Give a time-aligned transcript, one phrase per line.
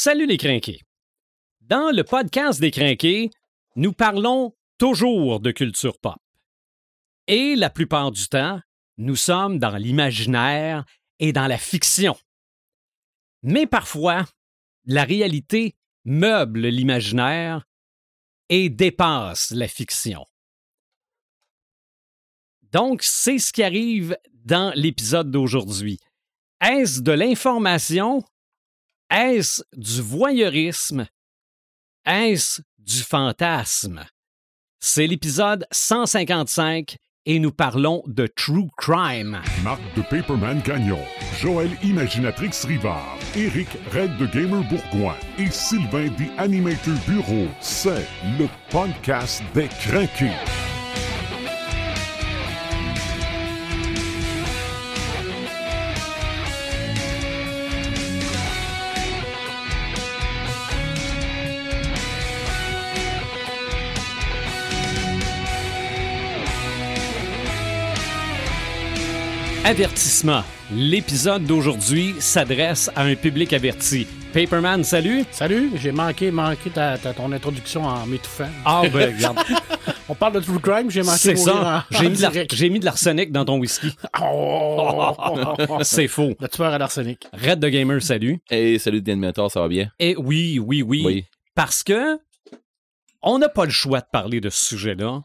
[0.00, 0.80] Salut les crinqués.
[1.60, 3.30] Dans le podcast des crinqués,
[3.74, 6.20] nous parlons toujours de culture pop.
[7.26, 8.60] Et la plupart du temps,
[8.96, 10.84] nous sommes dans l'imaginaire
[11.18, 12.16] et dans la fiction.
[13.42, 14.24] Mais parfois,
[14.84, 15.74] la réalité
[16.04, 17.66] meuble l'imaginaire
[18.50, 20.24] et dépasse la fiction.
[22.70, 25.98] Donc, c'est ce qui arrive dans l'épisode d'aujourd'hui.
[26.60, 28.22] Est-ce de l'information?
[29.10, 31.06] Est-ce du voyeurisme?
[32.04, 34.04] Est-ce du fantasme?
[34.80, 39.40] C'est l'épisode 155 et nous parlons de True Crime.
[39.64, 41.00] Marc de Paperman Gagnon,
[41.40, 47.48] Joël Imaginatrix Rivard, Eric Red de Gamer Bourgoin et Sylvain des Animator Bureau.
[47.60, 48.06] C'est
[48.38, 50.36] le podcast des craqués.
[69.72, 70.44] Avertissement.
[70.72, 74.06] L'épisode d'aujourd'hui s'adresse à un public averti.
[74.32, 75.26] Paperman, salut.
[75.30, 78.48] Salut, j'ai manqué, manqué ta, ta- ton introduction en m'étouffant.
[78.64, 79.38] Ah, ben, regarde.
[80.08, 81.84] On parle de True Crime, j'ai manqué C'est ça.
[81.90, 82.54] en- J'ai en mis, de l'ar- direct.
[82.54, 83.94] j'ai mis de l'arsenic dans ton whisky.
[84.22, 85.14] Oh!
[85.82, 86.32] C'est faux.
[86.40, 87.26] Le tueur à l'arsenic.
[87.34, 88.38] Red de Gamer, salut.
[88.50, 89.90] Hey, salut Denmetor, ça va bien?
[89.98, 91.02] Et oui, oui, oui.
[91.04, 91.24] Oui.
[91.54, 92.18] Parce que
[93.20, 95.20] on n'a pas le choix de parler de ce sujet-là.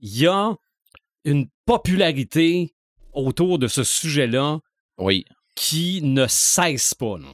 [0.00, 0.52] Il y a
[1.24, 2.71] une popularité
[3.12, 4.58] autour de ce sujet-là
[4.98, 5.24] Oui,
[5.54, 7.18] qui ne cesse pas.
[7.18, 7.32] non.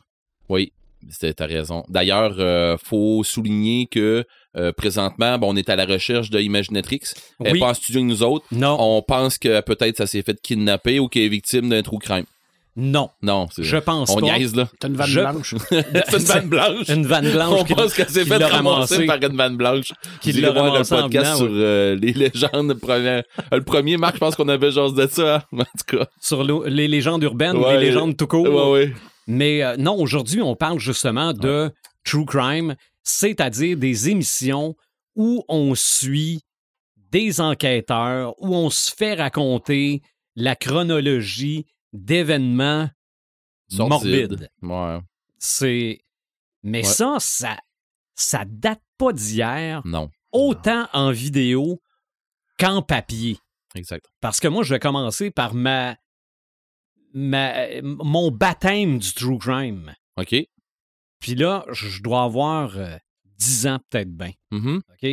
[0.48, 0.73] oui,
[1.20, 1.85] t'as raison.
[1.89, 4.25] D'ailleurs, euh, faut souligner que
[4.57, 7.01] euh, présentement, bon, on est à la recherche de Imaginatrix.
[7.41, 7.53] Elle Oui.
[7.55, 8.45] n'est pas en studio avec nous autres.
[8.51, 11.98] Non, On pense que peut-être ça s'est fait kidnapper ou qu'elle est victime d'un trou
[11.98, 12.25] crime.
[12.81, 14.39] Non, Non, c'est je pense On pas.
[14.39, 14.69] niaise, là.
[14.79, 15.55] T'as une vanne Je- blanche.
[15.69, 16.89] c'est une vanne blanche.
[16.89, 19.07] Une vanne blanche On qui, pense qu'elle s'est qui fait l'a ramasser ramassé.
[19.07, 19.93] par une vanne blanche.
[20.20, 21.53] Qui Vous l'a irez voir le en podcast venant, sur oui.
[21.61, 22.75] euh, les légendes.
[22.75, 25.36] Premier, le premier, Marc, je pense qu'on avait genre de ça.
[25.36, 25.42] hein.
[25.52, 26.07] En tout cas.
[26.20, 27.79] sur les légendes urbaines, Ouais.
[27.79, 28.48] les légendes tout court.
[28.48, 28.95] Ouais, ouais.
[29.27, 31.70] Mais euh, non, aujourd'hui, on parle justement de
[32.05, 34.77] True Crime, c'est-à-dire des émissions
[35.17, 36.42] où on suit
[37.11, 40.01] des enquêteurs, où on se fait raconter
[40.36, 42.91] la chronologie d'événements
[43.77, 44.49] morbides.
[44.63, 44.99] Ouais.
[45.39, 46.01] C'est.
[46.63, 46.85] Mais Ouais.
[46.85, 47.57] ça, ça,
[48.15, 50.11] ça date pas d'hier, Non.
[50.33, 51.81] autant en vidéo
[52.59, 53.39] qu'en papier.
[53.75, 54.07] Exact.
[54.21, 55.97] Parce que moi, je vais commencer par ma,
[57.15, 59.95] ma- mon baptême du true crime.
[60.17, 60.35] OK.
[61.20, 62.97] Puis là, je dois avoir euh,
[63.39, 64.33] 10 ans peut-être bien.
[64.51, 64.83] Mhm.
[65.03, 65.09] OK?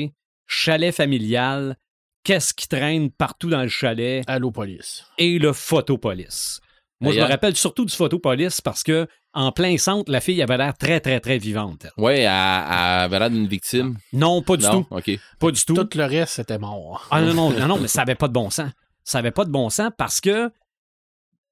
[0.47, 1.78] Chalet familial,
[2.24, 4.24] qu'est-ce qui traîne partout dans le chalet?
[4.28, 5.06] Allô, police.
[5.18, 6.59] et le photopolice.
[7.05, 10.57] Moi, je me rappelle surtout du photopolice parce que en plein centre, la fille avait
[10.57, 11.88] l'air très, très, très vivante.
[11.97, 13.97] Ouais, elle, elle avait l'air d'une victime.
[14.13, 14.83] Non, pas du non?
[14.83, 14.95] tout.
[14.95, 15.11] OK.
[15.39, 15.73] Pas du tout.
[15.73, 17.07] Tout le reste, c'était mort.
[17.11, 18.71] Ah non, non, non, non, mais ça n'avait pas de bon sens.
[19.03, 20.51] Ça n'avait pas de bon sens parce que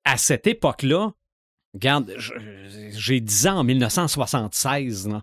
[0.06, 1.12] à cette époque-là,
[1.74, 2.14] regarde,
[2.92, 5.22] j'ai 10 ans en 1976, là.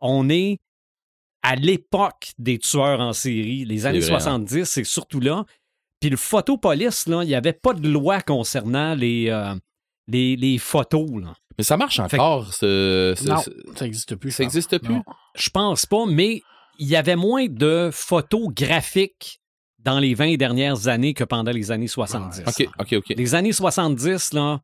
[0.00, 0.58] on est
[1.42, 3.64] à l'époque des tueurs en série.
[3.64, 4.18] Les années vrai, hein.
[4.18, 5.44] 70, c'est surtout là.
[6.00, 9.54] Puis le photopolice, là, il n'y avait pas de loi concernant les, euh,
[10.06, 11.08] les, les photos.
[11.20, 11.34] Là.
[11.58, 14.30] Mais ça marche Fait- encore, ce, ce- Non, ce- ça n'existe plus.
[14.30, 14.54] ça je pense.
[14.54, 14.94] existe plus?
[14.94, 15.02] Non.
[15.34, 16.40] Je pense pas, mais
[16.78, 19.40] il y avait moins de photos graphiques
[19.80, 22.42] dans les 20 dernières années que pendant les années 70.
[22.46, 23.14] OK, OK, OK.
[23.16, 24.60] Les années 70, là,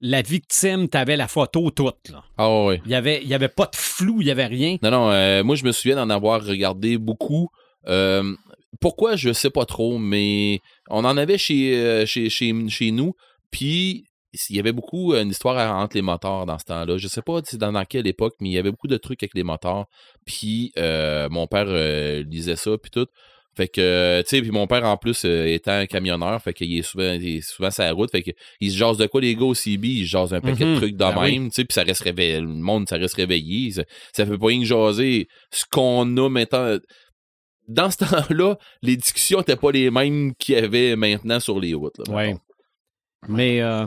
[0.00, 2.08] la victime, t'avais la photo toute.
[2.10, 2.24] Là.
[2.36, 2.80] Ah ouais.
[2.84, 4.76] Il n'y avait, il y avait pas de flou, il n'y avait rien.
[4.82, 7.48] Non, non, euh, moi, je me souviens d'en avoir regardé beaucoup.
[7.86, 8.34] Euh,
[8.80, 10.60] pourquoi, je sais pas trop, mais
[10.90, 13.14] on en avait chez, euh, chez, chez, chez nous.
[13.50, 14.04] Puis,
[14.50, 16.98] il y avait beaucoup euh, une histoire à- entre les moteurs dans ce temps-là.
[16.98, 19.34] Je sais pas dans, dans quelle époque, mais il y avait beaucoup de trucs avec
[19.34, 19.86] les moteurs.
[20.26, 23.06] Puis, euh, mon père euh, lisait ça, puis tout.
[23.56, 26.82] Fait que, tu sais, puis mon père, en plus, euh, étant camionneur, fait qu'il est
[26.82, 28.10] souvent, il est souvent sur la route.
[28.10, 29.88] Fait que, il se jase de quoi, les gars, au CB?
[29.88, 30.74] Il se jase un paquet Mhm.
[30.74, 32.38] de trucs de Ben même, tu sais, puis ça reste réveillé.
[32.42, 33.70] Le monde, ça reste réveillé.
[33.70, 36.76] Ça, ça fait pas rien que jaser ce qu'on a maintenant.
[37.68, 41.74] Dans ce temps-là, les discussions n'étaient pas les mêmes qu'il y avait maintenant sur les
[41.74, 41.98] routes.
[42.06, 42.36] là, Ouais.
[43.28, 43.86] Mais euh,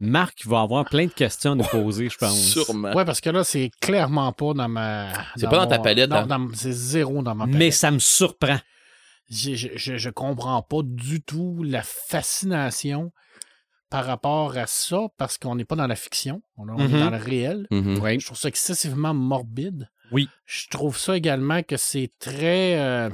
[0.00, 2.38] Marc va avoir plein de questions à nous poser, je pense.
[2.52, 2.92] Sûrement.
[2.94, 5.12] Ouais, parce que là, c'est clairement pas dans ma.
[5.36, 6.48] C'est pas dans ta palette, non, hein?
[6.54, 7.58] c'est zéro dans ma palette.
[7.58, 8.58] Mais ça me surprend.
[9.28, 13.12] je, je, je- je comprends pas du tout la fascination
[13.90, 17.16] par rapport à ça parce qu'on n'est pas dans la fiction, on, est dans le
[17.16, 17.66] réel.
[17.70, 17.98] Mhm.
[18.02, 18.18] Oui.
[18.20, 19.88] Je trouve ça excessivement morbide.
[20.12, 20.28] Oui.
[20.46, 22.78] Je trouve ça également que c'est très.
[22.78, 23.10] euh,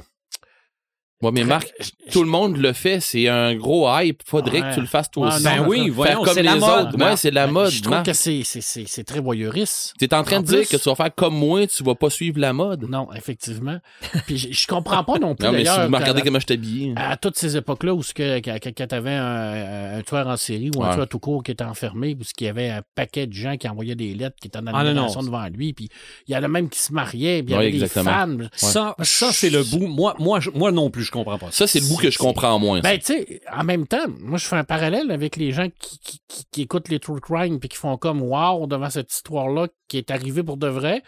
[1.23, 1.73] Ouais, mais Marc,
[2.11, 2.99] tout le monde le fait.
[2.99, 4.21] C'est un gros hype.
[4.23, 4.69] Faudrait Ouais.
[4.69, 5.43] que tu le fasses toi Ouais, aussi.
[5.43, 6.87] Ben oui, voyons, Faire comme c'est les la mode.
[6.93, 7.03] autres.
[7.03, 7.71] Ouais, c'est la Ben, mode.
[7.71, 8.05] Je trouve Marc.
[8.05, 9.95] que c'est- c'est c'est- c'est très voyeuriste.
[9.97, 12.11] T'es en train En de dire que tu vas faire comme moi, tu vas pas
[12.11, 12.87] suivre la mode.
[12.87, 13.79] Non, effectivement.
[14.27, 16.45] Puis je, je comprends pas non plus Non, mais si vous me regardez comment je
[16.45, 16.93] t'habille.
[16.97, 20.69] à toutes ces époques-là où ce que, quand, quand t'avais un, un tueur en série
[20.75, 20.95] ou un Ouais.
[20.95, 23.67] tueur tout court qui était enfermé, où il y avait un paquet de gens qui
[23.67, 24.87] envoyaient des lettres qui étaient en Ah, non, non.
[24.89, 25.89] admiration devant lui, puis
[26.27, 28.37] il y en a même qui se mariaient, puis il y avait des fans.
[28.53, 29.87] Ça, ça c'est le bout.
[29.87, 31.65] Moi, moi, je- moi non plus, je comprends pas ça.
[31.67, 32.81] C'est le bout que je comprends moins.
[32.81, 35.97] Ben, tu sais, en même temps, moi, je fais un parallèle avec les gens qui,
[35.99, 39.67] qui, qui- qui écoutent les True Crime puis qui font comme wow devant cette histoire-là
[39.87, 41.01] qui est arrivée pour de vrai.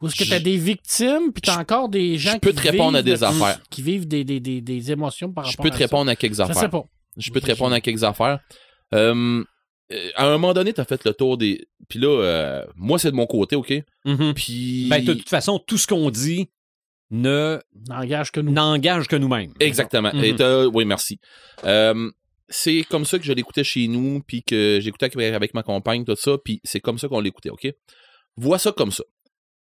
[0.00, 2.50] Ou est-ce que t'as Je- des victimes puis t'as je- encore des gens je peux
[2.50, 3.60] qui te répondre à vivent des de- affaires.
[3.70, 5.84] Qui vivent des, des, des, des émotions par je rapport peux à te ça.
[5.84, 6.70] répondre à quelques Je sais affaires.
[6.70, 6.84] pas.
[7.16, 8.40] Je peux te répondre à quelques affaires.
[8.94, 9.44] Euh,
[9.92, 11.66] euh, à un moment donné, t'as fait le tour des.
[11.88, 13.72] Puis là, euh, moi, c'est de mon côté, OK?
[14.04, 14.32] Mhm.
[14.34, 14.86] Puis.
[14.88, 16.48] Ben, de toute façon, tout ce qu'on dit
[17.12, 18.50] ne N'engage que nous.
[18.52, 19.52] n'engage que nous-mêmes.
[19.60, 20.10] Exactement.
[20.12, 20.24] Mhm.
[20.24, 21.20] Et t'as- oui, merci.
[21.64, 22.10] Euh,
[22.48, 26.04] c'est comme ça que je l'écoutais chez nous, puis que j'écoutais avec, avec ma compagne,
[26.04, 27.68] tout ça, puis c'est comme ça qu'on l'écoutait, OK?
[28.36, 29.04] Vois ça comme ça.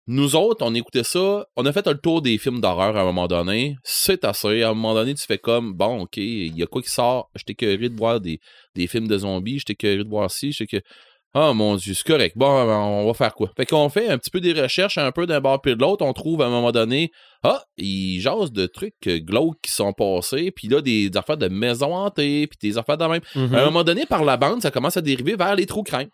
[0.07, 3.05] Nous autres, on écoutait ça, on a fait le tour des films d'horreur à un
[3.05, 3.77] moment donné.
[3.85, 4.63] C'est assez.
[4.63, 7.31] À un moment donné, tu fais comme, bon, OK, il y a quoi qui sort?
[7.37, 8.41] J'étais curieux de voir des,
[8.75, 10.87] des films de zombies, j'étais curieux de voir ci, j'étais que.
[11.33, 12.37] Ah mon dieu, c'est correct.
[12.37, 13.53] Bon, ben, on va faire quoi?
[13.57, 16.05] Fait qu'on fait un petit peu des recherches, un peu d'un bord puis de l'autre.
[16.05, 17.13] On trouve à un moment donné,
[17.45, 21.37] ah, ils jasent de trucs euh, glauques qui sont passés, puis là, des, des affaires
[21.37, 23.21] de maisons hantées, puis des affaires de même.
[23.37, 23.55] Mhm.
[23.55, 26.09] À un moment donné, par la bande, ça commence à dériver vers les trous crème.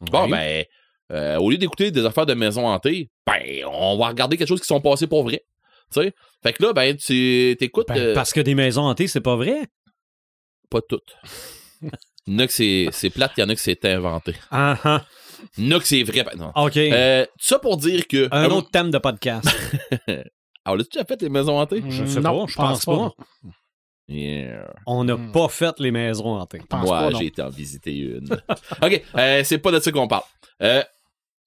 [0.00, 0.64] Bon, ben,
[1.12, 4.60] euh, au lieu d'écouter des affaires de maisons hantées, ben, on va regarder quelque chose
[4.60, 5.44] qui sont passés pour vrai.
[5.92, 6.14] Tu sais?
[6.42, 7.88] Fait que là, ben, tu t'écoutes.
[7.88, 9.66] Ben, euh, parce que des maisons hantées, c'est pas vrai?
[10.70, 11.16] Pas toutes.
[12.26, 14.34] Il y en a que c'est c'est plate, il y en a que c'est inventé.
[14.50, 15.04] Ah, ah.
[15.58, 16.24] Il y en a que c'est vrai.
[16.24, 16.52] ben, non.
[16.56, 16.76] OK.
[16.76, 18.28] Euh, ça pour dire que.
[18.30, 19.48] Un euh, autre thème de podcast.
[20.66, 21.82] Ah, on l'a déjà fait, les maisons hantées?
[21.88, 23.12] Je sais Non, pas, je pense pas.
[24.08, 24.70] Yeah.
[24.86, 25.32] On n'a Hmm.
[25.32, 26.60] pas fait les maisons hantées.
[26.68, 28.28] pense Moi, pas, j'ai été en visiter une.
[28.82, 30.24] OK, euh, c'est pas de ça qu'on parle.
[30.62, 30.82] Euh,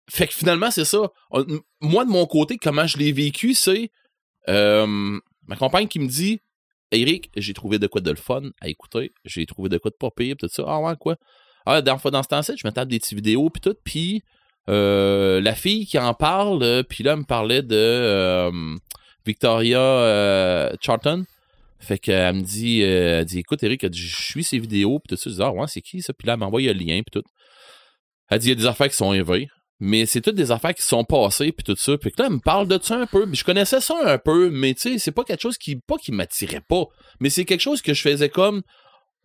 [0.09, 1.09] fait que finalement, c'est ça.
[1.31, 1.45] On-
[1.81, 3.91] moi, de mon côté, comment je l'ai vécu, c'est
[4.49, 6.39] euh, ma compagne qui me dit
[6.91, 9.11] Eric, j'ai trouvé de quoi de le fun à écouter.
[9.25, 10.63] J'ai trouvé de quoi de pas pire, tout ça.
[10.67, 11.17] Ah ouais, quoi?
[11.65, 13.75] Ah, dans, dans ce temps-ci, je me tape des petites vidéos, puis tout.
[13.83, 14.23] Puis
[14.69, 18.51] euh, la fille qui en parle, euh, puis là, elle me parlait de euh,
[19.25, 21.25] Victoria euh, Charlton.
[21.79, 25.29] Fait qu'elle me dit, elle dit, écoute, Eric, je suis ces vidéos, puis tout ça.
[25.29, 26.13] Je dis, ah ouais, c'est qui ça?
[26.13, 27.23] Puis là, elle m'envoie le lien, puis tout.
[28.29, 29.47] Elle dit, il y a des affaires qui sont élevées,
[29.79, 31.97] mais c'est toutes des affaires qui sont passées, puis tout ça.
[31.97, 33.27] Puis que là, elle me parle de ça un peu.
[33.27, 35.97] Puis je connaissais ça un peu, mais tu sais, c'est pas quelque chose qui, pas
[35.97, 36.85] qui m'attirait pas,
[37.19, 38.63] mais c'est quelque chose que je faisais comme,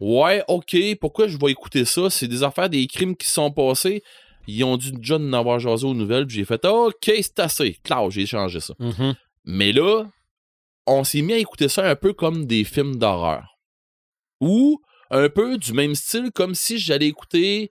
[0.00, 2.10] ouais, ok, pourquoi je vais écouter ça?
[2.10, 4.02] C'est des affaires, des crimes qui sont passés.
[4.46, 7.78] Ils ont dû déjà en avoir jasé aux nouvelles, puis j'ai fait, ok, c'est assez.
[7.84, 8.74] Claire, j'ai changé ça.
[8.78, 9.14] Mhm.
[9.44, 10.04] Mais là,
[10.86, 13.56] on s'est mis à écouter ça un peu comme des films d'horreur.
[14.40, 17.70] Ou un peu du même style, comme si j'allais écouter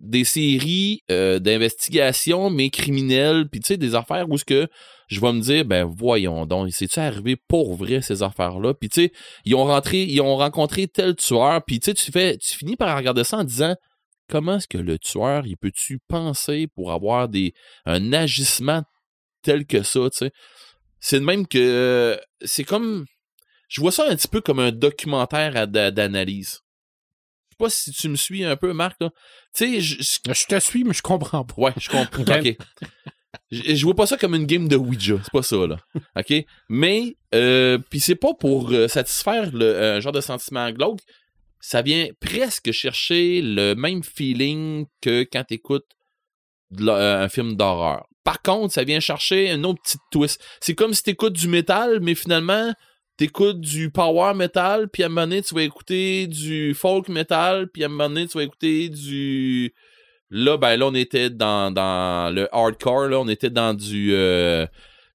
[0.00, 4.68] des séries euh, d'investigation, mais criminelles, puis tu sais, des affaires où ce que
[5.08, 8.74] je vais me dire, ben voyons donc, c'est-tu arrivé pour vrai ces affaires-là?
[8.74, 9.12] Puis tu sais,
[9.44, 12.96] ils ont rentré, ils ont rencontré tel tueur, puis tu sais, tu tu finis par
[12.96, 13.76] regarder ça en disant,
[14.28, 17.52] comment est-ce que le tueur, il peut-tu penser pour avoir des,
[17.84, 18.82] un agissement
[19.42, 20.32] tel que ça, tu sais?
[21.00, 23.06] C'est de même que euh, c'est comme.
[23.68, 26.60] Je vois ça un petit peu comme un documentaire d'analyse.
[27.60, 28.96] Je sais pas si tu me suis un peu, Marc.
[29.00, 29.10] là.
[29.54, 31.54] Tu sais, je- te suis, mais je comprends pas.
[31.56, 32.24] Ouais, je comprends.
[32.40, 32.56] Ok.
[33.52, 35.16] Je, je vois pas ça comme une game de Ouija.
[35.22, 35.76] C'est pas ça, là.
[36.16, 36.32] OK?
[36.68, 40.98] Mais, euh, puis c'est pas pour euh, satisfaire le, un genre de sentiment glauque.
[41.60, 45.86] Ça vient presque chercher le même feeling que quand t'écoutes
[46.80, 48.06] euh, un film d'horreur.
[48.24, 50.42] Par contre, ça vient chercher un autre petit twist.
[50.60, 52.72] C'est comme si t'écoutes du métal, mais finalement,
[53.20, 57.68] t'écoutes du power metal, puis à un moment donné, tu vas écouter du folk metal,
[57.68, 59.74] puis à un moment donné, tu vas écouter du...
[60.30, 64.14] Là, ben là, on était dans, dans le hardcore, là, on était dans du...
[64.14, 64.66] euh,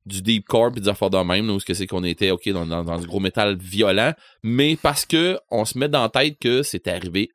[0.05, 2.47] du deepcore puis des affaires de même, là, où ce que c'est qu'on était, ok,
[2.49, 6.09] dans, dans, dans du gros métal violent, mais parce que on se met dans la
[6.09, 7.31] tête que c'est arrivé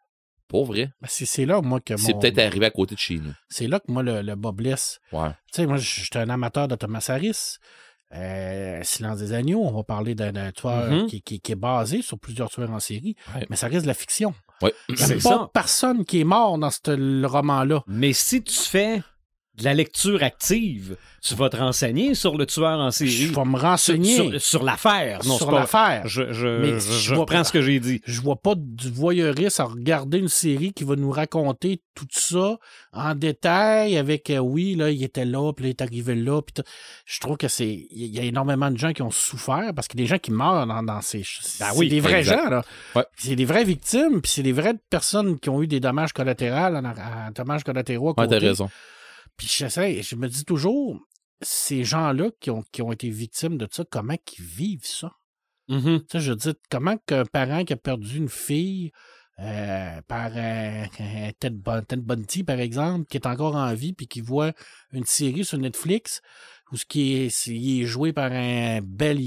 [0.46, 0.90] pour vrai.
[1.00, 3.32] Ben, C'est c'est là, moi, que C'est mon- peut-être arrivé à côté de chez nous.
[3.48, 5.00] C'est là que moi, le, le bas blesse.
[5.10, 5.30] Ouais.
[5.52, 7.56] Tu sais, moi, je suis un amateur de Thomas Harris.
[8.12, 11.06] Euh, Silence des agneaux, on va parler d'un tueur Mhm.
[11.06, 13.46] qui, qui- qui est basé sur plusieurs tueurs en série, Ouais.
[13.50, 14.34] mais ça reste de la fiction.
[14.62, 14.74] Ouais.
[14.88, 15.50] Il n'y a pas ça.
[15.54, 17.82] personne qui est mort dans ce roman-là.
[17.86, 19.00] Mais si tu fais
[19.60, 20.96] de la lecture active.
[21.22, 23.10] Tu vas te renseigner sur le tueur en série.
[23.10, 25.20] Je vais me renseigner sur- sur l'affaire.
[25.26, 26.02] Non, sur l'affaire.
[26.06, 28.00] Je, je, Mais je- je je vois reprends pas- ce que j'ai dit.
[28.06, 32.56] Je vois pas du voyeurisme à regarder une série qui va nous raconter tout ça
[32.94, 36.40] en détail avec euh, oui, là, il était là, puis là, il est arrivé là.
[36.40, 36.64] Puis
[37.04, 37.86] je trouve que c'est.
[37.90, 40.18] Il y a énormément de gens qui ont souffert parce qu'il y a des gens
[40.18, 41.22] qui meurent dans, dans ces.
[41.42, 42.44] c'est Ben oui, des vrais exact.
[42.44, 42.62] gens, là.
[42.96, 43.04] Ouais.
[43.18, 46.74] C'est des vraies victimes, puis c'est des vraies personnes qui ont eu des dommages collatéraux,
[46.76, 48.46] en dommages collatéraux à Ouais, t'as côté.
[48.48, 48.70] raison.
[49.40, 51.00] Puis j'essaie, je me dis toujours,
[51.40, 55.12] ces gens-là qui ont, qui ont été victimes de ça, comment ils vivent ça?
[56.00, 58.90] Tu sais, je dis, comment qu'un parent qui a perdu une fille
[59.38, 63.94] euh, par un, un Ted, Bun- Ted Bundy, par exemple, qui est encore en vie,
[63.94, 64.52] puis qui voit
[64.92, 66.20] une série sur Netflix,
[66.72, 69.18] où ce qui est, il est joué par un bel,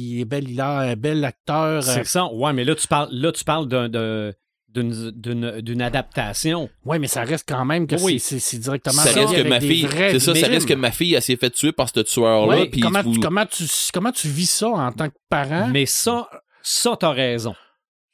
[0.62, 1.78] un bel acteur.
[1.78, 2.26] euh, C'est ça.
[2.32, 4.32] Ouais, mais là, tu parles, là, tu parles d'un-
[4.74, 6.70] d'une, adaptation.
[6.86, 8.20] ouais, mais ça reste quand même que Oui.
[8.20, 11.22] c'est, directement Ça reste que ma fille, c'est ça, ça reste que ma fille, elle
[11.22, 12.48] s'est fait tuer par ce tueur-là.
[12.62, 13.64] Ouais, comment, vous- comment, tu,
[13.94, 15.68] comment tu vis ça en tant que parent?
[15.72, 16.28] Mais ça,
[16.62, 17.56] ça, t'as raison.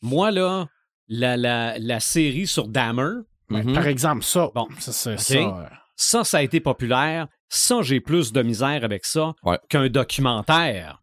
[0.01, 0.67] Moi, là,
[1.07, 3.73] la, la, la série sur Dahmer, Mhm.
[3.73, 4.51] Par exemple, ça.
[4.53, 5.09] Bon, ça, ça.
[5.09, 5.63] euh,
[5.95, 7.25] ça, ça a été populaire.
[7.47, 9.57] Ça, j'ai plus de misère avec ça Ouais.
[9.69, 11.01] qu'un documentaire.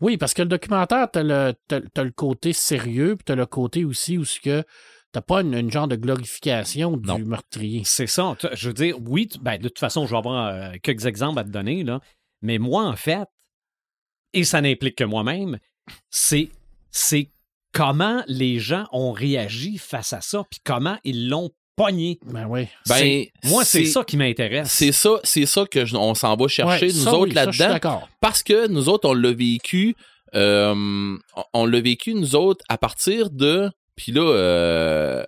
[0.00, 3.46] Oui, parce que le documentaire, t'as le, t'as, t'as le côté sérieux, puis t'as le
[3.46, 4.62] côté aussi où ce que
[5.12, 7.18] t'as pas une, une genre de glorification du Non.
[7.18, 7.82] meurtrier.
[7.84, 8.36] C'est ça.
[8.52, 11.44] Je veux dire, oui, ben, de toute façon, je vais avoir euh, quelques exemples à
[11.44, 12.00] te donner, là.
[12.42, 13.26] Mais moi, en fait,
[14.34, 15.58] et ça n'implique que moi-même,
[16.10, 16.50] c'est,
[16.90, 17.30] c'est
[17.72, 22.18] comment les gens ont réagi face à ça, puis comment ils l'ont pogné.
[22.24, 22.66] Ben oui.
[22.88, 24.70] Ben, moi, c'est ça qui m'intéresse.
[24.70, 27.34] C'est ça, c'est ça que je- on s'en va chercher Ouais, nous ça, autres oui,
[27.34, 27.68] là-dedans.
[27.68, 28.08] d'accord.
[28.20, 29.94] parce que nous autres, on l'a vécu,
[30.34, 33.70] euh, on- on l'a vécu, nous autres, à partir de.
[33.94, 35.24] Puis là, euh,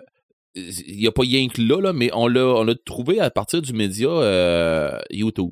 [0.55, 3.31] il n'y a pas rien que là, là, mais on l'a, on l'a trouvé à
[3.31, 5.51] partir du média euh, YouTube.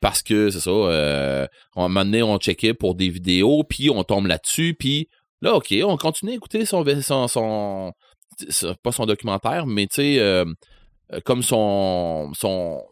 [0.00, 3.90] Parce que, c'est ça, euh, à un moment donné, on checkait pour des vidéos, puis
[3.90, 5.08] on tombe là-dessus, puis
[5.40, 6.84] là, OK, on continue à écouter son-
[7.26, 7.92] son-
[8.82, 10.44] pas son documentaire, mais tu sais, euh,
[11.12, 12.82] euh, comme son, son,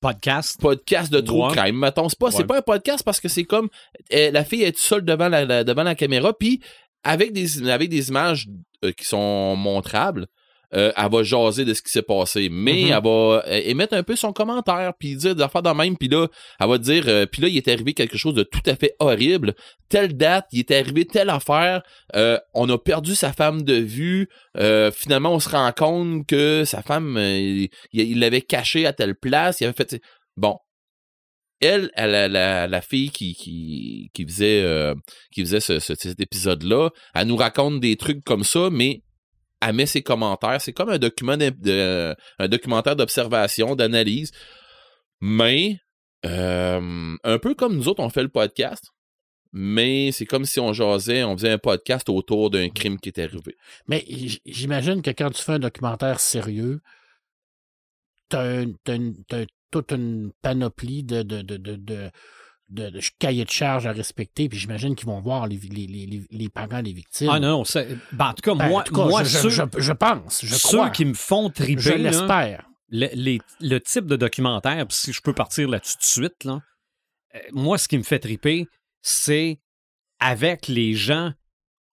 [0.00, 0.60] Podcast.
[0.60, 1.56] podcast de true Ouais.
[1.56, 1.78] crime.
[1.78, 2.44] Mettons, c'est pas, c'est Ouais.
[2.44, 3.68] pas un podcast parce que c'est comme
[4.10, 6.60] la fille est seule devant la, la- devant la caméra, puis
[7.02, 8.46] avec des, avec des images
[8.84, 10.26] euh, qui sont montrables,
[10.74, 12.92] euh, elle va jaser de ce qui s'est passé, mais Mhm.
[12.92, 16.08] elle va euh, émettre un peu son commentaire, puis dire des affaires de même, puis
[16.08, 16.26] là,
[16.60, 18.94] elle va dire, euh, puis là, il est arrivé quelque chose de tout à fait
[18.98, 19.54] horrible.
[19.88, 21.82] Telle date, il est arrivé telle affaire,
[22.16, 26.64] euh, on a perdu sa femme de vue, euh, finalement, on se rend compte que
[26.64, 30.00] sa femme, il l'avait cachée à telle place, il avait fait...
[30.36, 30.56] Bon.
[31.62, 34.94] Elle, elle, la, la, la fille qui, qui, qui faisait, euh,
[35.32, 39.00] qui faisait ce, ce- cet épisode-là, elle nous raconte des trucs comme ça, mais
[39.60, 40.60] elle met ses commentaires.
[40.60, 44.30] C'est comme un document d'im- de, un documentaire d'observation, d'analyse.
[45.20, 45.78] Mais
[46.24, 48.84] euh, un peu comme nous autres, on fait le podcast.
[49.52, 53.18] Mais c'est comme si on jasait, on faisait un podcast autour d'un crime qui est
[53.18, 53.56] arrivé.
[53.86, 54.04] Mais
[54.44, 56.80] j'imagine que quand tu fais un documentaire sérieux,
[58.32, 62.10] un- une- t'as toute une panoplie de, de, de, de,
[62.68, 66.22] de, de- cahiers de charges à respecter, puis j'imagine qu'ils vont voir les, les, les,
[66.30, 67.28] les- parents des victimes.
[67.30, 69.50] Ah non, c'est- ben, en tout cas, Ben, moi, en tout cas, moi je, ceux,
[69.50, 70.90] je, je pense, je ceux crois.
[70.90, 72.66] qui me font triper, je l'espère.
[72.88, 76.44] le, les- le type de documentaire, puis si je peux partir là-dessus tout de suite,
[76.44, 76.60] là,
[77.34, 78.66] euh, moi, ce qui me fait triper,
[79.02, 79.58] c'est
[80.18, 81.32] avec les gens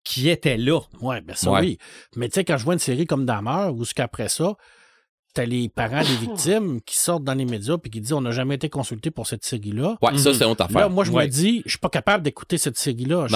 [0.03, 0.81] qui étaient là.
[1.01, 1.59] Oui, ben ça Ouais.
[1.61, 1.77] oui.
[2.15, 4.53] Mais tu sais, quand je vois une série comme Dahmer, où ce qu'après ça,
[5.33, 8.31] t'as les parents des victimes qui sortent dans les médias puis qui disent on n'a
[8.31, 9.97] jamais été consulté pour cette série-là.
[10.01, 10.35] Ouais, ça, Mhm.
[10.35, 10.79] c'est une autre affaire.
[10.81, 11.25] Là, moi, je Ouais.
[11.25, 13.27] me dis, je suis pas capable d'écouter cette série-là.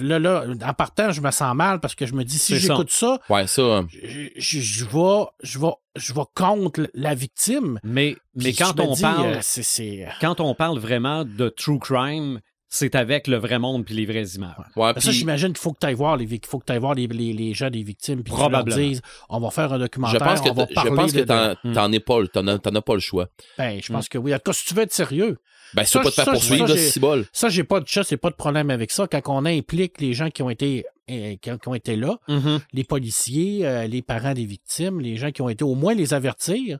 [0.00, 2.90] Là, là, en partant, je me sens mal parce que je me dis, si j'écoute
[2.90, 3.62] ça, Ouais, ça.
[3.62, 7.78] euh, je, je, je vais, je, vais, je vais contre la victime.
[7.82, 10.06] Mais, mais quand on dis, parle, euh, c'est- c'est.
[10.20, 12.40] quand on parle vraiment de true crime,
[12.70, 14.54] c'est avec le vrai monde puis les vraies images.
[14.76, 17.32] ouais, Ça, j'imagine qu'il faut que tu ailles voir les, faut que voir les, les,
[17.32, 20.50] les gens des victimes puis leur dises, on va faire un je documentaire, pense que
[20.50, 21.22] on va parler je pense que de-
[21.68, 23.28] de- t'en, es pas, t'en as, pas le choix.
[23.56, 24.34] Ben, je pense que oui.
[24.34, 25.38] En tout cas, si tu veux être sérieux,
[25.74, 27.26] Ben, Ça, pas te faire ça, poursuivre, c'est bol.
[27.32, 29.06] ça, j'ai pas de chat, c'est pas de problème avec ça.
[29.06, 32.60] Quand on implique les gens qui ont été, euh, qui, ont, été là, Mhm.
[32.72, 36.14] les policiers, euh, les parents des victimes, les gens qui ont été au moins les
[36.14, 36.78] avertir,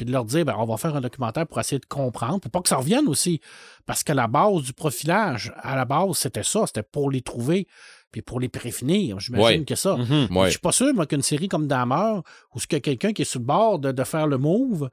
[0.00, 2.50] puis de leur dire, ben, on va faire un documentaire pour essayer de comprendre, pour
[2.50, 3.38] pas que ça revienne aussi.
[3.84, 7.66] Parce que la base du profilage, à la base, c'était ça, c'était pour les trouver,
[8.10, 9.20] puis pour les prévenir.
[9.20, 9.64] J'imagine Ouais.
[9.66, 9.96] que ça.
[9.96, 10.28] Mhm.
[10.30, 10.48] Je Ouais.
[10.48, 12.20] suis pas sûr, moi, qu'une série comme Dahmer,
[12.54, 14.88] où ce que quelqu'un qui est sur le bord de, de faire le move,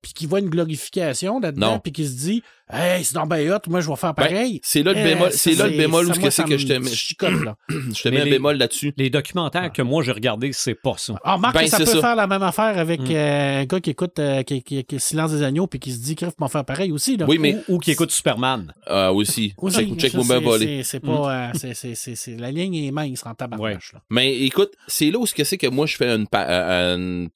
[0.00, 3.60] puis qui voit une glorification là-dedans, puis qui se dit Hey, c'est dans ben hot,
[3.68, 4.60] moi je vais faire Ben, pareil.
[4.62, 6.90] c'est là le Eh, bémol, c'est là le bémol où c'est que je te mets,
[6.90, 7.56] je, chicote, là.
[7.70, 8.92] je te mets un bémol là-dessus.
[8.98, 11.14] Les documentaires que moi j'ai regardés, c'est pas ça.
[11.24, 12.00] Ah, remarque Ben, que ça c'est peut ça.
[12.00, 13.10] faire la même affaire avec Mm.
[13.10, 15.98] euh, un gars qui écoute euh, qui, qui- qui- Silence des agneaux puis qui se
[16.00, 17.16] dit qu'il m'en faire pareil aussi.
[17.16, 17.24] Là.
[17.26, 18.72] Oui, mais Ou, ou qui écoute Superman.
[18.90, 20.66] euh, aussi, Aussi, check, bien c'est- voler.
[20.82, 21.48] c'est- C'est pas.
[21.48, 23.94] euh, c'est- c'est- c'est- c'est- la ligne est mince en tabarnache.
[23.94, 24.00] là.
[24.10, 27.26] Mais écoute, c'est là où ce que c'est que moi je fais euh,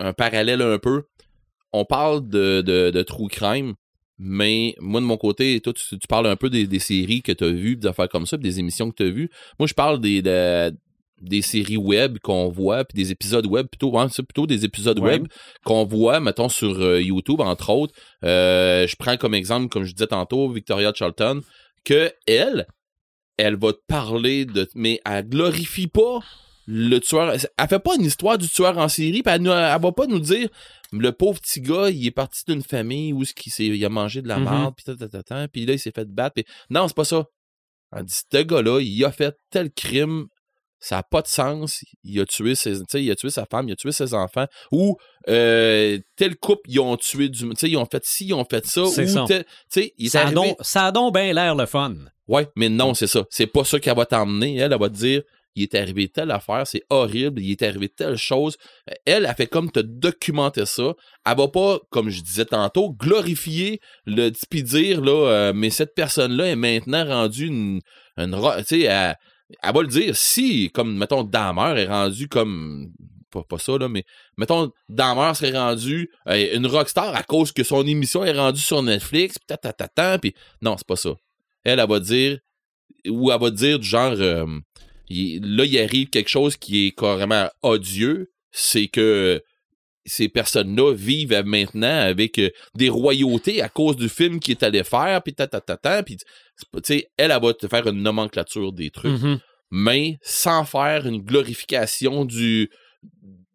[0.00, 1.04] un parallèle un peu.
[1.72, 3.74] On parle de, de, de true crime,
[4.18, 7.32] mais moi de mon côté, toi tu, tu parles un peu des, des séries que
[7.32, 9.30] tu as vues, des affaires comme ça, des émissions que tu as vues.
[9.58, 10.74] Moi je parle des, de-
[11.20, 15.12] des séries web qu'on voit, puis des épisodes web, plutôt, c'est plutôt des épisodes Ouais.
[15.12, 15.26] web
[15.64, 17.94] qu'on voit, mettons, sur euh, YouTube, entre autres.
[18.24, 21.40] Euh, je prends comme exemple, comme je disais tantôt, Victoria Charlton,
[21.84, 22.66] que elle,
[23.38, 24.68] elle va te parler de.
[24.74, 26.20] Mais elle glorifie pas
[26.66, 27.32] le tueur.
[27.32, 30.18] Elle fait pas une histoire du tueur en série, puis elle, elle va pas nous
[30.20, 30.48] dire
[30.92, 34.28] le pauvre petit gars, il est parti d'une famille où s'est- il a mangé de
[34.28, 34.44] la Mhm.
[34.50, 36.34] merde, ta, ta, puis là, il s'est fait battre.
[36.34, 37.24] puis- Non, c'est pas ça.
[37.96, 40.26] Elle dit ce gars-là, il a fait tel crime.
[40.78, 41.82] Ça n'a pas de sens.
[42.04, 44.46] Il a tué ses, il a tué sa femme, il a tué ses enfants.
[44.70, 44.96] Ou
[45.28, 47.48] euh, tel couple, ils ont tué du.
[47.62, 48.84] Ils ont fait ci, ils ont fait ça.
[48.86, 49.24] C'est ou ça.
[49.26, 49.44] tel-
[49.96, 51.94] il a, ça a donc bien l'air le fun.
[52.28, 53.24] Ouais, mais non, c'est ça.
[53.30, 54.56] C'est pas ça qu'elle va t'emmener.
[54.56, 55.22] Elle, elle va te dire
[55.56, 58.56] il est arrivé telle affaire, c'est horrible, il est arrivé telle chose.
[59.04, 60.94] Elle, elle fait comme te documenter ça.
[61.24, 65.94] Elle va pas, comme je disais tantôt, glorifier le puis dire là, euh, mais cette
[65.94, 67.80] personne-là est maintenant rendue une,
[68.16, 69.16] une tu sais, elle,
[69.62, 72.92] va le dire si, comme mettons, Dahmer est rendu comme
[73.30, 74.04] pas, pas ça là, mais
[74.36, 78.82] mettons Dahmer serait rendu euh, une rockstar à cause que son émission est rendue sur
[78.82, 81.14] Netflix, pis ta ta ta ta, puis non, c'est pas ça
[81.66, 82.38] elle, elle va dire,
[83.08, 84.46] ou elle va dire du genre, euh,
[85.08, 89.42] il- là, il arrive quelque chose qui est carrément odieux, c'est que
[90.08, 94.84] ces personnes-là vivent maintenant avec euh, des royautés à cause du film qu'il est allé
[94.84, 96.24] faire, puis ta ta ta ta, puis tu
[96.84, 99.40] sais, elle, elle va te faire une nomenclature des trucs, Mhm.
[99.72, 102.70] mais sans faire une glorification du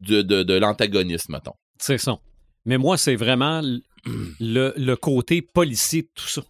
[0.01, 1.53] de, de, de l'antagoniste, mettons.
[1.77, 2.17] C'est ça.
[2.65, 3.61] Mais moi, c'est vraiment
[4.39, 6.41] le, le côté policier de tout ça.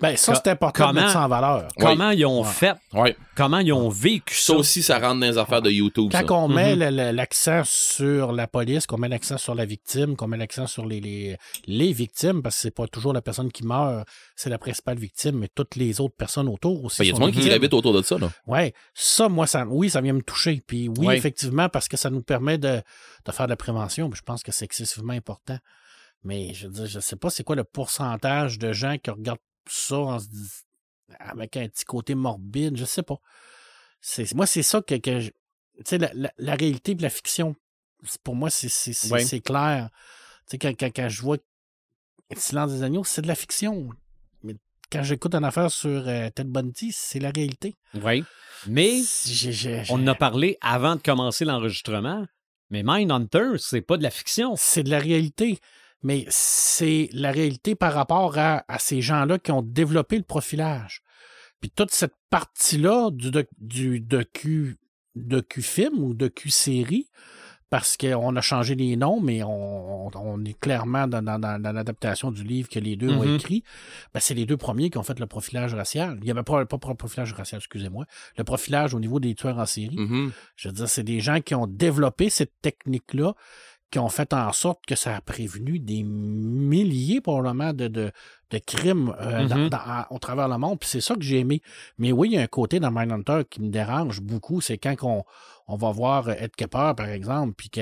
[0.00, 1.68] Ben, ça, c'est important de comment- mettre ça en valeur.
[1.76, 1.84] Oui.
[1.84, 2.48] Comment ils ont Ouais.
[2.48, 3.16] fait, Ouais.
[3.34, 4.58] comment ils ont vécu Ça ça?
[4.58, 6.10] aussi, ça rentre dans les affaires de YouTube.
[6.12, 6.22] ça.
[6.22, 7.10] Quand on met Mhm.
[7.12, 11.00] l'accent sur la police, qu'on met l'accent sur la victime, qu'on met l'accent sur les,
[11.00, 14.98] les, les victimes, parce que c'est pas toujours la personne qui meurt, c'est la principale
[14.98, 16.98] victime, mais toutes les autres personnes autour aussi.
[16.98, 18.30] Ben, Il y a du monde qui gravite autour de ça, là.
[18.46, 20.62] Ouais, ça, moi, ça, oui, ça vient me toucher.
[20.66, 21.16] Puis oui, Ouais.
[21.18, 22.82] effectivement, parce que ça nous permet de,
[23.24, 24.08] de faire de la prévention.
[24.10, 25.58] Puis je pense que c'est excessivement important.
[26.24, 29.38] Mais je veux dire, je sais pas c'est quoi le pourcentage de gens qui regardent
[29.68, 30.50] ça en se dis-
[31.18, 33.16] avec un petit côté morbide, je sais pas.
[34.00, 37.10] C'est, moi, c'est ça que, que je- tu sais, la, la- la réalité et la
[37.10, 37.54] fiction,
[38.24, 39.40] pour moi, c'est, c'est, Ouais.
[39.40, 39.90] clair.
[40.48, 41.38] Tu sais, quand, quand, quand je vois
[42.36, 43.88] Silence des agneaux, c'est de la fiction.
[44.42, 44.56] Mais
[44.90, 47.74] quand j'écoute une affaire sur euh, Ted Bundy, c'est la réalité.
[47.94, 48.24] Oui.
[48.66, 49.00] Mais
[49.90, 52.26] on en a parlé avant de commencer l'enregistrement.
[52.70, 54.54] Mais Mindhunter, c'est pas de la fiction.
[54.56, 55.60] c'est de la réalité.
[56.02, 61.02] Mais c'est la réalité par rapport à, à ces gens-là qui ont développé le profilage.
[61.60, 64.76] Puis toute cette partie-là du, doc- du docu,
[65.14, 67.08] docu-film ou docu-série,
[67.68, 72.44] parce qu'on a changé les noms, mais on, on- est clairement dans, dans- l'adaptation du
[72.44, 73.34] livre que les deux ont Mhm.
[73.34, 73.64] écrit.
[74.14, 76.16] Ben, c'est les deux premiers qui ont fait le profilage racial.
[76.20, 78.04] Il n'y avait pas, pas le profilage racial, excusez-moi.
[78.38, 79.96] Le profilage au niveau des tueurs en série.
[79.96, 80.30] Mhm.
[80.54, 83.34] Je veux dire, c'est des gens qui ont développé cette technique-là,
[83.90, 88.10] qui ont fait en sorte que ça a prévenu des milliers, probablement, de, de,
[88.50, 89.68] de crimes euh, Mhm.
[89.68, 90.78] dans- à- au travers le monde.
[90.80, 91.62] Puis c'est ça que j'ai aimé.
[91.98, 94.60] Mais oui, il y a un côté dans Mindhunter qui me dérange beaucoup.
[94.60, 95.24] C'est quand on,
[95.68, 97.80] on va voir euh, Ed Kepper, par exemple, puis que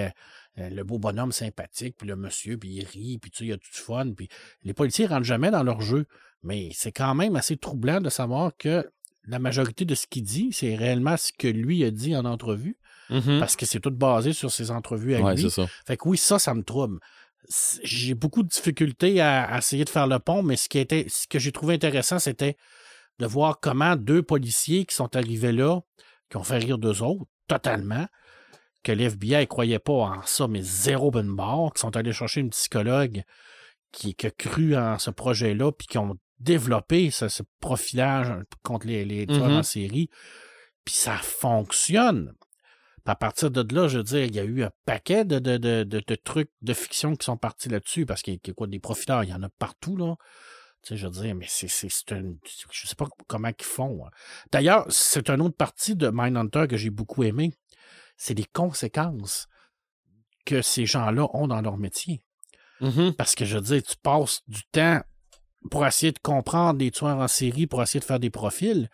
[0.58, 3.48] euh, le beau bonhomme sympathique, puis le monsieur, puis il rit, puis tu sais, il
[3.50, 4.12] y a tout fun.
[4.12, 4.28] Puis
[4.62, 6.06] les policiers rentrent jamais dans leur jeu.
[6.42, 8.88] Mais c'est quand même assez troublant de savoir que
[9.26, 12.76] la majorité de ce qu'il dit, c'est réellement ce que lui a dit en entrevue
[13.10, 13.38] Mhm.
[13.40, 15.42] parce que c'est tout basé sur ses entrevues à Ouais, lui.
[15.42, 15.66] c'est ça.
[15.86, 16.98] Fait que oui, ça, ça me trouble.
[17.82, 21.06] J'ai beaucoup de difficultés à, à essayer de faire le pont, mais ce, qui était,
[21.08, 22.56] ce que j'ai trouvé intéressant, c'était
[23.18, 25.80] de voir comment deux policiers qui sont arrivés là,
[26.30, 28.06] qui ont fait rire d'eux autres, totalement,
[28.82, 32.40] que l'FBI ne croyait pas en ça, mais zéro bonne barre, qui sont allés chercher
[32.40, 33.22] une psychologue
[33.92, 38.86] qui, qui a cru en ce projet-là, puis qui ont développé ce, ce profilage contre
[38.86, 40.08] les, les en série,
[40.84, 42.32] puis ça fonctionne.
[43.06, 45.58] À partir de là, je veux dire, il y a eu un paquet de, de,
[45.84, 49.24] de, trucs de fiction qui sont partis là-dessus, parce qu'il y a quoi, des profileurs,
[49.24, 50.14] il y en a partout, là.
[50.82, 52.34] Tu sais, je veux dire, mais c'est, c'est, c'est un.
[52.70, 54.06] Je sais pas comment ils font.
[54.06, 54.10] hein.
[54.52, 57.52] D'ailleurs, c'est une autre partie de Mindhunter que j'ai beaucoup aimé.
[58.16, 59.48] C'est les conséquences
[60.44, 62.22] que ces gens-là ont dans leur métier.
[62.80, 63.14] Mhm.
[63.16, 65.00] Parce que je veux dire, tu passes du temps
[65.70, 68.90] pour essayer de comprendre des tueurs en série, pour essayer de faire des profils,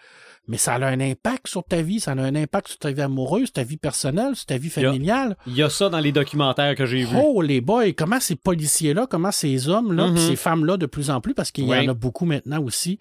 [0.47, 3.03] mais ça a un impact sur ta vie, ça a un impact sur ta vie
[3.03, 5.37] amoureuse, ta vie personnelle, sur ta vie Il y a- familiale.
[5.47, 7.17] Il y a ça dans les documentaires que j'ai vus.
[7.21, 10.15] Oh, les boys, comment ces policiers-là, comment ces hommes-là, Mhm.
[10.15, 12.99] puis ces femmes-là de plus en plus, parce qu'il y en a beaucoup maintenant aussi,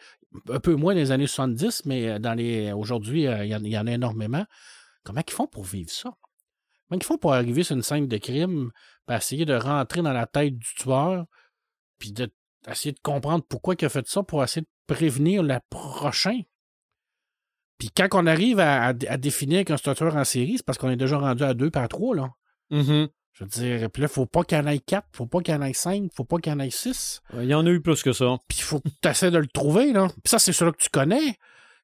[0.51, 3.77] un peu moins dans les années 70, mais euh, dans les aujourd'hui, euh, il y,
[3.77, 4.45] en- a énormément.
[5.03, 6.11] Comment ils font pour vivre ça?
[6.87, 8.71] Comment ils font pour arriver sur une scène de crime,
[9.07, 11.25] puis essayer de rentrer dans la tête du tueur,
[11.99, 12.29] puis de
[12.67, 16.39] essayer de comprendre pourquoi il a fait ça pour essayer de prévenir le prochain?
[17.77, 20.89] Puis quand on arrive à, à- à définir qu'un tueur en série, c'est parce qu'on
[20.89, 22.29] est déjà rendu à deux par trois, là.
[22.71, 23.07] Mhm.
[23.33, 25.53] Je veux dire, puis là, faut pas qu'il y en ait quatre, faut pas qu'il
[25.53, 27.21] y en ait cinq, faut pas qu'il y en ait six.
[27.33, 28.37] Il y en a eu plus que ça.
[28.49, 30.07] Puis il faut que tu essaies de le trouver, là.
[30.09, 31.37] Puis ça, c'est celui que tu connais.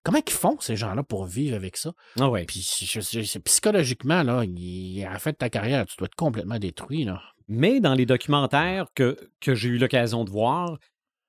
[0.03, 1.93] Comment ils font, ces gens-là, pour vivre avec ça?
[2.19, 2.43] Ah ouais.
[2.45, 6.07] Puis je- je- je- psychologiquement, là, il- à la fin de ta carrière, tu dois
[6.07, 7.21] être complètement détruit, là.
[7.47, 10.77] Mais dans les documentaires que, que j'ai eu l'occasion de voir,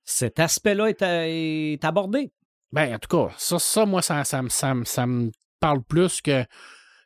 [0.04, 2.30] cet aspect-là est, est abordé.
[2.72, 5.82] Ben, en tout cas, ça, ça moi, ça, ça, me- ça, me- ça me parle
[5.82, 6.44] plus que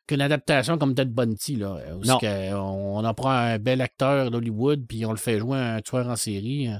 [0.06, 1.78] qu'une adaptation comme Dead Bunty, là.
[1.94, 2.18] Où Non.
[2.18, 5.58] ce que on, on en prend un bel acteur d'Hollywood, puis on le fait jouer
[5.58, 6.68] un tueur en série.
[6.68, 6.76] euh.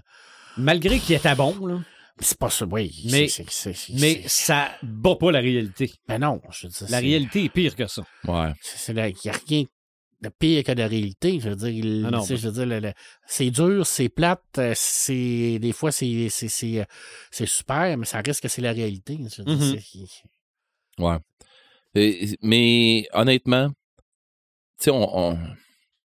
[0.57, 1.79] Malgré qu'il était bon, là,
[2.23, 2.93] C'est pas ça, oui.
[3.11, 5.90] Mais- c'est- c'est- c'est- mais c'est- ça bat pas la réalité.
[6.07, 8.03] Ben non, je veux dire, La c'est- réalité est pire que ça.
[8.27, 8.53] Ouais.
[8.61, 9.64] c'est la- il n'y a rien
[10.22, 11.40] de pire que la réalité.
[11.40, 12.92] Je veux dire, Ah non, je veux
[13.26, 16.85] c'est dur, c'est plate, euh, c'est des fois c'est c'est c'est, euh,
[17.30, 19.18] c'est super, mais ça reste que c'est la réalité.
[19.18, 19.78] Je veux dire, Mhm.
[19.80, 21.16] c'est- Ouais.
[21.94, 23.68] Et- mais honnêtement,
[24.78, 25.38] tu sais, on, on-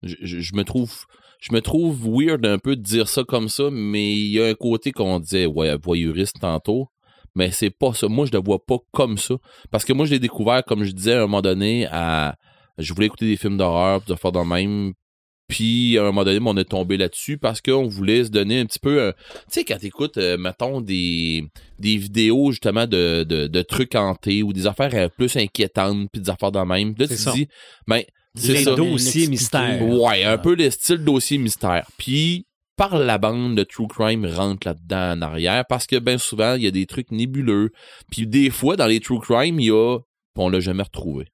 [0.03, 0.93] je, je- je me trouve,
[1.41, 4.45] je me trouve weird un peu de dire ça comme ça, mais il y a
[4.47, 6.87] un côté qu'on disait, ouais, voyeuriste tantôt,
[7.35, 8.07] mais c'est pas ça.
[8.07, 9.35] Moi, je le vois pas comme ça,
[9.71, 12.35] parce que moi, je l'ai découvert, comme je disais à un moment donné, à,
[12.77, 14.93] je voulais écouter des films d'horreur, de faire de même.
[15.47, 18.65] Puis, à un moment donné, on est tombé là-dessus parce qu'on voulait se donner un
[18.65, 19.09] petit peu.
[19.09, 19.17] un- Tu
[19.49, 21.43] sais, quand t'écoutes, euh, mettons, des,
[21.77, 26.19] des vidéos justement de, de, de trucs hantés ou des affaires euh, plus inquiétantes, puis
[26.21, 26.95] des affaires de même.
[26.95, 27.47] Puis Là, tu te dis,
[27.87, 28.01] ben,
[28.35, 28.75] c'est ça.
[28.93, 29.79] dossiers mystères.
[30.01, 31.87] Ouais, un peu le style dossier mystère.
[31.99, 36.55] Puis, par la bande, le true crime rentre là-dedans en arrière parce que bien souvent,
[36.55, 37.69] il y a des trucs nébuleux.
[38.11, 39.99] Puis, des fois, dans les true crime, il y a.
[39.99, 41.27] puis on l'a jamais retrouvé.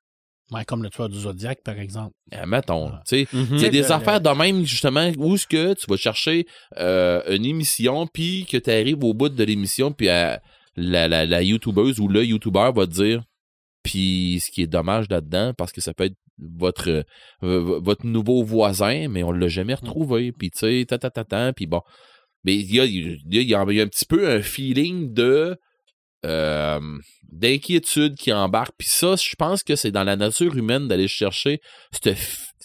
[0.51, 2.13] Ouais, comme le tueur du Zodiac, par exemple.
[2.31, 3.27] Eh, mettons, tu sais.
[3.31, 3.47] Mhm.
[3.51, 5.95] Il y a Le- des le- affaires de même, justement, où ce que tu vas
[5.97, 6.45] chercher
[6.77, 10.35] euh, une émission, puis que tu arrives au bout de l'émission, puis euh,
[10.75, 13.23] la, la, la YouTubeuse ou le YouTuber va te dire,
[13.83, 17.03] puis ce qui est dommage là-dedans, parce que ça peut être votre euh,
[17.81, 21.53] votre nouveau voisin, mais on l'a jamais retrouvé, puis tu sais, ta, ta, ta, ta,
[21.53, 21.81] puis bon.
[22.43, 25.13] Mais il y a, il y, a, il y a un petit peu un feeling
[25.13, 25.55] de
[26.25, 26.79] euh,
[27.31, 28.73] d'inquiétude qui embarque.
[28.77, 31.61] Puis ça, je pense que c'est dans la nature humaine d'aller chercher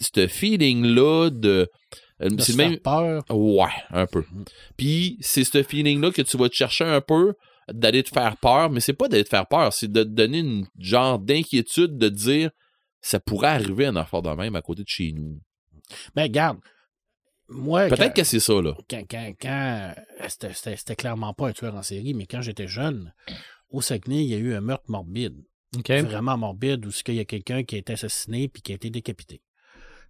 [0.01, 1.69] ce feeling-là de.
[2.23, 2.79] euh, De c'est même.
[2.79, 3.23] peur.
[3.31, 4.25] Ouais, un peu.
[4.33, 4.45] Mhm.
[4.77, 7.35] Puis c'est ce feeling-là que tu vas te chercher un peu
[7.73, 10.39] d'aller te faire peur, mais c'est pas d'aller te faire peur, c'est de te donner
[10.39, 12.51] une genre d'inquiétude de te dire
[13.01, 15.41] ça pourrait arriver un affaire de même à côté de chez nous.
[16.15, 16.59] Ben, regarde.
[17.49, 18.75] Moi, Peut-être que c'est ça, là.
[18.91, 19.95] quand, quand, quand-
[20.29, 23.13] c'était clairement pas un tueur en série, mais quand j'étais jeune,
[23.71, 25.45] au Saguenay, il y a eu un meurtre morbide.
[25.89, 28.91] Vraiment morbide, où il y a quelqu'un qui a été assassiné puis qui a été
[28.91, 29.43] décapité.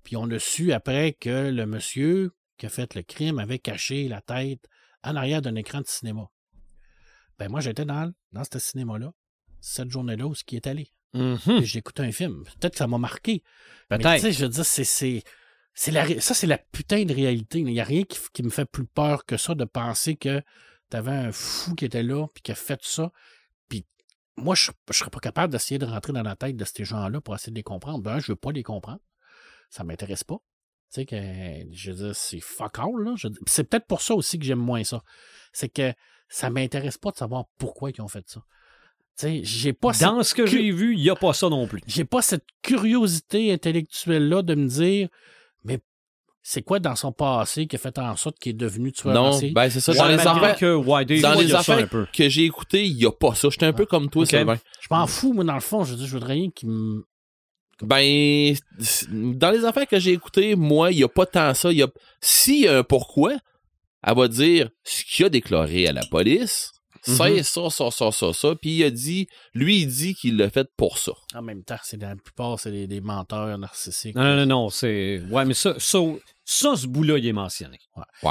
[0.05, 4.09] Puis on a su après que le monsieur qui a fait le crime avait caché
[4.09, 4.66] la tête
[5.03, 6.29] en arrière d'un écran de cinéma.
[7.38, 9.12] Ben moi, j'étais dans, dans ce cinéma-là,
[9.61, 10.92] cette journée-là où ce qui est allé.
[11.12, 11.38] Mhm.
[11.38, 12.45] Puis J'ai écouté un film.
[12.45, 13.40] Peut-être que ça m'a marqué.
[13.40, 14.21] Tu Peut-être.
[14.21, 15.23] sais, je veux dire, c'est,
[15.88, 17.59] la, ça, c'est la putain de réalité.
[17.59, 20.42] Il n'y a rien qui, me fait plus peur que ça de penser que
[20.88, 23.11] t'avais un fou qui était là puis qui a fait ça.
[24.37, 27.20] Moi, je ne serais pas capable d'essayer de rentrer dans la tête de ces gens-là
[27.20, 28.03] pour essayer de les comprendre.
[28.03, 29.01] Ben, je veux pas les comprendre.
[29.70, 30.37] Ça m'intéresse pas.
[30.92, 31.16] Tu sais que,
[31.72, 33.14] je veux dire, c'est fuck all, là.
[33.46, 35.03] C'est peut-être pour ça aussi que j'aime moins ça.
[35.53, 35.92] C'est que
[36.29, 38.40] ça m'intéresse pas de savoir pourquoi ils ont fait ça.
[39.18, 41.49] Tu sais, j'ai pas Dans ce que que- j'ai vu, il n'y a pas ça
[41.49, 41.81] non plus.
[41.87, 45.09] j'ai pas cette curiosité intellectuelle-là de me dire,
[45.64, 45.81] mais
[46.49, 49.37] c'est quoi dans son passé qui a fait en sorte qu'il est devenu tueur Non,
[49.53, 49.91] ben c'est ça.
[49.91, 51.75] Ouais, Dans les affaires, que, ouais, des dans fois, il les y a ça un
[51.79, 52.07] affaires peu.
[52.13, 53.49] que j'ai écoutées, il n'y a pas ça.
[53.51, 54.25] J'étais un peu comme toi.
[54.25, 54.57] Sylvain.
[54.81, 55.83] Je m'en fous, moi, dans le fond.
[55.83, 57.05] Je veux dire, je voudrais rien qui me.
[57.83, 58.55] Ben,
[59.11, 61.73] dans les affaires que j'ai écoutées, moi, il n'y a pas tant ça.
[61.73, 61.89] Il Y a...
[62.21, 63.35] S'il y a un pourquoi,
[64.07, 66.71] elle va dire ce qu'il a déclaré à la police,
[67.03, 67.43] c'est Mhm.
[67.43, 68.55] ça, ça, ça, ça, ça.
[68.55, 71.13] Puis il a dit, lui, il dit qu'il l'a fait pour ça.
[71.35, 74.15] En même temps, c'est dans la plupart, c'est des, des menteurs narcissiques.
[74.17, 75.21] Non, non, non, non, c'est.
[75.31, 75.99] Ouais, mais ça, ça,
[76.49, 77.79] ça ce bout-là, il est mentionné.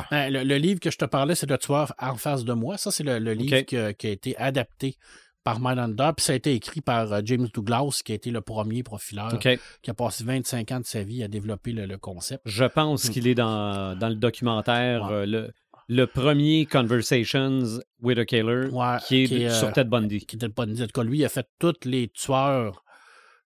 [0.10, 2.78] Hein, le, le livre que je te parlais, c'est Le tueur en face de moi.
[2.78, 4.95] Ça, c'est le, le livre qui, a, qui a été adapté
[5.43, 8.41] par Mindhunter, puis ça a été écrit par euh, James Douglas, qui a été le
[8.41, 12.41] premier profileur, qui a passé 25 ans de sa vie à développer le, le concept.
[12.45, 15.12] Je pense qu'il est dans, dans le documentaire, Ouais.
[15.13, 15.51] euh, le,
[15.88, 20.25] le premier Conversations with a Killer, Ouais, qui est, qui est, sur euh, Ted Bundy.
[20.25, 22.84] Qui était pas En tout cas, lui, il a fait tous les tueurs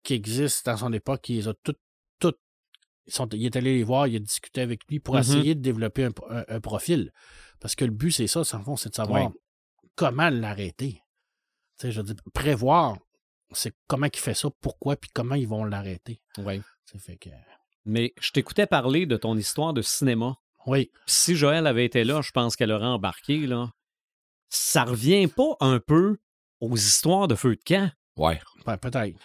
[0.02, 1.52] qui existent dans son époque, il les a.
[1.66, 1.74] Ils
[3.12, 5.20] sont, il est allé les voir, il a discuté avec lui pour Mhm.
[5.20, 7.12] essayer de développer un, un- un profil.
[7.60, 9.30] Parce que le but, c'est ça, fond, c'est de savoir
[9.96, 11.02] comment l'arrêter.
[11.78, 12.96] Tu sais, je veux dire, prévoir,
[13.52, 16.20] c'est comment il fait ça, pourquoi, puis comment ils vont l'arrêter.
[16.38, 16.60] Ouais.
[16.84, 17.30] Ça fait que.
[17.84, 20.36] Mais je t'écoutais parler de ton histoire de cinéma.
[20.66, 23.46] Oui, Puis si Joël avait été là, je pense qu'elle aurait embarqué.
[23.46, 23.70] Là.
[24.50, 26.18] Ça revient pas un peu
[26.60, 27.90] aux histoires de feu de camp?
[28.16, 28.40] Ouais.
[28.66, 29.16] ben, peut-être.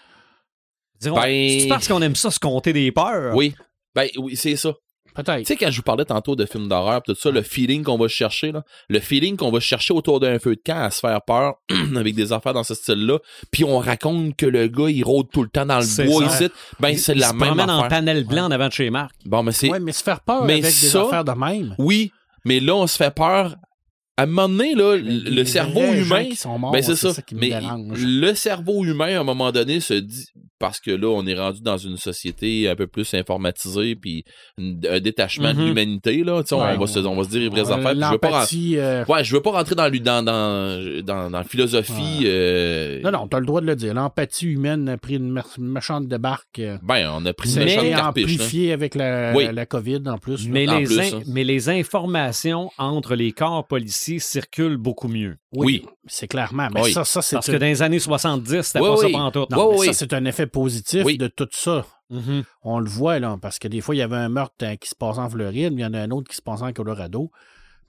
[1.00, 3.36] Disons, Ben- C'est parce qu'on aime ça se compter des peurs.
[3.36, 3.56] Oui.
[3.95, 4.73] Ben oui, c'est ça.
[5.15, 5.39] Peut-être.
[5.39, 7.99] Tu sais, quand je vous parlais tantôt de films d'horreur, tout ça, le feeling qu'on
[7.99, 11.01] va chercher, là, le feeling qu'on va chercher autour d'un feu de camp à se
[11.01, 11.53] faire peur
[11.95, 13.19] avec des affaires dans ce style-là,
[13.51, 16.47] puis on raconte que le gars, il rôde tout le temps dans le bois ici,
[16.79, 17.89] ben c'est la se même promène en affaire.
[17.89, 19.13] panel blanc en avant de chez Marc.
[19.25, 19.69] Bon, mais c'est...
[19.69, 21.75] Oui, mais se faire peur Mais avec des ça- affaires de même.
[21.77, 22.12] Oui,
[22.43, 23.56] mais là, on se fait peur.
[24.15, 26.26] À un moment donné, là, le cerveau humain...
[26.26, 27.19] qui sont morts, Ben c'est ça.
[27.26, 27.97] qui me Mais dérange.
[28.06, 30.26] le cerveau humain, à un moment donné, se dit
[30.60, 34.23] parce que là, on est rendu dans une société un peu plus informatisée, puis
[34.60, 36.41] un détachement de l'humanité là.
[36.43, 37.95] Tu sais, Ouais, on va se, on va se dire les vraies Euh, affaires.
[37.95, 41.43] Je veux pas euh, Ouais, je veux pas rentrer dans dans dans dans, dans la
[41.43, 42.21] philosophie.
[42.26, 43.93] euh, Non, non, t'as le droit de le dire.
[43.93, 46.60] L'empathie humaine a pris une méchante débarque.
[46.60, 48.26] euh, Ben, on a pris une méchante Mais carpiche.
[48.28, 48.34] là.
[48.43, 49.47] amplifié avec la, Oui.
[49.52, 50.45] la, COVID en plus.
[50.45, 50.49] là.
[50.54, 51.21] Mais En les, plus, in- hein.
[51.28, 55.38] mais les informations entre les corps policiers circulent beaucoup mieux.
[55.54, 55.86] Oui.
[56.08, 56.68] C'est clairement.
[56.74, 56.92] Mais Oui.
[56.94, 59.12] ça, ça c'est Parce que un- dans les années 70, c'était Oui, pas oui.
[59.13, 59.18] ça
[59.52, 59.86] non, mais oui.
[59.88, 61.18] ça, c'est un effet positif Oui.
[61.18, 61.86] de tout ça.
[62.10, 62.44] Mhm.
[62.63, 64.89] On le voit, là, parce que des fois, il y avait un meurtre euh, qui
[64.89, 66.74] se passait en Floride, mais il y en a un autre qui se passait en
[66.74, 67.32] Colorado,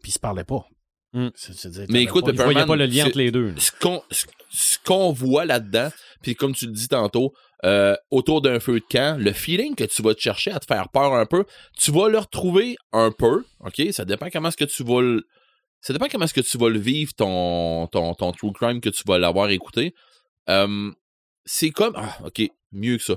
[0.03, 0.65] puis ils se parlaient pas.
[1.13, 1.29] Mm.
[1.35, 3.49] C'est- Mais écoute, pas- Il pas le lien entre les deux.
[3.49, 3.55] là.
[3.59, 5.91] ce qu'on ce- ce qu'on voit là-dedans,
[6.23, 7.33] puis comme tu le dis tantôt,
[7.65, 10.67] euh, autour d'un feu de camp, le feeling que tu vas te chercher à te
[10.67, 11.45] faire peur un peu,
[11.79, 13.83] tu vas le retrouver un peu, ok?
[13.93, 15.23] Ça dépend comment est-ce que tu vas le...
[15.87, 18.89] Ça dépend comment est-ce que tu vas le vivre, ton, ton, ton true crime que
[18.89, 19.95] tu vas l'avoir écouté.
[20.49, 20.91] Euh,
[21.45, 21.93] c'est comme...
[21.97, 22.43] Ah, ok,
[22.73, 23.17] mieux que ça.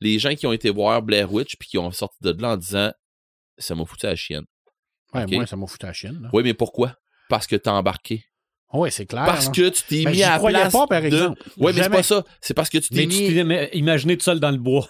[0.00, 2.56] Les gens qui ont été voir Blair Witch puis qui ont sorti de là en
[2.56, 2.90] disant
[3.58, 4.44] «Ça m'a foutu à la chienne.
[5.12, 5.32] Ouais, ok?
[5.32, 6.18] Moi, ça m'a foutu à la chienne.
[6.22, 6.30] là.
[6.32, 6.94] Oui, mais pourquoi?
[7.28, 8.24] Parce que t'as embarqué.
[8.72, 9.24] Oui, c'est clair.
[9.26, 9.52] Parce là.
[9.52, 11.42] que tu t'es Ben, mis à la place pas, par de- exemple.
[11.58, 12.24] Ouais, mais c'est pas ça.
[12.40, 13.68] C'est parce que tu t'es tu mis...
[13.74, 14.88] imaginé tout seul dans le bois.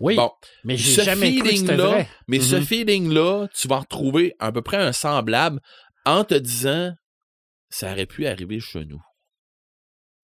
[0.00, 0.30] Oui, Bon,
[0.64, 2.08] mais j'ai ce jamais cru que c'était feeling-là, vrai.
[2.26, 2.62] mais ce Mhm.
[2.64, 5.60] feeling-là, tu vas retrouver à peu près un semblable
[6.04, 6.92] en te disant
[7.68, 9.00] ça aurait pu arriver chez nous.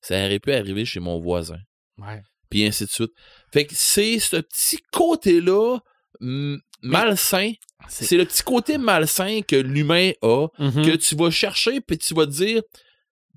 [0.01, 1.59] Ça aurait pu arriver chez mon voisin.
[1.99, 2.21] Ouais.
[2.51, 3.11] Puis ainsi de suite.
[3.53, 5.79] Fait que c'est ce petit côté-là
[6.21, 7.53] mm, malsain.
[7.89, 10.85] C'est- le petit côté malsain que l'humain a, Mhm.
[10.87, 12.63] que tu vas chercher, puis tu vas te dire.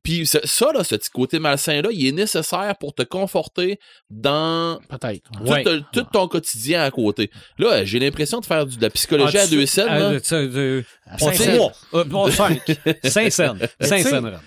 [0.04, 4.80] Puis ça, ça, là, ce petit côté malsain-là, il est nécessaire pour te conforter dans
[4.90, 5.30] Peut-être.
[5.32, 5.64] tout, Ouais.
[5.64, 7.30] te- tout ton quotidien à côté.
[7.58, 9.88] Là, j'ai l'impression de faire du- de la psychologie Ah, à tu- deux scènes.
[9.90, 10.84] ah, tu- euh,
[11.14, 11.72] on cinq trois.
[11.94, 12.62] Euh, bon, cinq.
[13.04, 13.58] Cinq scènes.
[13.80, 14.26] Mais Cinq tu sais- scènes.
[14.26, 14.40] Red.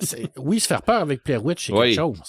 [0.00, 1.88] c'est- oui, se faire peur avec Blair Witch, c'est Oui.
[1.94, 2.20] quelque chose.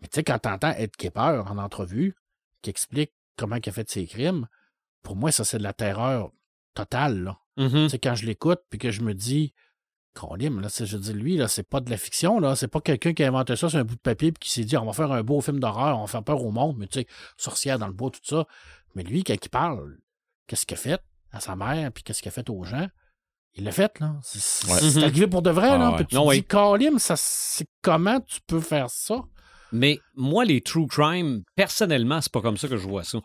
[0.00, 2.14] Mais tu sais, quand t'entends Ed Kepper en entrevue,
[2.62, 4.46] qui explique comment il a fait ses crimes,
[5.02, 6.30] pour moi, ça, c'est de la terreur
[6.74, 7.36] totale, là.
[7.56, 7.84] Mhm.
[7.84, 9.52] Tu sais, quand je l'écoute, puis que je me dis,
[10.14, 12.56] Colim, là, je dis, lui, là, c'est pas de la fiction, là.
[12.56, 14.64] C'est pas quelqu'un qui a inventé ça sur un bout de papier, puis qui s'est
[14.64, 16.86] dit, on va faire un beau film d'horreur, on va faire peur au monde, mais
[16.88, 18.44] tu sais, sorcière dans le bois, tout ça.
[18.94, 19.98] Mais lui, quand il parle,
[20.46, 21.00] qu'est-ce qu'il a fait
[21.32, 22.88] à sa mère, puis qu'est-ce qu'il a fait aux gens,
[23.54, 24.16] il l'a fait, là.
[24.22, 24.66] C'est
[24.98, 25.04] Ouais.
[25.04, 25.90] arrivé pour de vrai, Ah là.
[25.90, 25.96] ouais.
[25.98, 26.44] Puis tu Non, oui.
[26.78, 29.22] dis, ça, c'est comment tu peux faire ça?
[29.72, 33.20] Mais moi, les true crime, personnellement, c'est pas comme ça que je vois ça.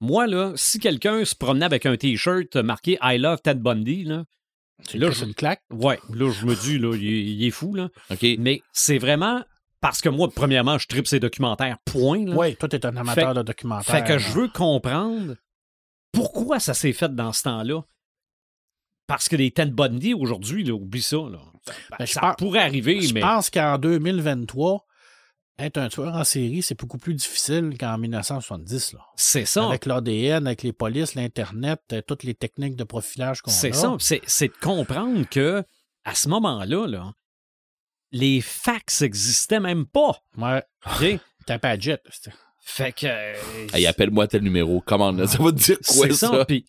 [0.00, 4.24] Moi, là, si quelqu'un se promenait avec un T-shirt marqué I love Ted Bundy, là,
[4.88, 5.62] Tu Là, je- une claque.
[5.70, 7.88] ouais, là, je me dis, là, il est, il est fou, là.
[8.38, 9.42] Mais c'est vraiment
[9.80, 12.26] parce que moi, premièrement, je tripe ces documentaires, point.
[12.26, 13.94] Oui, toi, t'es un amateur Fait- de documentaire.
[13.94, 14.18] Fait que là.
[14.18, 15.36] je veux comprendre
[16.12, 17.82] pourquoi ça s'est fait dans ce temps-là.
[19.06, 21.38] Parce que les Ted Bundy, aujourd'hui, oublie ça, là.
[21.98, 23.20] Ben, je ça pense- pourrait arriver, Je mais...
[23.20, 24.83] pense qu'en 2023,
[25.58, 28.92] être un tueur en série, c'est beaucoup plus difficile qu'en 1970.
[28.94, 29.00] Là.
[29.16, 29.66] C'est ça.
[29.66, 33.54] Avec l'ADN, avec les polices, l'Internet, euh, toutes les techniques de profilage qu'on a.
[33.54, 33.96] C'est ça.
[34.00, 35.62] C'est, c'est de comprendre que
[36.04, 37.12] à ce moment-là, là,
[38.12, 40.22] les fax existaient même pas.
[40.36, 40.62] Ouais.
[40.86, 41.18] OK?
[41.46, 42.02] T'as pas jet.
[42.60, 43.06] fait que.
[43.06, 43.34] euh,
[43.72, 44.80] Hey, appelle-moi tel numéro.
[44.80, 45.26] Commande, là.
[45.26, 46.28] Ça va te dire quoi, c'est ça?
[46.28, 46.44] ça?
[46.46, 46.64] Puis,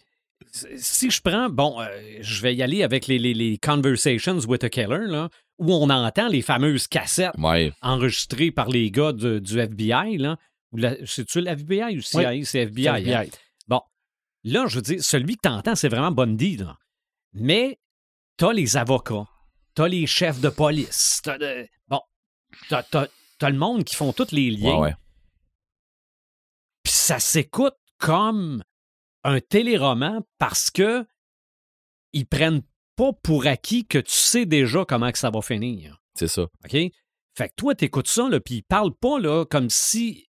[0.77, 1.87] si je prends, bon, euh,
[2.21, 5.89] je vais y aller avec les, les, les Conversations with a Killer, là, où on
[5.89, 7.71] entend les fameuses cassettes Ouais.
[7.81, 10.17] enregistrées par les gars de- du FBI.
[10.17, 10.37] Là,
[11.05, 12.43] c'est-tu le FBI ou CIA?
[12.45, 12.87] C'est FBI.
[12.87, 12.95] hein?
[13.21, 13.31] FBI.
[13.67, 13.81] Bon,
[14.43, 16.77] là, je veux dire, celui que t'entends, c'est vraiment Bundy, là.
[17.33, 17.77] Mais
[18.37, 19.27] t'as les avocats,
[19.73, 21.67] t'as les chefs de police, t'as de...
[21.87, 21.99] Bon,
[22.69, 24.79] t'as le monde qui font tous les liens.
[24.79, 24.93] Ouais.
[26.83, 28.63] Puis ça s'écoute comme
[29.25, 31.05] un téléroman parce que
[32.13, 32.61] ils prennent
[32.95, 35.97] pas pour acquis que tu sais déjà comment que ça va finir.
[36.13, 36.43] C'est ça.
[36.43, 36.71] OK?
[36.71, 40.27] Fait que toi, t'écoutes ça, là, puis il parle pas là, comme si.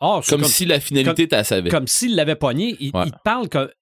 [0.00, 1.70] Ah, c'est Comme, si la finalité, tu la savais.
[1.70, 2.76] comme s'il l'avait pogné.
[2.78, 3.04] Il, Ouais.
[3.06, 3.72] il te parle que.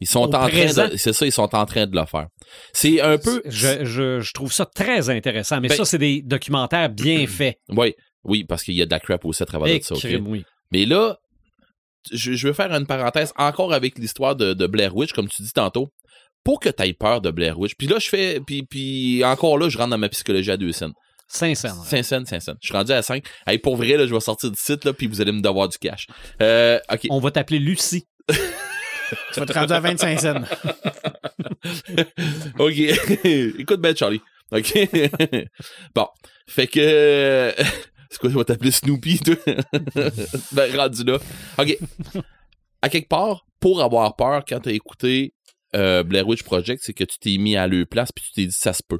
[0.00, 0.96] Ils sont en train de.
[0.96, 2.28] C'est ça, ils sont en train de le faire.
[2.72, 3.42] C'est un peu.
[3.44, 5.60] Je, je- je trouve ça très intéressant.
[5.60, 7.58] Mais Ben- ça, c'est des documentaires bien faits.
[7.68, 9.94] Oui, oui, parce qu'il y a de la crap aussi à travers de ça.
[9.94, 10.00] ok?
[10.00, 10.44] crime, oui.
[10.70, 11.18] Mais là,
[12.10, 15.42] je, je veux faire une parenthèse encore avec l'histoire de, de Blair Witch, comme tu
[15.42, 15.88] dis tantôt.
[16.44, 17.74] Pour que tu aies peur de Blair Witch.
[17.78, 18.40] Puis là, je fais.
[18.44, 20.92] Puis, puis encore là, je rentre dans ma psychologie à deux scènes.
[21.28, 21.84] Sincèrement.
[21.84, 22.56] Cinq scènes, cinq scènes.
[22.60, 23.24] Je suis rendu à cinq.
[23.46, 25.68] Hey, pour vrai, là, je vais sortir du site, là, puis vous allez me devoir
[25.68, 26.06] du cash.
[26.42, 27.06] Euh, OK.
[27.10, 28.06] On va t'appeler Lucie.
[28.28, 30.34] Tu vas te rendre à 25 cents.
[32.58, 32.74] OK.
[33.58, 34.20] Écoute bien, Charlie.
[34.50, 34.74] OK.
[35.94, 36.08] bon.
[36.48, 37.54] Fait que.
[38.12, 39.36] C'est quoi, je vais t'appeler Snoopy, toi?
[40.52, 41.18] ben, rendu là.
[41.58, 41.78] OK.
[42.82, 45.32] À quelque part, pour avoir peur, quand t'as écouté
[45.74, 48.44] euh, Blair Witch Project, c'est que tu t'es mis à leur place puis tu t'es
[48.44, 48.98] dit ça se peut.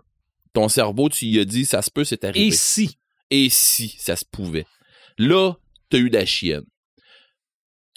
[0.55, 2.46] Ton cerveau, tu y as dit ça se peut, c'est arrivé.
[2.46, 2.96] Et si?
[3.31, 4.64] Et si ça se pouvait?
[5.18, 5.57] Là,
[5.90, 6.64] t'as eu la chienne.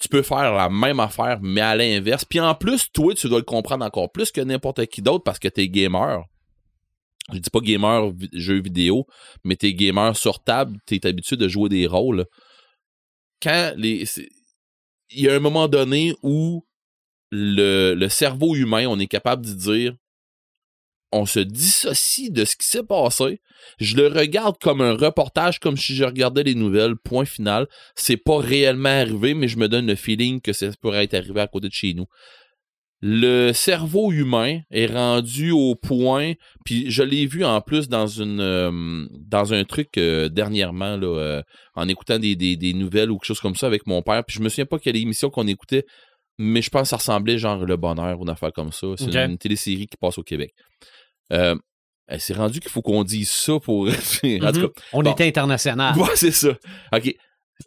[0.02, 2.26] Tu peux faire la même affaire, mais à l'inverse.
[2.26, 5.40] Puis en plus, toi, tu dois le comprendre encore plus que n'importe qui d'autre parce
[5.40, 6.26] que t'es gamer.
[7.34, 9.08] Je dis pas gamer jeu vidéo,
[9.44, 12.26] mais t'es gamer sur table, t'es habitué de jouer des rôles.
[13.42, 14.06] Quand les.
[15.12, 16.66] Il y a un moment donné où
[17.32, 19.96] le, le cerveau humain, on est capable de dire
[21.16, 23.40] on se dissocie de ce qui s'est passé.
[23.80, 27.68] Je le regarde comme un reportage, comme si je regardais les nouvelles, point final.
[27.96, 31.40] C'est pas réellement arrivé, mais je me donne le feeling que ça pourrait être arrivé
[31.40, 32.06] à côté de chez nous.
[33.02, 38.40] Le cerveau humain est rendu au point, puis je l'ai vu en plus dans une
[38.40, 41.42] euh, dans un truc euh, dernièrement là, euh,
[41.76, 44.24] en écoutant des, des, des nouvelles ou quelque chose comme ça avec mon père.
[44.26, 45.86] Puis je me souviens pas quelle émission qu'on écoutait,
[46.40, 48.88] mais je pense que ça ressemblait genre Le Bonheur ou une affaire comme ça.
[48.98, 50.54] C'est une, une télésérie qui passe au Québec.
[51.30, 53.88] C'est rendu qu'il faut qu'on dise ça pour.
[53.88, 54.52] en tout Mhm.
[54.52, 55.14] cas, On bon.
[55.16, 55.96] est international.
[56.00, 56.56] Ouais, c'est ça.
[56.94, 57.14] OK.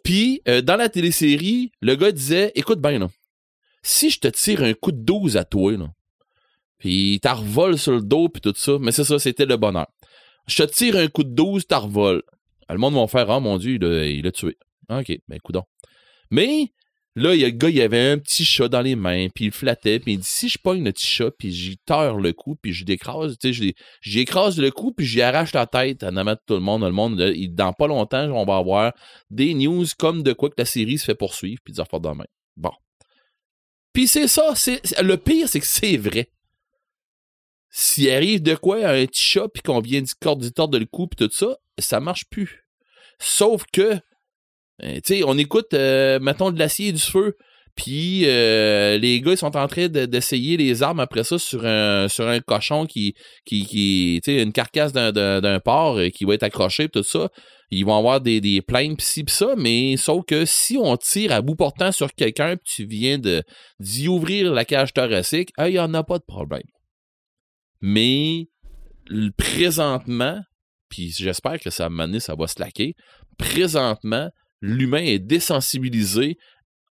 [0.03, 3.07] Puis, dans la télésérie, le gars disait Écoute bien, là,
[3.81, 5.87] si je te tire un coup de 12 à toi, là,
[6.79, 9.87] puis revole sur le dos, puis tout ça, mais c'est ça, c'était le bonheur.
[10.47, 12.23] Je te tire un coup de 12, t'as revole.
[12.67, 14.57] Ah, Le monde va faire Ah, mon Dieu, il l'a tué.
[14.89, 15.63] OK, ben, coudon.
[16.31, 16.71] Mais,
[17.15, 19.51] là, y a le gars, il avait un petit chat dans les mains, puis il
[19.51, 22.55] flattait, puis il dit Si je pogne le petit chat, puis j'y terre le cou,
[22.55, 26.15] puis je l'écrase, tu sais, j'y écrase le cou, puis j'y arrache la tête en
[26.15, 26.83] amant de tout le monde.
[26.83, 28.93] Le monde, dans pas longtemps, on va avoir
[29.29, 32.09] des news comme de quoi que la série se fait poursuivre, puis des affaires de
[32.09, 32.25] même.
[32.55, 32.71] Bon.
[33.99, 36.29] Puis c'est ça, c'est le pire, c'est que c'est vrai.
[37.69, 40.85] S'il arrive de quoi un petit chat, puis qu'on vient du corps du tordre le
[40.85, 42.63] cou, tout ça, ça marche plus.
[43.19, 43.99] Sauf que, euh,
[44.79, 47.35] tu sais, on écoute, euh, mettons, de l'acier et du feu,
[47.75, 51.65] puis euh, les gars, ils sont en train de- d'essayer les armes après ça sur
[51.65, 56.23] un, sur un cochon qui, qui, qui tu sais, une carcasse d'un- porc euh, qui
[56.23, 57.27] va être accroché, tout ça.
[57.71, 60.97] Ils vont avoir des, des plaintes, pis ci, pis ça, mais sauf que si on
[60.97, 63.43] tire à bout portant sur quelqu'un, puis tu viens de
[63.79, 66.63] d'y ouvrir la cage thoracique, il n'y en a pas de problème.
[67.81, 68.47] Mais
[69.37, 70.39] présentement,
[70.89, 72.95] puis j'espère que ça ça va se laquer,
[73.37, 74.29] présentement,
[74.61, 76.37] l'humain est désensibilisé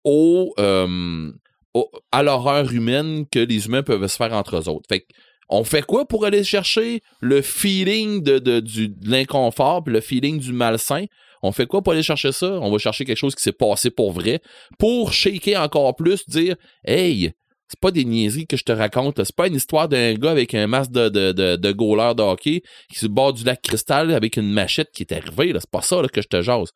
[0.07, 1.33] euh,
[1.75, 4.87] au- à l'horreur humaine que les humains peuvent se faire entre eux autres.
[4.89, 5.07] Fait que,
[5.53, 8.63] on fait quoi pour aller chercher le feeling de, de-
[9.05, 11.05] l'inconfort, puis le feeling du malsain?
[11.43, 12.59] On fait quoi pour aller chercher ça?
[12.61, 14.41] On va chercher quelque chose qui s'est passé pour vrai,
[14.79, 17.33] pour shaker encore plus, dire Hey,
[17.69, 20.55] c'est pas des niaiseries que je te raconte, c'est pas une histoire d'un gars avec
[20.55, 22.49] un masque de, de, de, de
[22.89, 26.03] qui se bord du lac Cristal avec une machette qui est arrivée, c'est pas ça
[26.13, 26.71] que je te jase.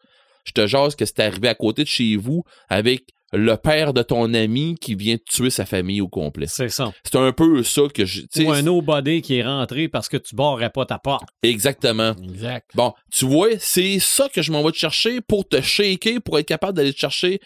[0.44, 4.02] Je te jase que c'est arrivé à côté de chez vous avec le père de
[4.02, 6.46] ton ami qui vient de tuer sa famille au complet.
[6.48, 6.92] C'est ça.
[7.04, 8.22] C'est un peu ça que je.
[8.44, 11.28] Ou un nobody qui est rentré parce que tu barrais pas ta porte.
[11.42, 12.14] Exactement.
[12.22, 12.70] Exact.
[12.74, 16.38] Bon, tu vois, c'est ça que je m'en vais te chercher pour te shaker, pour
[16.38, 17.40] être capable d'aller te chercher.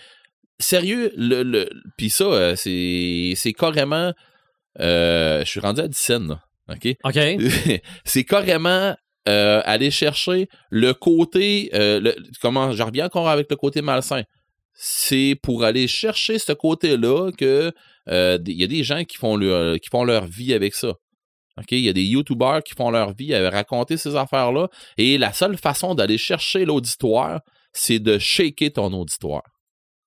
[0.58, 4.12] Sérieux, le, le puis ça, euh, c'est, c'est carrément.
[4.80, 6.40] euh, je suis rendu à 10 scènes, là.
[6.68, 6.94] OK?
[7.04, 7.18] OK?
[8.04, 8.94] c'est carrément
[9.28, 11.70] euh, aller chercher le côté.
[11.74, 14.22] euh, le- comment Je reviens encore avec le côté malsain.
[14.72, 17.72] C'est pour aller chercher ce côté-là que
[18.08, 20.94] euh, il y a des gens qui font leur, qui font leur vie avec ça.
[21.58, 21.72] OK?
[21.72, 24.68] Il y a des YouTubers qui font leur vie à raconter ces affaires-là.
[24.96, 27.40] Et la seule façon d'aller chercher l'auditoire,
[27.72, 29.42] c'est de shaker ton auditoire.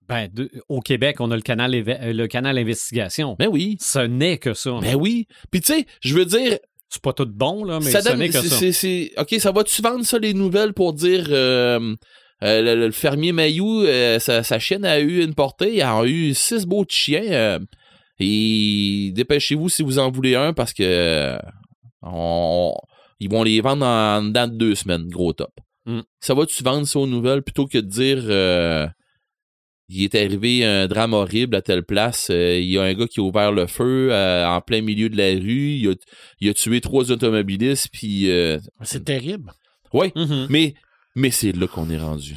[0.07, 3.35] Ben, de- au Québec, on a le canal, euh, le canal Investigation.
[3.37, 3.77] Ben oui.
[3.79, 4.71] Ce n'est que ça.
[4.81, 5.27] Ben oui.
[5.51, 6.57] Puis tu sais, je veux dire,
[6.89, 9.21] C'est pas tout bon, là, mais ça donne- n'est que ça.
[9.21, 11.95] OK, ça va-tu vendre ça, les nouvelles, pour dire euh,
[12.43, 16.03] euh, le, le fermier Mayou, euh, sa, sa chienne a eu une portée, il a
[16.05, 17.23] eu six beaux chiens.
[17.31, 17.59] euh,
[18.19, 21.37] et dépêchez-vous si vous en voulez un parce que
[22.01, 22.73] on-
[23.19, 25.51] ils vont les vendre en dedans de deux semaines, gros top.
[25.85, 26.01] Mm.
[26.19, 28.91] Ça va-tu vendre ça aux nouvelles plutôt que de dire
[29.89, 33.05] il est arrivé un drame horrible à telle place, euh, il y a un gars
[33.07, 35.93] qui a ouvert le feu euh, en plein milieu de la rue, il a,
[36.39, 39.51] il a tué trois automobilistes, puis euh, C'est terrible.
[39.91, 40.47] ouais, Mhm.
[40.49, 40.73] mais
[41.15, 42.35] mais c'est là qu'on est rendu.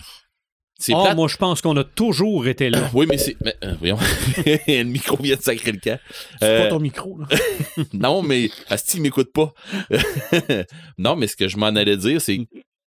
[0.78, 1.16] C'est plate.
[1.16, 2.90] moi, je pense qu'on a toujours été là.
[2.94, 3.34] Oui, mais c'est.
[3.42, 3.96] mais, euh, voyons.
[4.66, 5.98] le micro vient de sacrer le camp.
[6.38, 7.26] C'est Euh, pas ton micro, là.
[7.94, 9.54] non, mais Asti, il m'écoute pas.
[10.98, 12.46] non, mais ce que je m'en allais dire, c'est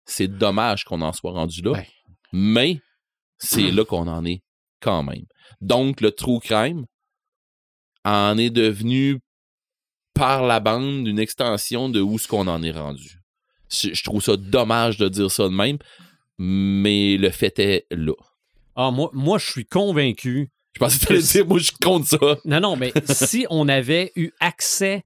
[0.07, 1.73] c'est dommage qu'on en soit rendu là.
[1.73, 1.89] Ouais.
[2.33, 2.81] Mais
[3.39, 4.43] c'est là qu'on en est
[4.81, 5.25] quand même.
[5.61, 6.87] Donc, le true crime
[8.05, 9.19] en est devenu
[10.15, 13.19] par la bande une extension de où ce qu'on en est rendu.
[13.83, 15.79] Je, trouve ça dommage de dire ça de même,
[16.39, 18.15] mais le fait est là.
[18.77, 20.51] Ah, moi, moi je suis convaincu.
[20.75, 22.19] Je pensais que tu allais dire, moi, je compte ça.
[22.45, 25.05] Non, non, mais si on avait eu accès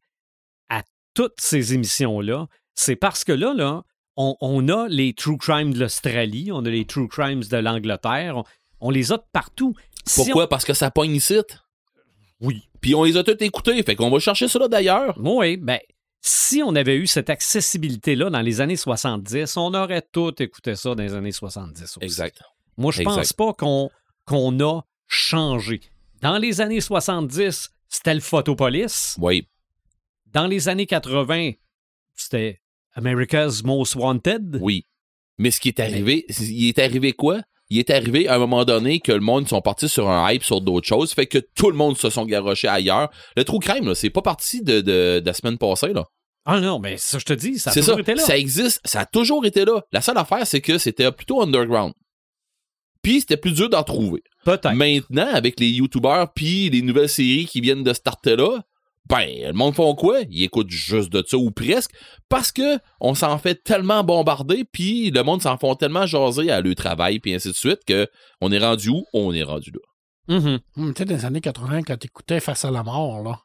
[0.71, 3.83] à toutes ces émissions-là, c'est parce que là, là,
[4.17, 8.39] on, on a les True Crimes de l'Australie, on a les True Crimes de l'Angleterre,
[8.39, 8.45] on,
[8.81, 9.75] on les a de partout.
[10.07, 10.49] Si Pourquoi?
[10.49, 11.39] Parce que ça pogne ici?
[12.41, 12.69] Oui.
[12.81, 13.83] Puis on les a tous écoutés.
[13.83, 15.19] Fait qu'on va chercher ça là d'ailleurs.
[15.19, 15.79] Oui, ben,
[16.21, 20.95] si on avait eu cette accessibilité-là dans les années 70, on aurait tout écouté ça
[20.95, 21.99] dans les années 70 aussi.
[22.01, 22.43] Exact.
[22.77, 23.15] Moi, je Exact.
[23.17, 23.91] pense pas qu'on
[24.25, 25.81] qu'on a changé.
[26.21, 29.17] Dans les années 70, c'était le Photopolis.
[29.19, 29.49] Oui.
[30.27, 31.53] Dans les années 80,
[32.15, 32.61] c'était
[32.93, 34.59] America's Most Wanted.
[34.61, 34.85] Oui.
[35.39, 37.41] Mais ce qui est arrivé, il est arrivé quoi?
[37.71, 40.43] Il est arrivé à un moment donné que le monde sont partis sur un hype
[40.43, 43.11] sur d'autres choses, fait que tout le monde se sont garochés ailleurs.
[43.37, 46.05] Le true crime, là, c'est pas parti de, de- de la semaine passée, là.
[46.47, 48.01] Ah non, mais ça, je te dis, ça a toujours ça.
[48.01, 48.23] été là.
[48.23, 49.83] Ça existe, ça a toujours été là.
[49.93, 51.93] La seule affaire, c'est que c'était plutôt underground.
[53.03, 54.23] Puis c'était plus dur d'en trouver.
[54.45, 54.73] Peut-être.
[54.73, 58.63] Maintenant, avec les YouTubers puis les nouvelles séries qui viennent de starter là,
[59.09, 60.19] ben, le monde font quoi?
[60.31, 61.93] Ils écoutent juste de ça ou presque
[62.29, 66.61] parce que on s'en fait tellement bombarder puis le monde s'en font tellement jaser à
[66.61, 68.07] leur travail puis ainsi de suite que
[68.41, 69.05] on est rendu où?
[69.15, 70.37] On est rendu là.
[70.39, 70.59] Mhm.
[70.77, 73.39] Hum, tu sais, dans les années 80, quand t'écoutais Face à la mort, là,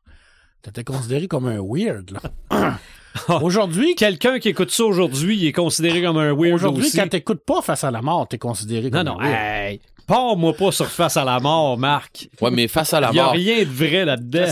[0.61, 2.77] t'étais considéré comme un weird, là.
[3.41, 7.45] Aujourd'hui, Quelqu'un qui écoute ça aujourd'hui, il est considéré comme un weird aujourd'hui, quand t'écoutes
[7.45, 9.71] pas Face à la mort, t'es considéré Non, comme non, un weird.
[9.71, 12.27] hey, pars-moi pas sur face à la mort, Marc.
[12.41, 14.47] Ouais, mais face à la Il y a mort, rien de vrai là-dedans.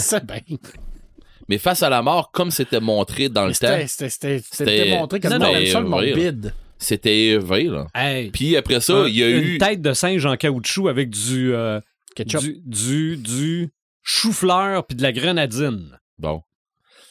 [1.51, 5.81] Mais face à la mort comme c'était montré dans le temps, C'était montré aime ça,
[5.81, 6.53] morbide.
[6.77, 7.87] c'était vrai là.
[7.93, 10.87] Hey, Puis après ça, un- il y a une eu tête de singe en caoutchouc
[10.87, 11.81] avec du, euh,
[12.15, 12.39] Ketchup.
[12.41, 13.69] du, du, du
[14.01, 15.99] chou-fleur puis de la grenadine.
[16.17, 16.41] Bon.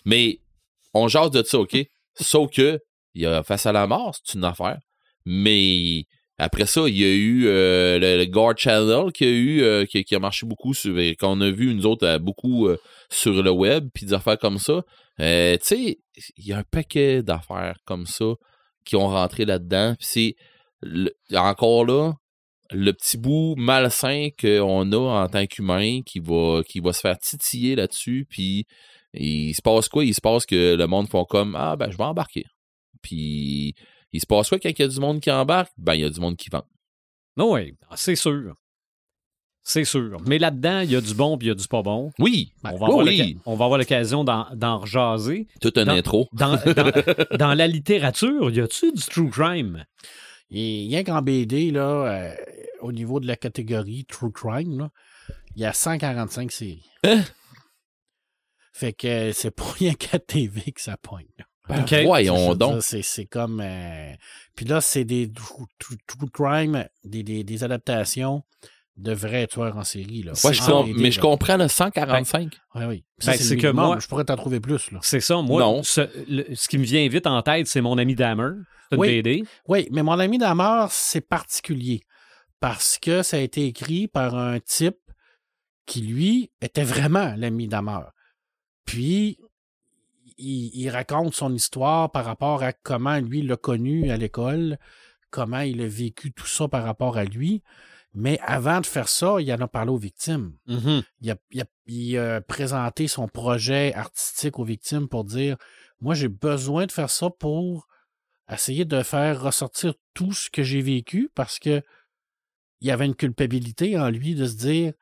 [0.07, 0.41] Mais
[0.95, 1.77] on jase de ça, OK?
[2.19, 2.81] Sauf que
[3.15, 4.79] il y a face à la mort, c'est une affaire.
[5.27, 6.05] Mais
[6.41, 10.15] après ça, il y a eu euh, le, Gore Channel qui a eu euh, qui,
[10.15, 12.79] a marché beaucoup sur qu'on a vu nous autres beaucoup euh,
[13.11, 14.83] sur le web puis des affaires comme ça.
[15.19, 15.25] Tu
[15.61, 15.99] sais,
[16.39, 18.25] il y a un paquet d'affaires comme ça
[18.87, 19.95] qui ont rentré là-dedans.
[20.01, 20.35] C'est
[21.35, 22.15] encore là
[22.71, 27.19] le petit bout malsain qu'on a en tant qu'humain qui va qui va se faire
[27.19, 28.65] titiller là-dessus puis
[29.13, 30.07] il se passe quoi?
[30.07, 32.45] Il se passe que le monde font comme Ah ben je vais embarquer.
[33.03, 33.75] Puis
[34.13, 35.73] il se passe quoi quand il y a du monde qui embarque?
[35.79, 36.65] Ben il y a du monde qui vend.
[37.37, 38.55] Non, oui, c'est sûr.
[39.63, 40.19] C'est sûr.
[40.27, 42.11] Mais là-dedans, il y a du bon puis il y a du pas bon.
[42.19, 43.39] Oui, On va, oui, oui.
[43.45, 45.47] on va avoir l'occasion d'en, rejaser.
[45.61, 46.29] Toute une Dans- intro.
[46.33, 49.85] Dans, dans- dans la littérature, y a-tu du true crime?
[50.51, 52.35] Et rien qu'en BD, là, euh,
[52.81, 54.89] au niveau de la catégorie True Crime,
[55.55, 56.91] il y a 145 séries.
[57.05, 57.23] Hein?
[58.73, 60.97] Fait que c'est pour rien qu'à TV que ça
[61.39, 61.45] là.
[61.71, 62.05] Ben.
[62.07, 62.83] Voyons donc.
[62.83, 63.61] C'est, c'est comme.
[63.63, 64.13] euh,
[64.57, 68.43] Puis là, c'est des true, crime, des, des, des adaptations
[68.97, 70.23] de vrais tueurs en série.
[70.23, 70.33] Là.
[70.45, 71.23] Ouais, je En com- BD, mais je là.
[71.23, 72.53] comprends le 145.
[72.75, 73.05] Ouais, oui.
[73.25, 74.91] Ben, c'est, que moi- Je pourrais t'en trouver plus.
[74.91, 74.99] Là.
[75.03, 75.63] C'est ça, moi.
[75.63, 75.83] Non.
[75.83, 78.51] Ce, le- ce qui me vient vite en tête, c'est mon ami Dahmer.
[78.91, 79.09] C'est une Oui.
[79.23, 79.45] BD.
[79.69, 82.03] Oui, mais mon ami Damer, c'est particulier.
[82.59, 84.97] Parce que ça a été écrit par un type
[85.87, 88.01] qui, lui, était vraiment l'ami Damer.
[88.85, 89.39] Puis,
[90.41, 94.79] il, il raconte son histoire par rapport à comment lui l'a connu à l'école,
[95.31, 97.63] comment il a vécu tout ça par rapport à lui.
[98.13, 100.55] Mais avant de faire ça, il en a parlé aux victimes.
[100.67, 101.03] Mhm.
[101.21, 105.57] Il a, il a- il a présenté son projet artistique aux victimes pour dire
[106.01, 107.87] Moi, j'ai besoin de faire ça pour
[108.51, 111.83] essayer de faire ressortir tout ce que j'ai vécu parce que
[112.81, 114.93] il y avait une culpabilité en lui de se dire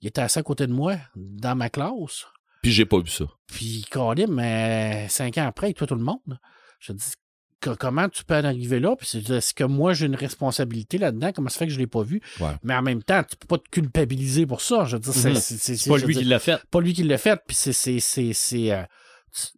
[0.00, 2.26] il était assis à côté de moi dans ma classe.
[2.66, 3.26] Puis j'ai pas vu ça.
[3.46, 6.18] Puis, Colin, mais cinq ans après, toi, tout le monde.
[6.80, 7.12] Je te dis,
[7.60, 8.96] que- comment tu peux en arriver là?
[8.96, 11.30] Puis, est-ce que moi, j'ai une responsabilité là-dedans?
[11.32, 12.20] Comment ça fait que je l'ai pas vu?
[12.40, 12.50] Ouais.
[12.64, 14.84] Mais en même temps, tu peux pas te culpabiliser pour ça.
[14.84, 15.34] Je veux dire, c'est, Mhm.
[15.36, 16.60] c'est, c'est- C'est pas lui dire, qui l'a fait.
[16.72, 17.40] pas lui qui l'a fait.
[17.46, 18.82] Puis, c'est, c'est, euh,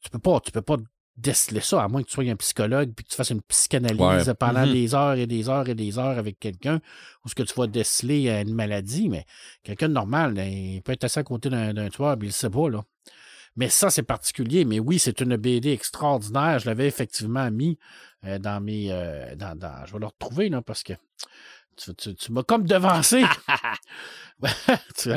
[0.03, 0.77] tu, peux pas, tu peux pas
[1.17, 3.99] déceler ça, à moins que tu sois un psychologue puis que tu fasses une psychanalyse
[4.29, 4.35] Ouais.
[4.35, 4.73] pendant Mhm.
[4.73, 6.81] des heures et des heures et des heures avec quelqu'un,
[7.25, 9.25] où ce que tu vas déceler euh, une maladie, mais
[9.65, 12.31] quelqu'un de normal, ben, il peut être assis à côté d'un, d'un tueur, puis il
[12.31, 12.85] le sait pas, là.
[13.59, 14.65] Mais ça, c'est particulier.
[14.65, 16.61] Mais oui, c'est une BD extraordinaire.
[16.61, 17.79] Je l'avais effectivement mis
[18.25, 18.91] euh, dans mes.
[18.91, 19.35] euh,
[19.87, 20.95] je vais le retrouver, là, parce que
[21.77, 23.25] tu, tu- tu m'as comme devancé.
[24.97, 25.11] tu,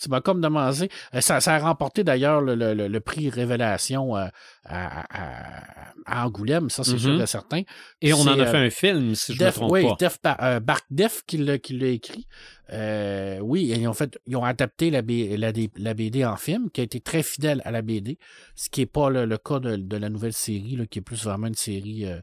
[0.00, 0.88] tu m'as comme devancé.
[1.14, 4.26] Euh, Ça, ça a remporté d'ailleurs le, le- le- le prix Révélation euh,
[4.64, 7.62] à, à- à Angoulême, ça c'est sûr et certain.
[8.00, 9.96] Et on en a euh, fait un film, si je ne me trompe oui, pas.
[9.98, 12.26] Def Bar- euh, Bark Def qui l'a, écrit.
[12.72, 16.36] Euh, oui, ils ont fait, ils ont adapté la, B- la, D- la BD en
[16.36, 18.18] film, qui a été très fidèle à la BD,
[18.54, 21.02] ce qui n'est pas le, le cas de, de la nouvelle série, là, qui est
[21.02, 22.20] plus vraiment une série euh,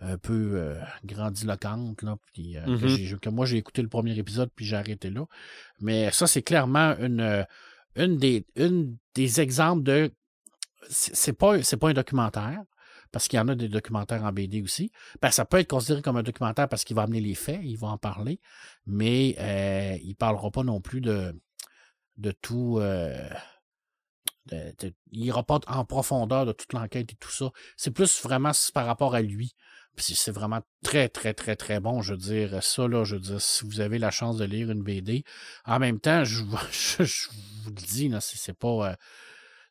[0.00, 2.88] un peu euh, grandiloquente, là, puis, euh, que, Mhm.
[2.88, 5.24] j'ai- que moi j'ai écouté le premier épisode puis j'ai arrêté là.
[5.80, 7.44] Mais ça, c'est clairement une, euh,
[7.96, 10.12] une des, une des exemples de.
[10.88, 12.62] C'est pas, pas un documentaire,
[13.10, 14.92] parce qu'il y en a des documentaires en BD aussi.
[15.22, 17.76] Ben, ça peut être considéré comme un documentaire parce qu'il va amener les faits, il
[17.76, 18.38] va en parler,
[18.84, 21.34] mais euh, il ne parlera pas non plus de,
[22.18, 22.78] de tout.
[24.46, 27.50] de- de- il pas en profondeur de toute l'enquête et tout ça.
[27.76, 29.54] C'est plus vraiment par rapport à lui.
[29.96, 32.02] Puis c'est vraiment très, très, très, très bon.
[32.02, 34.70] Je veux dire, ça, là, je veux dire, si vous avez la chance de lire
[34.70, 35.24] une BD,
[35.64, 37.28] en même temps, je, je- je
[37.64, 38.90] vous le dis, c'est pas.
[38.90, 38.94] euh,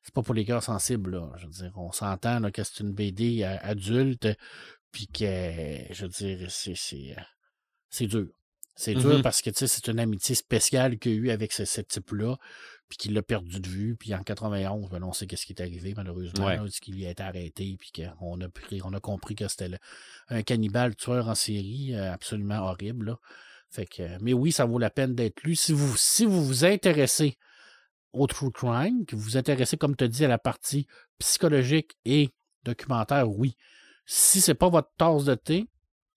[0.01, 1.31] c'est pas pour les cœurs sensibles, là.
[1.37, 4.27] Je veux dire, on s'entend que c'est une BD euh, adulte,
[4.91, 5.23] puis que,
[5.91, 8.27] je veux dire, c'est, euh, dur.
[8.75, 9.21] C'est dur Mhm.
[9.21, 11.81] parce que, tu sais, c'est une amitié spéciale qu'il y a eu avec ce, ce
[11.81, 12.35] type-là,
[12.87, 15.61] puis qu'il l'a perdu de vue, puis en 91, ben, on sait qu'est-ce qui est
[15.61, 16.57] arrivé, malheureusement, Ouais.
[16.57, 19.71] là, qu'il a été arrêté, puis qu'on a, pris, on a compris que c'était
[20.29, 23.19] un cannibale tueur en série, euh, absolument horrible, là.
[23.71, 25.55] Fait que, mais oui, ça vaut la peine d'être lu.
[25.55, 27.37] Si vous, si vous vous intéressez
[28.13, 31.97] au true crime, que vous vous intéressez, comme tu as dit, à la partie psychologique
[32.05, 32.29] et
[32.63, 33.57] documentaire, oui.
[34.05, 35.67] Si c'est pas votre tasse de thé,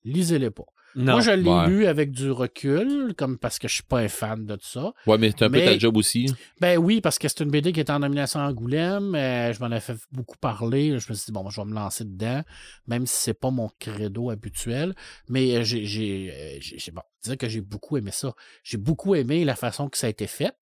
[0.04, 0.66] lisez-les pas.
[0.98, 1.12] Non.
[1.12, 1.68] Moi, je l'ai Ouais.
[1.68, 4.92] lu avec du recul, comme parce que je suis pas un fan de ça.
[5.06, 6.26] Ouais, mais c'est un peu Mais- ta job aussi.
[6.60, 9.14] Ben oui, parce que c'est une BD qui est en nomination à Angoulême.
[9.14, 10.98] euh, je m'en ai fait beaucoup parler.
[10.98, 12.42] Je me suis dit, bon, je vais me lancer dedans,
[12.88, 14.94] même si c'est pas mon credo habituel.
[15.28, 18.34] Mais euh, j'ai, j'ai, euh, j'ai- j'ai- bon, dire que j'ai beaucoup aimé ça.
[18.64, 20.52] J'ai beaucoup aimé la façon que ça a été fait,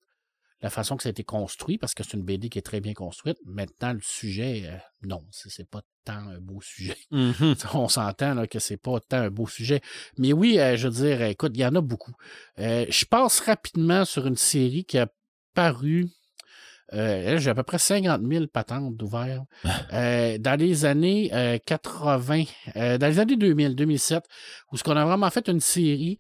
[0.62, 2.80] la façon que ça a été construit, parce que c'est une BD qui est très
[2.80, 3.36] bien construite.
[3.44, 6.96] Maintenant, le sujet, euh, non, c'est, pas tant un beau sujet.
[7.10, 7.54] Mhm.
[7.74, 9.80] On s'entend là, que c'est pas tant un beau sujet.
[10.18, 12.14] Mais oui, euh, je veux dire, écoute, il y en a beaucoup.
[12.58, 15.08] Euh, je passe rapidement sur une série qui a
[15.54, 16.08] paru.
[16.92, 19.44] Euh, j'ai à peu près 50 000 patentes d'ouvert.
[19.92, 22.44] Euh, dans les années euh, 80,
[22.76, 24.24] euh, dans les années 2000, 2007,
[24.70, 26.18] où ce qu'on a vraiment fait une série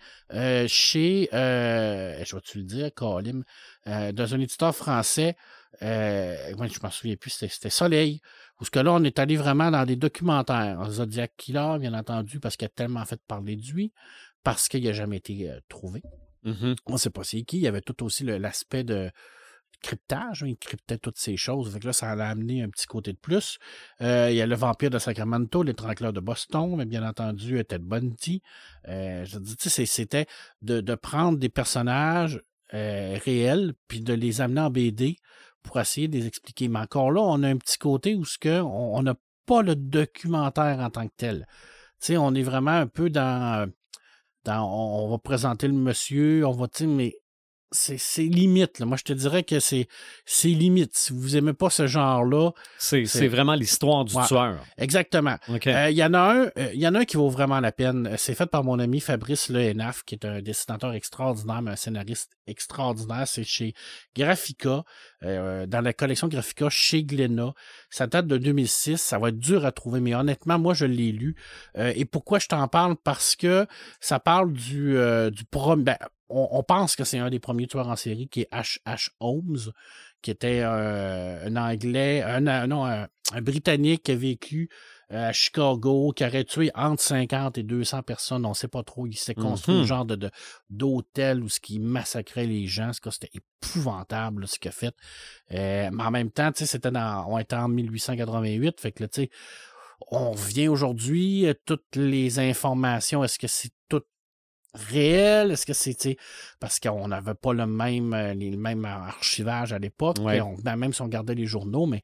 [0.66, 3.42] chez, je vais-tu le dire, Colin,
[3.86, 5.36] euh, dans un éditeur français,
[5.82, 8.20] ouais, je m'en souviens plus, c'était Soleil,
[8.60, 10.82] où ce que là, on est allé vraiment dans des documentaires.
[10.90, 13.92] Zodiac Killer, bien entendu, parce qu'il a tellement fait parler de lui,
[14.42, 16.02] parce qu'il n'a jamais été trouvé.
[16.44, 16.76] Mhm.
[16.86, 17.58] On ne sait pas c'est qui.
[17.58, 19.10] Il y avait tout aussi l'aspect de
[19.86, 20.42] cryptage.
[20.42, 20.48] hein.
[20.48, 21.78] Il cryptait toutes ces choses.
[21.82, 23.58] Là, ça a amené un petit côté de plus.
[24.00, 27.64] Euh, il y a le vampire de Sacramento, l'étrangleur de Boston, mais bien entendu, euh,
[27.64, 28.42] Ted Bundy.
[28.88, 29.56] Euh, je dis,
[29.86, 30.26] c'était
[30.62, 32.42] de, prendre des personnages
[32.74, 35.16] euh, réels puis de les amener en BD
[35.62, 36.68] pour essayer de les expliquer.
[36.68, 39.14] Mais encore là, on a un petit côté où ce on n'a
[39.46, 41.46] pas le documentaire en tant que tel.
[42.10, 43.70] On est vraiment un peu dans,
[44.46, 47.16] on, on va présenter le monsieur, on va, sais, mais
[47.72, 48.78] c'est c'est limite.
[48.78, 48.86] Là.
[48.86, 49.88] Moi, je te dirais que c'est
[50.24, 50.96] c'est limite.
[50.96, 54.26] Si vous aimez pas ce genre-là, C'est C'est- c'est vraiment l'histoire du Ouais.
[54.26, 54.64] tueur.
[54.78, 55.36] exactement.
[55.48, 55.66] OK.
[55.66, 57.60] Euh, Il y en a un, euh, il y en a un qui vaut vraiment
[57.60, 58.06] la peine.
[58.06, 61.76] Euh, C'est fait par mon ami Fabrice Lehenaf, qui est un dessinateur extraordinaire, mais un
[61.76, 63.26] scénariste extraordinaire.
[63.26, 63.74] C'est chez
[64.16, 64.84] Graphica,
[65.22, 67.52] euh, dans la collection Graphica chez Glénat.
[67.90, 69.00] Ça date de 2006.
[69.00, 71.36] Ça va être dur à trouver, mais honnêtement, moi, je l'ai lu.
[71.76, 72.96] Euh, et pourquoi je t'en parle?
[72.96, 73.66] Parce que
[74.00, 75.82] ça parle du, euh, du premier.
[75.82, 75.96] ben,
[76.28, 78.78] on, on pense que c'est un des premiers tueurs en série qui est H.
[78.86, 79.10] H.
[79.20, 79.72] Holmes,
[80.22, 84.68] qui était euh, un Anglais, un, un- non, un, un Britannique qui a vécu
[85.12, 88.82] euh, à Chicago, qui aurait tué entre 50 et 200 personnes, on ne sait pas
[88.82, 89.06] trop.
[89.06, 89.80] Il s'est construit Mhm.
[89.82, 90.30] un genre de,
[90.68, 92.90] d'hôtel où ce qui massacrait les gens.
[92.92, 94.94] C'était épouvantable là, ce qu'il a fait.
[95.52, 99.04] Euh, mais en même temps, tu sais, c'était dans, on était en 1888, fait que
[99.04, 99.30] là, tu sais,
[100.10, 104.02] on revient aujourd'hui, toutes les informations, est-ce que c'est tout
[104.76, 105.50] réel?
[105.50, 106.16] Est-ce que c'est,
[106.60, 110.40] parce qu'on n'avait pas le même, euh, le même archivage à l'époque, Ouais.
[110.62, 112.02] ben, même si on gardait les journaux, mais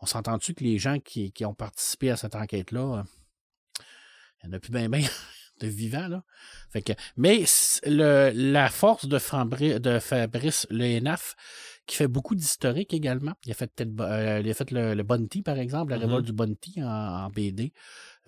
[0.00, 3.02] on s'entend-tu que les gens qui, qui ont participé à cette enquête-là, euh,
[4.42, 5.06] il n'y en a plus bien bien
[5.60, 6.24] de vivants, là.
[6.70, 7.44] Fait que, mais
[7.84, 11.36] le, la force de, Fabri- de Fabrice Lehenaf,
[11.86, 13.34] qui fait beaucoup d'historique également.
[13.44, 16.04] Il a fait, euh, il a fait le, le Bounty, par exemple, la Mhm.
[16.04, 16.86] révolte du Bounty en,
[17.26, 17.72] en BD.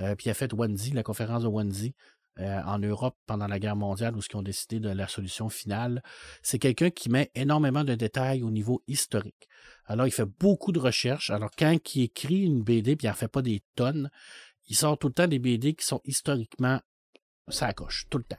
[0.01, 1.95] Euh, puis il a fait Wanzi, la conférence de Wanzi
[2.41, 6.03] euh, en Europe pendant la guerre mondiale, où ils ont décidé de la solution finale.
[6.43, 9.49] C'est quelqu'un qui met énormément de détails au niveau historique.
[9.87, 11.31] Alors, il fait beaucoup de recherches.
[11.31, 14.11] Alors, quand il écrit une BD, puis il n'en fait pas des tonnes,
[14.69, 16.81] il sort tout le temps des BD qui sont historiquement
[17.49, 18.37] ça coche, tout le temps.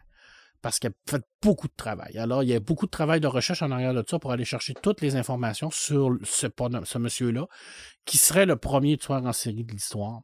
[0.62, 2.18] Parce qu'il a fait beaucoup de travail.
[2.18, 4.46] Alors, il y a beaucoup de travail de recherche en arrière de ça pour aller
[4.46, 6.48] chercher toutes les informations sur ce,
[6.84, 7.46] ce monsieur-là,
[8.04, 10.22] qui serait le premier tueur en série de l'histoire.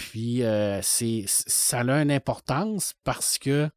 [0.00, 3.68] Puis, euh, c'est, ça a une importance parce que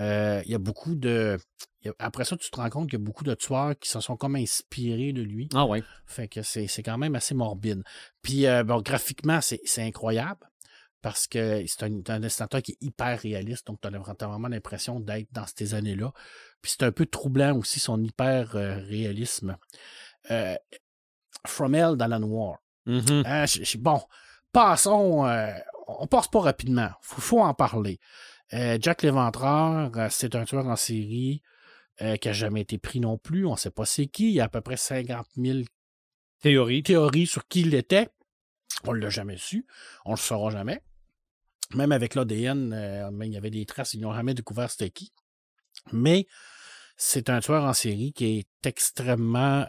[0.00, 1.38] euh, il y a beaucoup de.
[1.86, 4.00] a- Après ça, tu te rends compte qu'il y a beaucoup de tueurs qui se
[4.00, 5.48] sont comme inspirés de lui.
[5.54, 5.84] Ah ouais.
[6.06, 7.82] Fait que c'est c'est quand même assez morbide.
[8.22, 10.50] Puis, euh, bon, graphiquement, c'est c'est incroyable
[11.02, 13.66] parce que c'est un, un dessinateur qui est hyper réaliste.
[13.68, 16.12] Donc, tu as vraiment l'impression d'être dans ces années-là.
[16.60, 19.56] Puis, c'est un peu troublant aussi son hyper réalisme.
[21.46, 22.58] From Hell Moore.
[22.86, 23.22] Mhm.
[23.26, 24.00] Hein, je- je- bon,
[24.54, 25.26] passons.
[25.26, 25.52] euh,
[25.86, 26.90] on passe pas rapidement.
[27.02, 28.00] Faut, faut en parler.
[28.52, 31.42] Euh, Jack l'Éventreur, euh, c'est un tueur en série
[32.02, 33.46] euh, qui a jamais été pris non plus.
[33.46, 34.28] On sait pas c'est qui.
[34.28, 35.58] Il y a à peu près 50 000
[36.40, 36.82] Théorie.
[36.82, 38.08] théories sur qui il était.
[38.84, 39.66] On l'a jamais su.
[40.04, 40.82] On le saura jamais.
[41.74, 43.94] Même avec l'ADN, il y avait des traces.
[43.94, 45.12] Ils n'ont jamais découvert c'était qui.
[45.92, 46.26] Mais
[46.96, 49.64] c'est un tueur en série qui est extrêmement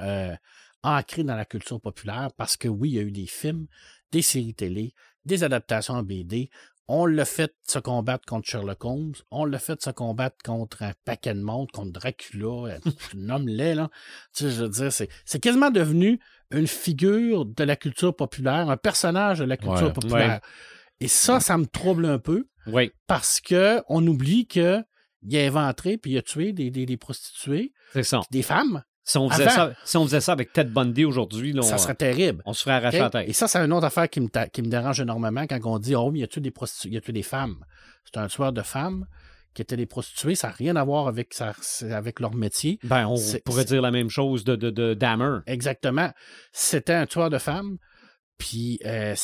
[0.84, 3.68] ancré dans la culture populaire parce que oui, il y a eu des films,
[4.16, 4.94] des séries télé,
[5.26, 6.50] des adaptations en BD.
[6.88, 9.14] On l'a fait se combattre contre Sherlock Holmes.
[9.32, 12.76] On l'a fait se combattre contre un paquet de monde, contre Dracula.
[12.76, 12.80] euh,
[13.16, 13.90] Nomme-les, là.
[14.34, 16.20] Tu sais, je veux dire, c'est, c'est quasiment devenu
[16.52, 19.94] une figure de la culture populaire, un personnage de la culture Ouais.
[19.94, 20.40] populaire.
[21.02, 22.92] Et ça, ça me trouble un peu Oui.
[23.08, 24.82] parce que on oublie que
[25.24, 28.22] il a inventé puis il a tué des, des, des prostituées, C'est ça.
[28.32, 28.84] des femmes.
[29.08, 31.78] Si on faisait, ça, si on faisait ça avec Ted Bundy aujourd'hui, là, on, ça
[31.78, 32.42] serait terrible.
[32.46, 33.30] on se ferait arracher la tête.
[33.30, 35.78] Et ça, c'est une autre affaire qui me, ta- qui me dérange énormément quand on
[35.78, 37.58] dit Oh, mais il y a tué des prostituées, il y a tué des femmes?
[38.04, 39.06] C'est un tueur de femmes
[39.54, 40.34] qui étaient des prostituées.
[40.36, 42.80] Ça n'a rien à voir avec, ça, c'est avec leur métier.
[42.84, 45.38] Ben, on C'est- pourrait c'est- dire la même chose de, de, de Dahmer.
[45.46, 46.10] Exactement.
[46.52, 47.78] C'était un tueur de femmes.
[48.40, 49.16] Puis, euh,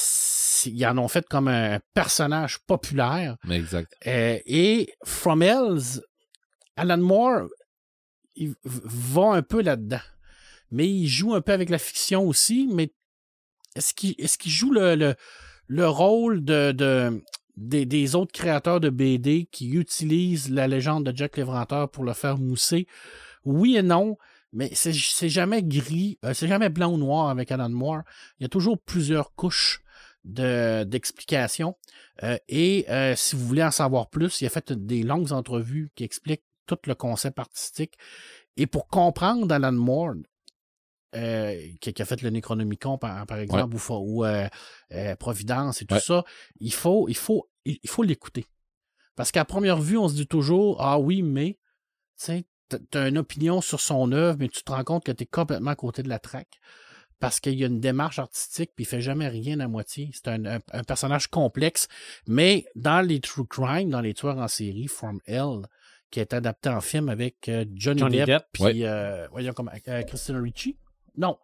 [0.68, 3.36] ils en ont fait comme un personnage populaire.
[3.50, 3.92] Exact.
[4.08, 6.02] Euh, et From Hells,
[6.78, 7.48] Alan Moore,
[8.36, 10.02] il va un peu là-dedans.
[10.72, 12.70] Mais il joue un peu avec la fiction aussi.
[12.72, 12.94] Mais
[13.76, 15.16] est-ce qu'il joue le, le,
[15.68, 17.22] le rôle de, de-
[17.58, 22.38] des, autres créateurs de BD qui utilisent la légende de Jack l'Éventreur pour le faire
[22.38, 22.88] mousser?
[23.46, 24.18] Oui et non.
[24.54, 28.02] Mais c'est jamais gris, euh, c'est jamais blanc ou noir avec Alan Moore.
[28.40, 29.82] Il y a toujours plusieurs couches
[30.26, 31.78] de- d'explications.
[32.24, 35.90] Euh, et euh, si vous voulez en savoir plus, il a fait des longues entrevues
[35.96, 37.96] qui expliquent tout le concept artistique.
[38.58, 40.14] Et pour comprendre Alan Moore,
[41.16, 44.48] euh, qui, qui a fait le Necronomicon, par, par exemple, ou, euh,
[44.94, 46.00] euh, Providence et tout Ouais.
[46.02, 46.24] ça,
[46.60, 48.46] il faut il faut il il faut l'écouter.
[49.16, 51.58] Parce qu'à première vue, on se dit toujours Ah oui, mais
[52.24, 52.44] tu
[52.98, 55.72] as une opinion sur son œuvre, mais tu te rends compte que tu es complètement
[55.72, 56.60] à côté de la traque.
[57.20, 60.10] Parce qu'il y a une démarche artistique, puis il fait jamais rien à moitié.
[60.14, 61.88] C'est un, un- un personnage complexe.
[62.26, 65.62] Mais dans les True Crime, dans les tueurs en série, From Hell,
[66.12, 68.44] qui est adapté en film avec euh, Johnny, Johnny Depp, Depp.
[68.54, 68.74] puis Ouais.
[68.84, 70.76] euh, voyons comment, euh, Christina Ricci?
[71.18, 71.38] Non,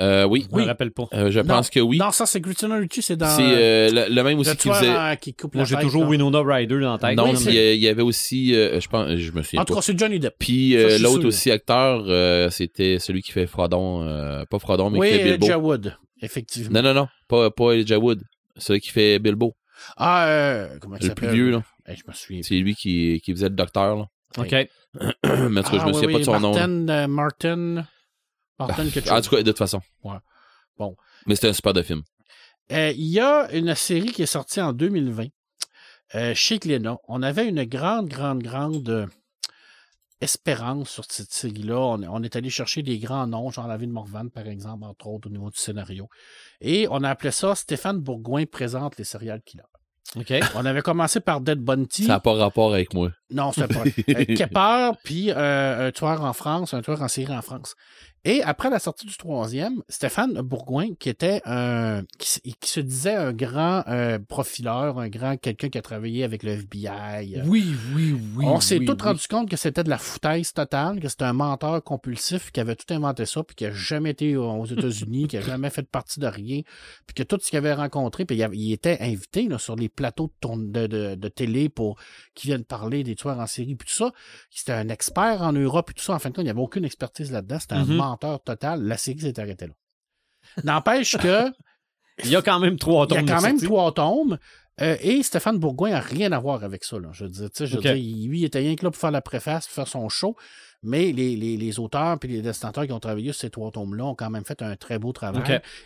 [0.00, 0.46] Euh, oui.
[0.52, 1.06] Je me rappelle pas.
[1.12, 1.46] Euh, je Non.
[1.56, 1.98] pense que oui.
[1.98, 4.68] non, ça c'est Christina Ricci, c'est dans c'est euh, le, le même le aussi qui
[4.68, 5.16] faisait.
[5.20, 6.06] qui coupe Moi, j'ai toujours.
[6.06, 7.16] Winona Ryder dans la tête.
[7.16, 7.44] Non, Oui,
[7.74, 10.20] il y avait aussi, euh, je pense, je me souviens En tout cas, c'est Johnny
[10.20, 10.34] Depp.
[10.38, 14.98] Puis euh, l'autre aussi acteur, euh, c'était celui qui fait Frodon, euh, pas Frodon, mais
[15.00, 15.46] Oui, qui fait Bilbo.
[15.46, 16.70] Elijah Wood, effectivement.
[16.80, 18.22] Non, non, non, pas, pas Elijah Wood.
[18.56, 19.56] Celui qui fait Bilbo.
[19.96, 21.28] Ah, euh, comment il Le s'appelle?
[21.28, 21.62] plus vieux, là.
[21.94, 22.42] Je me souviens.
[22.42, 24.08] C'est lui qui, qui faisait le docteur, là.
[24.36, 24.50] OK.
[24.94, 26.56] mais en tout cas, je me Ah, souviens oui, pas de son nom.
[26.56, 27.86] euh, Martin,
[28.58, 29.80] Martin quelque En tout cas, de toute façon.
[30.02, 30.16] Ouais.
[30.76, 30.96] Bon.
[31.26, 32.02] Mais c'était un super de film.
[32.72, 35.28] Euh, Il y a une série qui est sortie en 2020
[36.14, 36.98] euh, chez Glénat.
[37.08, 39.06] On avait une grande, grande, grande euh,
[40.20, 41.78] espérance sur cette série-là.
[41.78, 45.28] On, on est allé chercher des grands noms, genre David Morvan, par exemple, entre autres,
[45.28, 46.08] au niveau du scénario.
[46.60, 49.62] Et on a appelé ça Stéphane Bourgoin présente les serial killers.
[50.16, 50.32] OK.
[50.54, 52.04] On avait commencé par Dead Bunty.
[52.04, 53.10] Ça n'a pas rapport avec moi.
[53.30, 53.82] Non, c'est pas.
[53.84, 57.74] euh, Kepper, puis euh, un tueur en France, un tueur en série en France.
[58.24, 62.02] Et après la sortie du troisième, Stéphane Bourgoin, qui était un.
[62.18, 66.24] qui, se- qui se disait un grand euh, profileur, un grand quelqu'un qui a travaillé
[66.24, 67.36] avec le FBI.
[67.38, 67.64] euh, Oui,
[67.94, 68.44] oui, oui.
[68.46, 69.02] on s'est oui, tous oui.
[69.02, 72.74] rendu compte que c'était de la foutaise totale, que c'était un menteur compulsif qui avait
[72.74, 76.18] tout inventé ça, puis qui n'a jamais été aux États-Unis, qui n'a jamais fait partie
[76.18, 76.62] de rien,
[77.06, 79.76] puis que tout ce qu'il avait rencontré, puis il, avait- il était invité là, sur
[79.76, 81.96] les plateaux de, tourne- de, de- de télé pour
[82.34, 84.12] qui viennent parler des tueurs en série, puis tout ça.
[84.50, 86.14] C'était un expert en Europe, puis tout ça.
[86.14, 87.58] En fin de compte, il n'y avait aucune expertise là-dedans.
[87.60, 88.82] C'était un menteur total.
[88.84, 89.74] La série s'est arrêtée là.
[90.64, 91.50] N'empêche que
[92.24, 94.38] Il y a quand même trois il y a quand même trois tomes.
[94.80, 96.98] euh, et Stéphane Bourgoin n'a rien à voir avec ça.
[96.98, 97.10] Là.
[97.12, 97.84] Je veux dire, tu sais, je veux Ok.
[97.96, 100.34] dire, lui, il était rien que là pour faire la préface, pour faire son show.
[100.82, 104.04] Mais les, les, les auteurs et les destinataires qui ont travaillé sur ces trois tomes-là
[104.04, 105.42] ont quand même fait un très beau travail.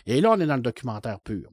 [0.07, 1.49] Et là, on est dans le documentaire pur.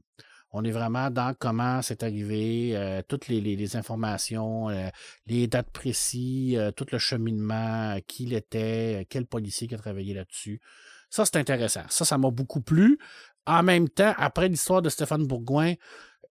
[0.53, 4.88] On est vraiment dans comment c'est arrivé, euh, toutes les, informations, euh,
[5.26, 10.12] les dates précises, euh, tout le cheminement, qui il était, quel policier qui a travaillé
[10.12, 10.61] là-dessus.
[11.09, 11.84] Ça, c'est intéressant.
[11.88, 12.98] Ça, ça m'a beaucoup plu.
[13.46, 15.74] En même temps, après l'histoire de Stéphane Bourgoin,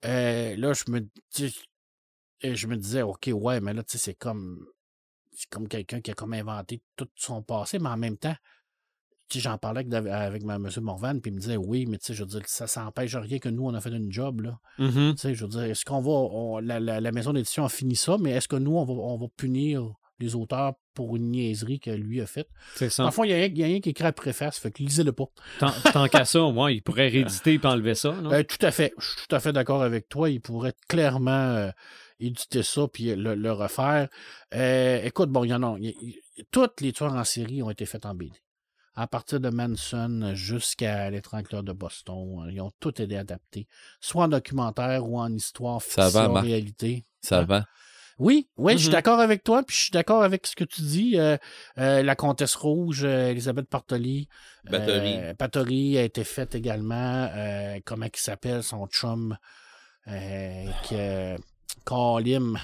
[0.03, 1.07] là, je me,
[2.43, 4.65] je me disais, OK, ouais, mais là, tu sais, c'est comme,
[5.31, 8.35] c'est comme quelqu'un qui a comme inventé tout son passé, mais en même temps,
[9.35, 10.69] j'en parlais avec, avec ma- M.
[10.81, 13.39] Morvan, puis il me disait, oui, mais tu sais, je veux dire, ça s'empêche rien
[13.39, 14.59] que nous, on a fait une job, là.
[14.79, 15.13] Mhm.
[15.15, 17.69] Tu sais, je veux dire, est-ce qu'on va, on- la, la- la maison d'édition a
[17.69, 21.29] fini ça, mais est-ce que nous, on va, on va punir les auteurs pour une
[21.29, 22.47] niaiserie que lui a faite?
[22.75, 23.11] C'est ça.
[23.11, 25.25] Fond, il y a rien- qui écrit à préface, fait que lisez-le pas.
[25.59, 28.13] Tant, tant qu'à ça, moi, il pourrait rééditer et enlever ça.
[28.13, 28.31] non?
[28.31, 28.93] Euh, tout à fait.
[28.97, 30.29] Je suis tout à fait d'accord avec toi.
[30.29, 31.69] Il pourrait clairement euh,
[32.19, 34.07] éditer ça puis le, le refaire.
[34.55, 35.77] Euh, écoute, bon, il y en a.
[35.79, 35.93] y
[36.51, 38.31] toutes les tueurs en série ont été faites en BD.
[38.99, 43.67] À partir de Manson jusqu'à l'étrangleur de Boston, euh, ils ont tous été adaptés,
[44.01, 46.45] soit en documentaire ou en histoire, Ça fiction, va, Marc?
[46.45, 47.05] réalité.
[47.21, 47.45] Ça Hein?
[47.45, 47.65] va?
[48.17, 48.93] Oui, oui, je suis Mhm.
[48.93, 51.19] d'accord avec toi, puis je suis d'accord avec ce que tu dis.
[51.19, 51.37] euh,
[51.77, 54.27] euh, la Comtesse Rouge, euh, Elisabeth Partoli.
[54.63, 57.29] Batterie a été faite également.
[57.85, 59.37] comment il s'appelle, son chum,
[60.07, 61.35] que,
[61.85, 62.57] Kalim,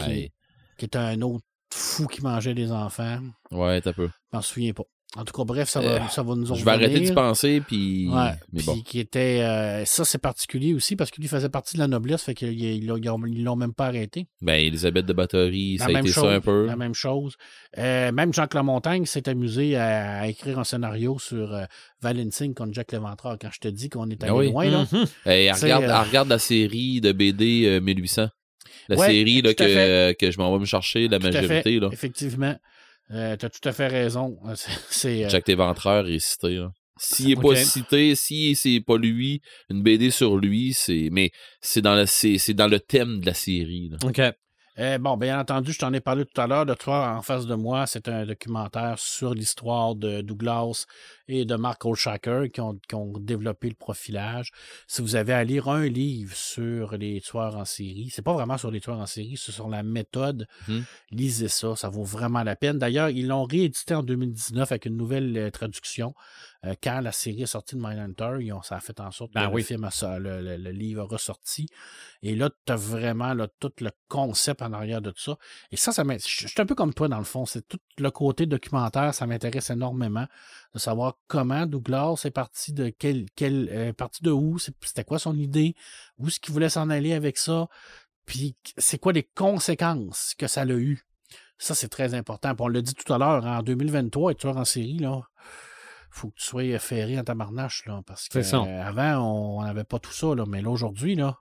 [0.00, 0.32] qui,
[0.76, 3.20] qui est un autre fou qui mangeait des enfants.
[3.52, 4.08] Ouais, t'as peu.
[4.08, 4.82] Je m'en souviens pas.
[5.16, 7.62] En tout cas, bref, ça va, Euh, ça va nous Je vais arrêter d'y penser,
[7.66, 8.08] puis.
[8.08, 8.80] Ouais, Mais puis bon.
[8.82, 9.40] qui était.
[9.40, 12.86] euh, ça, c'est particulier aussi parce qu'il faisait partie de la noblesse, fait qu'ils ils
[12.86, 12.96] l'ont-
[13.26, 14.26] ils l'ont même pas arrêté.
[14.42, 16.66] Ben, Elisabeth de Batterie, ça a été chose, ça un peu.
[16.66, 17.36] La même chose.
[17.78, 21.64] Euh, même Jacques Lamontagne s'est amusé à, à écrire un scénario sur euh,
[22.02, 23.38] Valentine contre Jack Léventreur.
[23.40, 24.50] Quand je te dis qu'on est allé Ah oui.
[24.50, 24.86] loin, là.
[24.92, 25.04] Mhm.
[25.24, 28.28] Hey, elle C'est, regarde, euh, elle regarde la série de BD euh, 1800.
[28.88, 31.40] La Ouais, série là, que, que je m'en vais me chercher, la Tout à fait.
[31.42, 31.80] majorité.
[31.80, 31.88] Là.
[31.92, 32.54] Effectivement.
[33.12, 34.38] Euh, T'as tout à fait raison.
[34.46, 34.54] Euh,
[34.90, 36.56] C'est, euh, Jack Léventreur est cité.
[36.56, 36.70] là.
[36.98, 37.42] S'il est Ok.
[37.42, 41.08] pas cité, si c'est pas lui, une BD sur lui, c'est.
[41.12, 41.30] Mais
[41.60, 43.90] c'est dans le c'est, c'est dans le thème de la série.
[43.90, 43.98] là.
[44.04, 44.20] OK.
[44.78, 46.66] Euh, bon, bien entendu, je t'en ai parlé tout à l'heure.
[46.66, 50.86] De toi, en face de moi, c'est un documentaire sur l'histoire de Douglas
[51.28, 54.52] et de Mark Olshaker qui ont, qui ont développé le profilage.
[54.86, 58.58] Si vous avez à lire un livre sur les tueurs en série, c'est pas vraiment
[58.58, 60.46] sur les tueurs en série, c'est sur la méthode.
[60.68, 60.84] Mhm.
[61.10, 62.78] Lisez ça, ça vaut vraiment la peine.
[62.78, 66.14] D'ailleurs, ils l'ont réédité en 2019 avec une nouvelle euh, traduction.
[66.66, 69.32] Euh, quand la série est sortie de Mindhunter, ils ont, ça a fait en sorte
[69.32, 69.62] que Ben le oui.
[69.62, 71.68] film a le, le- le livre a ressorti.
[72.22, 75.36] Et là, tu as vraiment là, tout le concept en arrière de tout ça.
[75.70, 77.46] Et ça, ça je je suis un peu comme toi, dans le fond.
[77.46, 80.26] C'est tout le côté documentaire, ça m'intéresse énormément
[80.74, 85.18] de savoir comment Douglas est parti de quel, quel euh, parti de où, c'était quoi
[85.18, 85.74] son idée,
[86.18, 87.68] où est-ce qu'il voulait s'en aller avec ça,
[88.24, 91.06] puis c'est quoi les conséquences que ça l'a eu.
[91.58, 92.54] Ça, c'est très important.
[92.54, 95.22] Puis on l'a dit tout à l'heure, en 2023, être tueur en série, là,
[96.16, 98.58] faut que tu sois ferré en tabarnache, là, parce que ça.
[98.66, 101.38] euh, avant, on n'avait pas tout ça, là, mais là, aujourd'hui, là,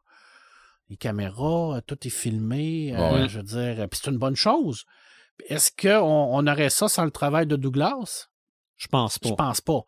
[0.89, 4.36] les caméras, euh, tout est filmé, euh, je veux dire, euh, puis c'est une bonne
[4.36, 4.86] chose.
[5.49, 8.28] Est-ce qu'on on aurait ça sans le travail de Douglas?
[8.78, 9.30] Je pense pas.
[9.30, 9.82] Je pense pas.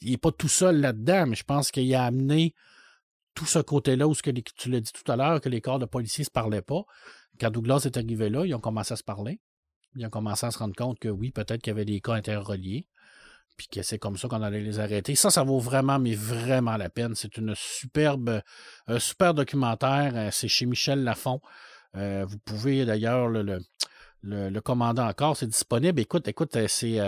[0.00, 2.54] Il n'est pas tout seul là-dedans, mais je pense qu'il a amené
[3.34, 5.60] tout ce côté-là où ce que les- tu l'as dit tout à l'heure, que les
[5.60, 6.82] corps de policiers ne se parlaient pas.
[7.40, 9.40] Quand Douglas est arrivé là, ils ont commencé à se parler.
[9.96, 12.14] Ils ont commencé à se rendre compte que oui, peut-être qu'il y avait des cas
[12.14, 12.86] interreliés.
[13.56, 15.14] Puis que c'est comme ça qu'on allait les arrêter.
[15.14, 17.14] Ça, ça vaut vraiment, mais vraiment la peine.
[17.14, 18.40] C'est une superbe,
[18.86, 20.12] un super documentaire.
[20.14, 21.40] Euh, C'est chez Michel Lafont.
[21.96, 25.36] Euh, vous pouvez d'ailleurs le, commander encore.
[25.36, 26.00] C'est disponible.
[26.00, 26.98] Écoute, écoute, euh, c'est.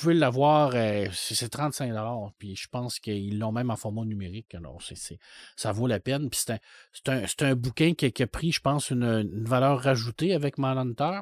[0.00, 1.92] Pouvez l'avoir, euh, c'est c'est 35
[2.38, 4.54] puis je pense qu'ils l'ont même en format numérique.
[4.54, 5.18] Alors, c'est, c'est-
[5.56, 6.30] ça vaut la peine.
[6.30, 6.58] Puis c'est un,
[6.92, 9.80] c'est un, c'est un bouquin qui, a- qui a pris, je pense, une, une valeur
[9.80, 11.20] rajoutée avec Mindhunter.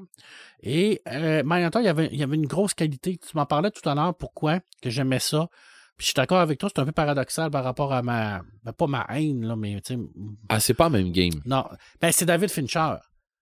[0.62, 3.16] Et euh, Mindhunter, il y, avait, il y avait une grosse qualité.
[3.18, 5.48] Tu m'en parlais tout à l'heure, pourquoi que j'aimais ça.
[5.96, 8.42] Puis je suis d'accord avec toi, c'est un peu paradoxal par rapport à ma...
[8.64, 10.00] ben, pas ma haine, là, mais tu sais...
[10.48, 11.40] Ah, c'est pas le même game.
[11.44, 11.64] Non,
[12.00, 12.94] ben c'est David Fincher.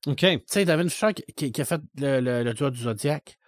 [0.07, 0.17] OK.
[0.19, 3.39] Tu sais, David Fincher qui, qui- qui a fait le, le, le tueur du Zodiac.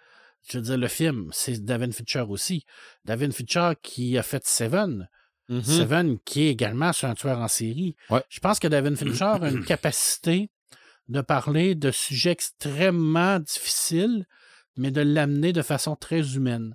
[0.48, 2.64] Je veux dire, le film, c'est David Fincher aussi.
[3.04, 5.08] David Fincher qui a fait Seven.
[5.48, 5.62] Mhm.
[5.62, 7.96] Seven, qui est également sur un tueur en série.
[8.10, 8.22] Ouais.
[8.28, 10.50] Je pense que David Fincher a une capacité
[11.08, 14.26] de parler de sujets extrêmement difficiles,
[14.76, 16.74] mais de l'amener de façon très humaine.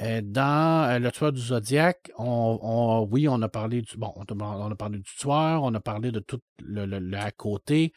[0.00, 4.76] Euh, dans euh, Le tueur du Zodiac, oui, on a parlé du bon, on a,
[4.76, 7.92] parlé tueur, on a parlé de tout le, à côté,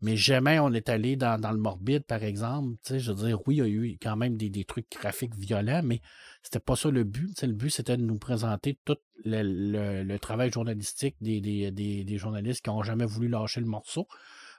[0.00, 2.76] mais jamais on est allé dans, le morbide, par exemple.
[2.88, 6.00] Je veux dire, oui, il y a eu quand même des, trucs graphiques violents, mais
[6.42, 7.42] c'était pas ça le but.
[7.42, 11.40] Le but, c'était de nous présenter tout le, travail journalistique des-
[11.72, 14.06] des journalistes qui n'ont jamais voulu lâcher le morceau,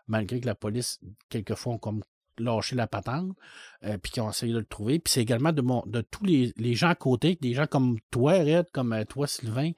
[0.08, 2.02] malgré que la police, quelquefois, ont comme
[2.38, 3.36] lâché la patente,
[3.84, 5.00] euh, puis qui ont essayé de le trouver.
[5.00, 8.94] Puis c'est également de, tous les, gens à côté, des gens comme toi, Red, comme
[8.94, 9.72] euh, toi, Sylvain,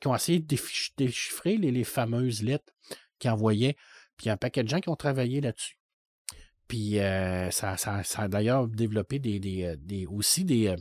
[0.00, 0.56] qui ont essayé de
[0.96, 2.72] déchiffrer les, les fameuses lettres
[3.18, 3.76] qu'ils envoyaient.
[4.16, 5.78] Puis un paquet de gens qui ont travaillé là-dessus.
[6.68, 10.74] Puis euh, ça, ça, ça a d'ailleurs développé des, des, des- aussi des,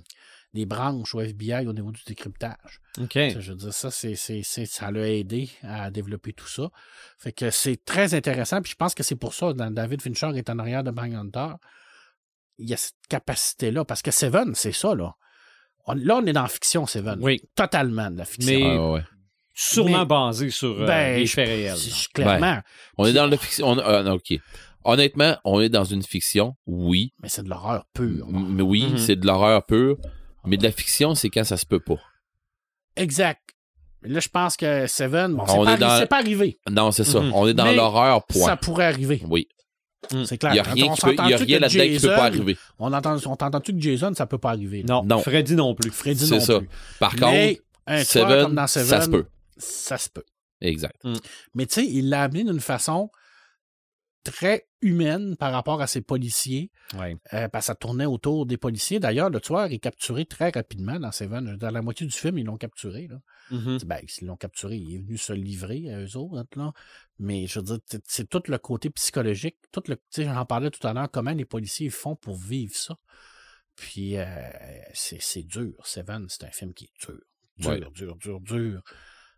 [0.54, 2.80] des branches au FBI au niveau du décryptage.
[3.02, 3.14] OK.
[3.14, 6.70] Ça, Je veux dire, ça, c'est, c'est, c'est- ça l'a aidé à développer tout ça.
[7.18, 8.62] Fait que c'est très intéressant.
[8.62, 11.56] Puis je pense que c'est pour ça que David Fincher est en arrière de Hunter.
[12.60, 13.84] Il y a cette capacité-là.
[13.84, 15.16] Parce que Seven, c'est ça, là.
[15.86, 17.18] On- là, on est dans la fiction, Seven.
[17.22, 17.42] Oui.
[17.56, 18.54] Totalement de la fiction.
[18.60, 19.02] Mais- Ah, ouais.
[19.56, 21.78] Sûrement Mais- basé sur euh, Ben, des je- faits réels.
[21.78, 22.60] je- clairement.
[22.98, 23.68] On est dans la fiction.
[23.68, 24.34] on- non, OK.
[24.84, 27.14] Honnêtement, on est dans une fiction, oui.
[27.22, 28.28] Mais c'est de l'horreur pure.
[28.30, 28.98] Mais oui, Mhm.
[28.98, 29.98] c'est de l'horreur pure.
[30.46, 32.00] Mais de la fiction, c'est quand ça se peut pas.
[32.96, 33.42] Exact.
[34.02, 36.18] Mais là, je pense que Seven, bon, c'est, On pas, est dans- arri- c'est pas
[36.20, 36.58] arrivé.
[36.70, 37.22] Non, c'est ça.
[37.22, 37.32] Mhm.
[37.34, 38.46] On est dans Mais l'horreur, point.
[38.48, 39.22] Ça pourrait arriver.
[39.30, 39.48] Oui.
[40.12, 40.52] C'est Il clair.
[40.52, 42.58] n'y a rien, il y a rien que là-dedans qui peut pas arriver.
[42.78, 44.84] On entend, on t'entend-tu que Jason, ça peut pas arriver.
[44.84, 45.20] Non, Non.
[45.20, 45.92] Freddy non plus.
[45.92, 46.60] Freddy C'est non ça.
[46.60, 46.70] plus.
[47.00, 49.26] Par Mais contre, Seven, comme dans Seven, ça se peut.
[49.58, 50.26] Ça se peut.
[50.60, 51.02] Exact.
[51.56, 53.10] Mais tu sais, il l'a amené d'une façon
[54.24, 57.16] très humaine par rapport à ses policiers, Ouais.
[57.34, 59.00] euh, parce que ça tournait autour des policiers.
[59.00, 61.58] D'ailleurs, le tueur est capturé très rapidement dans Seven.
[61.58, 63.08] Dans la moitié du film, ils l'ont capturé.
[63.08, 63.20] Là.
[63.52, 63.80] Mhm.
[63.86, 66.58] Ben, s'ils l'ont capturé, il est venu se livrer à eux autres.
[66.58, 66.74] Là.
[67.20, 69.58] Mais je veux dire, c'est- tout le côté psychologique.
[69.72, 72.98] Tout le, j'en parlais tout à l'heure, comment les policiers font pour vivre ça.
[73.76, 74.26] Puis, euh,
[74.94, 75.74] c'est c'est dur.
[75.86, 77.20] Seven, c'est un film qui est dur.
[77.58, 77.82] Dur, Ouais.
[77.94, 78.82] dur, dur, dur.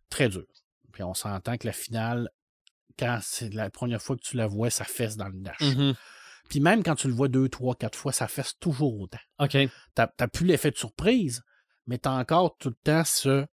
[0.10, 0.46] Très dur.
[0.92, 2.30] Puis on s'entend que la finale,
[2.98, 5.62] quand c'est la première fois que tu la vois, ça fesse dans le dash.
[5.62, 5.96] Mhm.
[6.50, 9.20] Puis même quand tu le vois deux, trois, quatre fois, ça fesse toujours autant.
[9.40, 9.58] OK.
[9.96, 11.44] T'as plus l'effet de surprise,
[11.88, 13.46] mais t'as encore tout le temps ce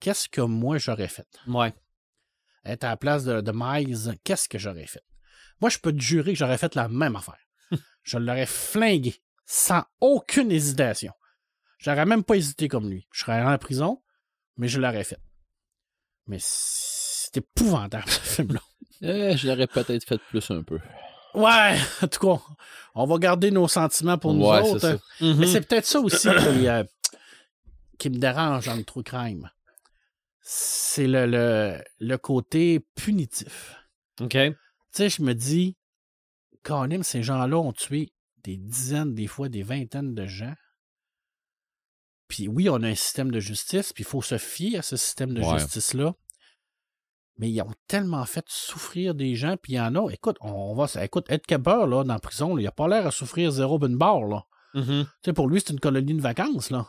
[0.00, 1.26] qu'est-ce que moi j'aurais fait?
[1.46, 1.72] Ouais.
[2.64, 5.02] Être à la place de, de Miles, qu'est-ce que j'aurais fait?
[5.60, 7.38] Moi, je peux te jurer que j'aurais fait la même affaire.
[8.02, 9.16] je l'aurais flingué
[9.46, 11.12] sans aucune hésitation.
[11.78, 13.06] J'aurais même pas hésité comme lui.
[13.12, 14.02] Je serais en prison,
[14.56, 15.20] mais je l'aurais fait.
[16.26, 18.60] Mais c'est épouvantable, ce film-là.
[19.02, 20.78] Eh, je l'aurais peut-être fait plus un peu.
[21.34, 22.42] Ouais, en tout cas,
[22.94, 24.78] on va garder nos sentiments pour nous Ouais, autres.
[24.78, 24.92] ça.
[25.20, 25.36] Mhm.
[25.38, 26.84] Mais c'est peut-être ça aussi qui, euh,
[27.98, 29.50] qui me dérange dans le true crime.
[30.40, 33.74] C'est le, le, le côté punitif.
[34.20, 34.30] OK.
[34.30, 34.54] Tu
[34.92, 35.76] sais, je me dis,
[36.62, 38.12] quand même, ces gens-là ont tué
[38.44, 40.54] des dizaines, des fois des vingtaines de gens.
[42.28, 44.96] Puis oui, on a un système de justice, puis il faut se fier à ce
[44.96, 45.58] système de Ouais.
[45.58, 46.14] justice-là.
[47.38, 50.10] Mais ils ont tellement fait souffrir des gens, puis il y en a.
[50.10, 50.86] Écoute, on va.
[51.02, 53.78] Écoute, Ed Kemper, là, dans la prison, là, il a pas l'air à souffrir zéro
[53.78, 54.44] d'une barre, là.
[54.74, 56.86] Tu sais, pour lui, c'est une colonie de vacances, là.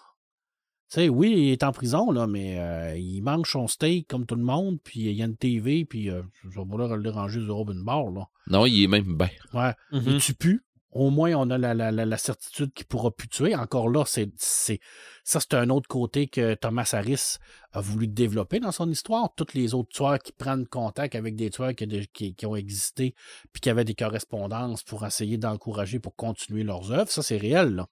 [0.92, 4.26] Tu sais, oui, il est en prison, là, mais euh, il mange son steak comme
[4.28, 6.96] tout le monde, puis il y a une TV, puis euh, je vais pas leur
[6.96, 8.28] le déranger zéro d'une barre, là.
[8.48, 9.30] Non, il est même bien.
[9.54, 9.74] Ouais.
[9.92, 10.04] Mhm.
[10.06, 10.65] Il tue plus.
[10.96, 13.54] Au moins, on a la, la, la, la certitude qu'il pourra plus tuer.
[13.54, 14.80] Encore là, c'est, c'est,
[15.26, 17.36] ça, c'est un autre côté que Thomas Harris
[17.74, 19.36] a voulu développer dans son histoire.
[19.36, 23.14] Tous les autres tueurs qui prennent contact avec des tueurs qui, qui, qui ont existé
[23.52, 27.76] puis qui avaient des correspondances pour essayer d'encourager pour continuer leurs œuvres, ça, c'est réel,
[27.76, 27.90] là.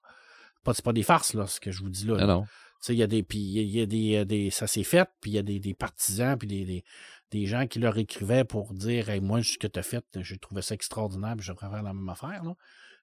[0.64, 2.16] Pas, c'est pas des farces, là, ce que je vous dis là.
[2.20, 2.42] Ah non.
[2.44, 2.48] Tu
[2.80, 3.22] sais, il y a des.
[3.22, 4.48] Puis il y a- des, des.
[4.50, 6.84] Ça s'est fait, puis il y a des, des partisans, puis des, des,
[7.30, 10.38] des gens qui leur écrivaient pour dire hey, moi, ce que tu as fait, j'ai
[10.38, 12.42] trouvé ça extraordinaire, puis je devrais faire la même affaire.
[12.44, 12.54] Là.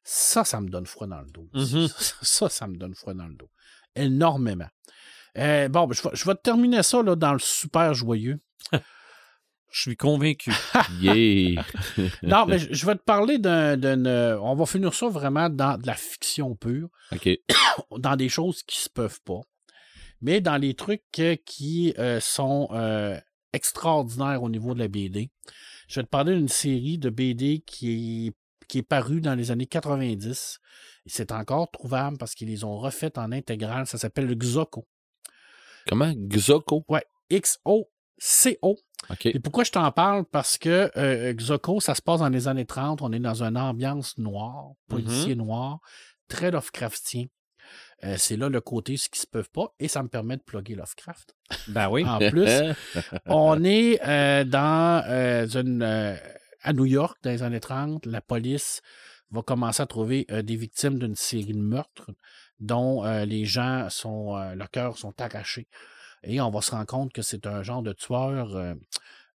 [0.04, 1.48] Ça, ça me donne froid dans le dos.
[1.54, 1.88] Mhm.
[1.88, 3.50] ça, ça, ça me donne froid dans le dos.
[3.96, 4.70] Énormément.
[5.38, 8.40] Euh, bon, ben, je, vais, je vais terminer ça là, dans le super joyeux.
[9.72, 10.52] Je suis convaincu.
[11.02, 11.64] Yeah.
[12.24, 13.78] Non, mais je, je vais te parler d'un.
[13.78, 16.90] d'un, euh, on va finir ça vraiment dans de la fiction pure.
[17.14, 17.30] OK.
[17.98, 19.40] dans des choses qui se peuvent pas,
[20.20, 21.04] mais dans les trucs
[21.46, 23.18] qui euh, sont euh,
[23.54, 25.32] extraordinaires au niveau de la BD.
[25.88, 28.34] Je vais te parler d'une série de BD qui est,
[28.72, 30.60] qui est parue dans les années 90.
[31.06, 33.86] Et c'est encore trouvable parce qu'ils les ont refaites en intégrale.
[33.86, 34.88] Ça s'appelle le Xoko.
[35.88, 36.14] Comment?
[37.30, 38.78] X-O-C-O?
[39.10, 39.26] OK.
[39.26, 40.24] Et pourquoi je t'en parle?
[40.24, 43.02] Parce que euh, Xoko, ça se passe dans les années 30.
[43.02, 45.80] On est dans une ambiance noire, policier noir,
[46.30, 47.26] très Lovecraftien.
[48.04, 50.42] Euh, c'est là le côté ce qui se peuvent pas et ça me permet de
[50.42, 51.36] plugger Lovecraft.
[51.68, 52.06] Ben oui.
[52.06, 52.50] En plus,
[53.26, 56.18] on est euh, dans euh, une
[56.62, 58.06] à New York dans les années 30.
[58.06, 58.82] La police
[59.32, 62.12] va commencer à trouver euh, des victimes d'une série de meurtres
[62.60, 65.68] dont euh, les gens sont euh, leurs cœurs sont arrachés.
[66.24, 68.76] Et on va se rendre compte que c'est un genre de tueur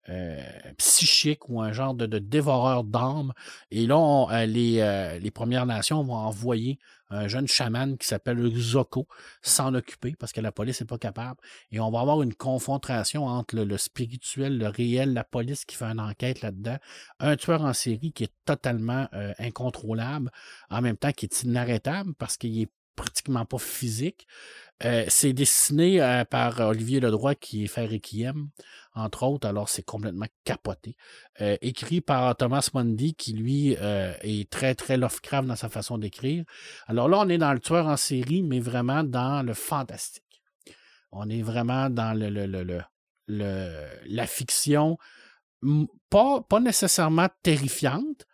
[0.08, 0.40] euh,
[0.78, 3.32] psychique ou un genre de, dévoreur d'âmes.
[3.70, 6.78] Et là, euh, les, euh, les Premières Nations vont envoyer
[7.10, 9.08] un jeune chaman qui s'appelle Zoko
[9.42, 11.40] s'en occuper parce que la police n'est pas capable.
[11.72, 15.84] Et on va avoir une confrontation entre le, spirituel, le réel, la police qui fait
[15.84, 16.78] une enquête là-dedans.
[17.18, 20.30] Un tueur en série qui est totalement incontrôlable,
[20.70, 24.26] en même temps qui est inarrêtable parce qu'il est pratiquement pas physique.
[24.84, 28.50] Euh, c'est dessiné euh, par Olivier Ledroit qui est fait Requiem,
[28.94, 30.96] entre autres, alors c'est complètement capoté.
[31.40, 36.44] Euh, écrit par Thomas Mundy qui, lui, est très, très Lovecraft dans sa façon d'écrire.
[36.86, 40.42] Alors là, on est dans le tueur en série, mais vraiment dans le fantastique.
[41.10, 42.46] On est vraiment dans le, le,
[43.26, 44.98] le, la fiction,
[46.10, 48.26] pas, pas nécessairement terrifiante,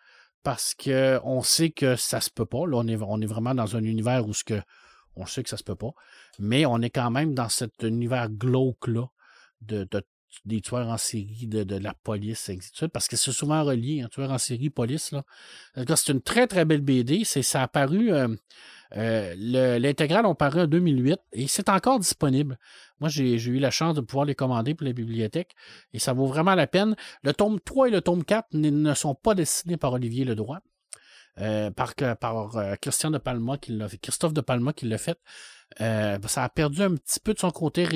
[0.43, 2.67] parce que on sait que ça se peut pas.
[2.67, 4.61] Là, on est, on est vraiment dans un univers où ce que
[5.17, 5.93] on sait que ça se peut pas,
[6.39, 9.07] mais on est quand même dans cet univers glauque-là
[9.61, 9.87] de-
[10.45, 13.33] des tueurs en série, de, de la police, et ainsi de suite, parce que c'est
[13.33, 15.13] souvent relié, un tueur en série, police.
[15.13, 15.23] Là.
[15.97, 17.25] C'est une très, très belle BD.
[17.25, 18.29] C'est, ça a apparu, euh,
[18.97, 22.59] euh, le- l'intégrale ont paru en 2008 et c'est encore disponible.
[23.01, 25.55] Moi, j'ai, eu la chance de pouvoir les commander pour la bibliothèque
[25.93, 26.95] et ça vaut vraiment la peine.
[27.23, 30.61] Le tome 3 et le tome 4 n- ne sont pas dessinés par Olivier Ledroit.
[31.41, 35.19] Euh, par par euh, Christian de Palma qui l'a Christophe de Palma qui l'a fait.
[35.79, 37.87] Ça a perdu un petit peu de son côté,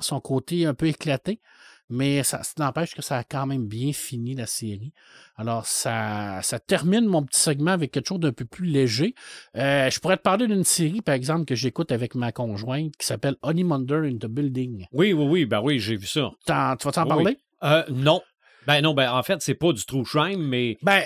[0.00, 1.40] son côté un peu éclaté,
[1.88, 4.92] mais ça, ça n'empêche que ça a quand même bien fini la série.
[5.36, 9.14] Alors, ça, ça termine mon petit segment avec quelque chose d'un peu plus léger.
[9.56, 13.06] Euh, je pourrais te parler d'une série, par exemple, que j'écoute avec ma conjointe qui
[13.06, 14.86] s'appelle Honeymonger in the Building.
[14.92, 16.30] Oui, oui, oui, ben oui, j'ai vu ça.
[16.46, 17.38] Tu vas t'en Oui, parler?
[17.62, 18.20] Euh, non.
[18.66, 21.04] Ben non, ben en fait, c'est pas du true crime, mais Ben,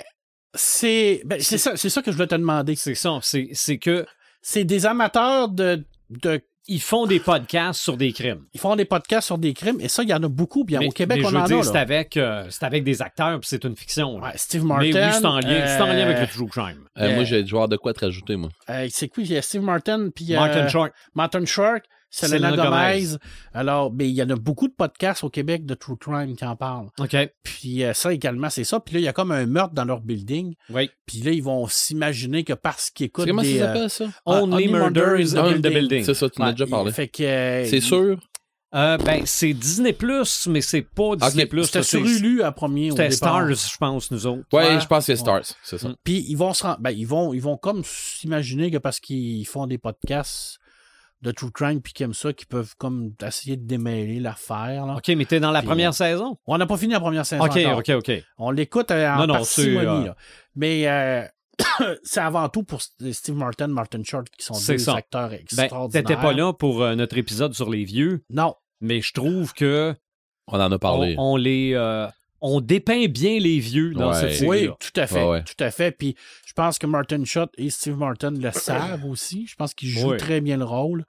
[0.55, 2.75] c'est ben, c'est ça, que je voulais te demander.
[2.75, 3.19] c'est ça.
[3.21, 4.05] C'est, c'est que
[4.41, 8.43] C'est des amateurs de, de ils font des podcasts sur des crimes.
[8.53, 10.63] ils font des podcasts sur des crimes et ça, il y en a beaucoup.
[10.63, 11.63] Bien, mais, au Québec, mais on je en dire, a.
[11.63, 14.19] c'est avec, euh, c'est avec des acteurs, puis c'est une fiction.
[14.21, 14.89] Ouais, Steve Martin.
[14.93, 16.85] mais oui, c'est en, lien, c'est en lien avec euh, le true crime.
[16.97, 18.49] Euh, Euh, Moi, j'ai genre de quoi te rajouter, moi.
[18.69, 19.21] euh, c'est qui?
[19.21, 20.91] Il y a Steve Martin, puis Martin euh, Short.
[21.15, 21.81] Martin Short,
[22.11, 23.03] Selena, Selena Gomez.
[23.05, 23.17] Gomez.
[23.53, 26.45] Alors, ben, il y en a beaucoup de podcasts au Québec de True Crime qui
[26.45, 26.89] en parlent.
[26.99, 27.15] OK.
[27.41, 28.79] Puis euh, ça également, c'est ça.
[28.81, 30.53] Puis là, il y a comme un meurtre dans leur building.
[30.69, 30.89] Oui.
[31.05, 33.57] Puis là, ils vont s'imaginer que parce qu'ils écoutent Comment des...
[33.59, 34.05] ça euh, s'appelle, ça?
[34.25, 36.03] Ah, Only Only Murders Murders in the Building.
[36.03, 36.91] C'est ça, tu m'as ouais, déjà parlé.
[36.91, 37.23] Fait que...
[37.23, 38.17] euh, C'est il- sûr?
[38.73, 41.65] Euh, ben, c'est Disney Plus, mais c'est pas Disney Plus.
[41.65, 43.11] C'était sur Hulu à premier C'était.
[43.11, 44.43] Stars, je pense, nous autres.
[44.53, 44.79] Ouais, Ouais.
[44.79, 45.89] je pense que c'est Stars, c'est ça.
[45.89, 45.95] Mm.
[46.05, 49.45] Puis ils vont se rend- ben, ils vont ils vont comme s'imaginer que parce qu'ils
[49.45, 50.57] font des podcasts
[51.21, 54.95] de true crime puis qu'ils aiment ça qu'ils peuvent comme essayer de démêler l'affaire là.
[54.95, 56.37] OK, mais t'es dans la Puis, première saison?
[56.47, 57.77] On n'a pas fini la première saison OK, encore.
[57.79, 58.11] OK, OK.
[58.37, 60.15] On l'écoute euh, en Non, non, parcimonie, euh, là.
[60.55, 61.23] Mais euh,
[62.03, 64.95] c'est avant tout pour Steve Martin, Martin Short qui sont C'est deux ça.
[64.95, 66.03] acteurs Ben, extraordinaires.
[66.03, 68.55] t'étais pas là pour euh, notre épisode sur les vieux, Non.
[68.79, 69.93] mais je trouve que
[70.47, 71.15] On en a parlé.
[71.19, 71.73] on les...
[71.75, 72.07] euh,
[72.43, 74.15] on dépeint bien les vieux dans Ouais.
[74.15, 74.75] cette Oui, série-là.
[74.79, 75.23] tout à fait.
[75.23, 75.43] Ouais, ouais.
[75.43, 75.91] Tout à fait.
[75.91, 76.15] Puis
[76.51, 79.47] je pense que Martin Short et Steve Martin le savent aussi.
[79.47, 80.17] Je pense qu'ils jouent Oui.
[80.17, 81.05] très bien le rôle.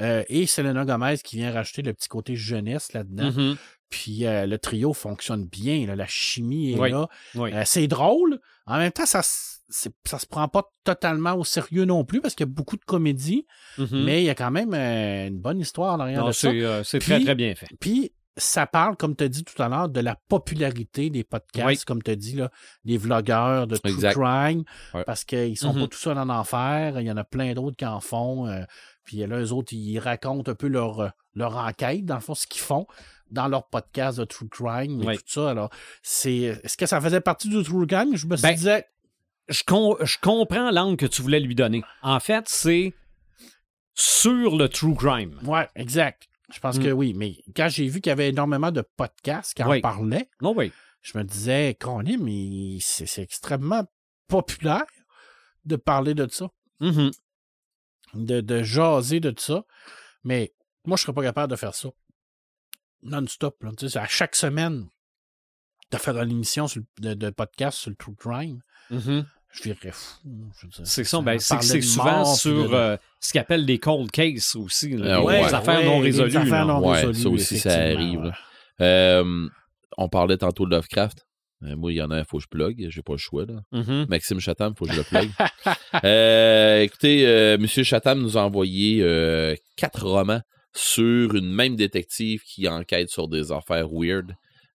[0.00, 3.30] Euh, et Selena Gomez qui vient rajouter le petit côté jeunesse là-dedans.
[3.30, 3.56] Mhm.
[3.88, 5.86] Puis euh, le trio fonctionne bien.
[5.86, 5.94] là.
[5.94, 6.90] La chimie est Oui.
[6.90, 7.06] là.
[7.36, 7.52] Oui.
[7.52, 8.40] Euh, c'est drôle.
[8.66, 12.46] En même temps, ça, ça se prend pas totalement au sérieux non plus parce qu'il
[12.46, 13.46] y a beaucoup de comédie.
[13.78, 14.02] Mhm.
[14.04, 16.50] Mais il y a quand même euh, une bonne histoire en arrière Non, de ça.
[16.82, 17.68] c'est très, très bien fait.
[17.78, 21.66] Puis, ça parle, comme tu as dit tout à l'heure, de la popularité des podcasts,
[21.66, 21.78] Oui.
[21.86, 22.50] comme tu as dit, là,
[22.84, 24.14] des vlogueurs de true Exact.
[24.18, 24.64] crime,
[25.04, 25.80] parce qu'ils sont Mhm.
[25.82, 27.00] pas tout seuls en enfer.
[27.00, 28.46] Il y en a plein d'autres qui en font.
[28.46, 28.62] euh,
[29.04, 32.34] puis là, eux autres, ils racontent un peu leur, euh, leur enquête, dans le fond,
[32.34, 32.86] ce qu'ils font
[33.30, 35.16] dans leur podcast de true crime et Oui.
[35.18, 35.50] tout ça.
[35.50, 35.70] Alors,
[36.02, 38.16] c'est, est-ce que ça faisait partie du true crime?
[38.16, 38.84] Je me suis Ben, dit,
[39.48, 41.82] Je, com- je comprends l'angle que tu voulais lui donner.
[42.02, 42.94] En fait, c'est
[43.94, 45.38] sur le true crime.
[45.44, 46.28] ouais, exact.
[46.52, 46.82] Je pense Mm.
[46.82, 47.14] que oui.
[47.14, 49.80] Mais quand j'ai vu qu'il y avait énormément de podcasts qui en Oui.
[49.80, 50.72] parlaient, Non, oui.
[51.02, 53.84] je me disais, Colin, mais c'est extrêmement
[54.28, 54.84] populaire
[55.64, 56.48] de parler de ça,
[56.80, 57.10] Mhm.
[58.14, 59.64] de, de jaser de ça.
[60.24, 60.52] Mais
[60.84, 61.88] moi, je serais pas capable de faire ça
[63.02, 63.62] non-stop.
[63.62, 63.70] là.
[63.78, 64.86] Tu sais, à chaque semaine,
[65.90, 69.26] de faire une émission sur le- de, de podcast sur le true crime, Mhm.
[69.52, 70.18] Je virerais fou.
[70.84, 74.10] C'est ça, ben, c'est que souvent mort, sur de- euh, ce qu'ils appellent des cold
[74.10, 74.90] cases aussi.
[74.96, 76.36] là, Euh, ouais, affaires ouais, non résolues.
[76.36, 76.74] affaires là.
[76.74, 78.32] non Ouais, résolues, ça aussi, ça arrive.
[78.80, 79.48] Euh,
[79.98, 81.26] on parlait tantôt de Lovecraft.
[81.62, 82.86] Euh, moi, il y en a un, il faut que je plug.
[82.88, 83.60] J'ai pas le choix, là.
[83.72, 84.06] Mhm.
[84.08, 85.30] Maxime Chatham, il faut que je le plug.
[86.04, 90.40] Euh, écoutez, euh, Monsieur Chatham nous a envoyé euh, quatre romans
[90.72, 94.32] sur une même détective qui enquête sur des affaires weird.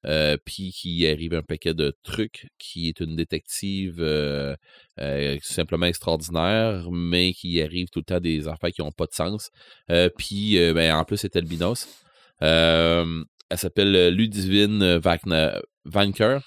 [0.07, 4.55] Euh, puis qui arrive un paquet de trucs, qui est une détective euh,
[4.99, 9.13] euh, simplement extraordinaire, mais qui arrive tout le temps des affaires qui n'ont pas de
[9.13, 9.49] sens.
[10.17, 11.87] Puis, ben, en plus, c'est albinos.
[12.39, 13.25] Elle
[13.55, 14.99] s'appelle Ludivine
[15.85, 16.39] Vanker.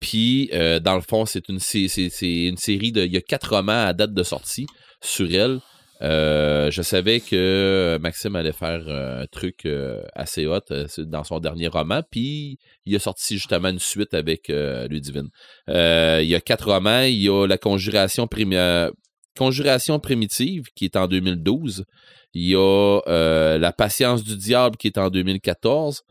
[0.00, 1.88] Puis, dans le fond, c'est une, c'est
[2.20, 3.04] une série de.
[3.04, 4.66] Il y a quatre romans à date de sortie
[5.00, 5.60] sur elle.
[6.00, 10.60] Euh, je savais que Maxime allait faire euh, un truc euh, assez hot
[10.98, 15.28] dans son dernier roman, puis il a sorti justement une suite avec Ludivine.
[15.68, 17.02] Il y a quatre romans.
[17.02, 18.28] Il y a la Conjuration,
[19.36, 21.84] Conjuration primitive qui est en 2012.
[22.34, 23.00] Il y a
[23.58, 26.02] La patience du diable qui est en 2014.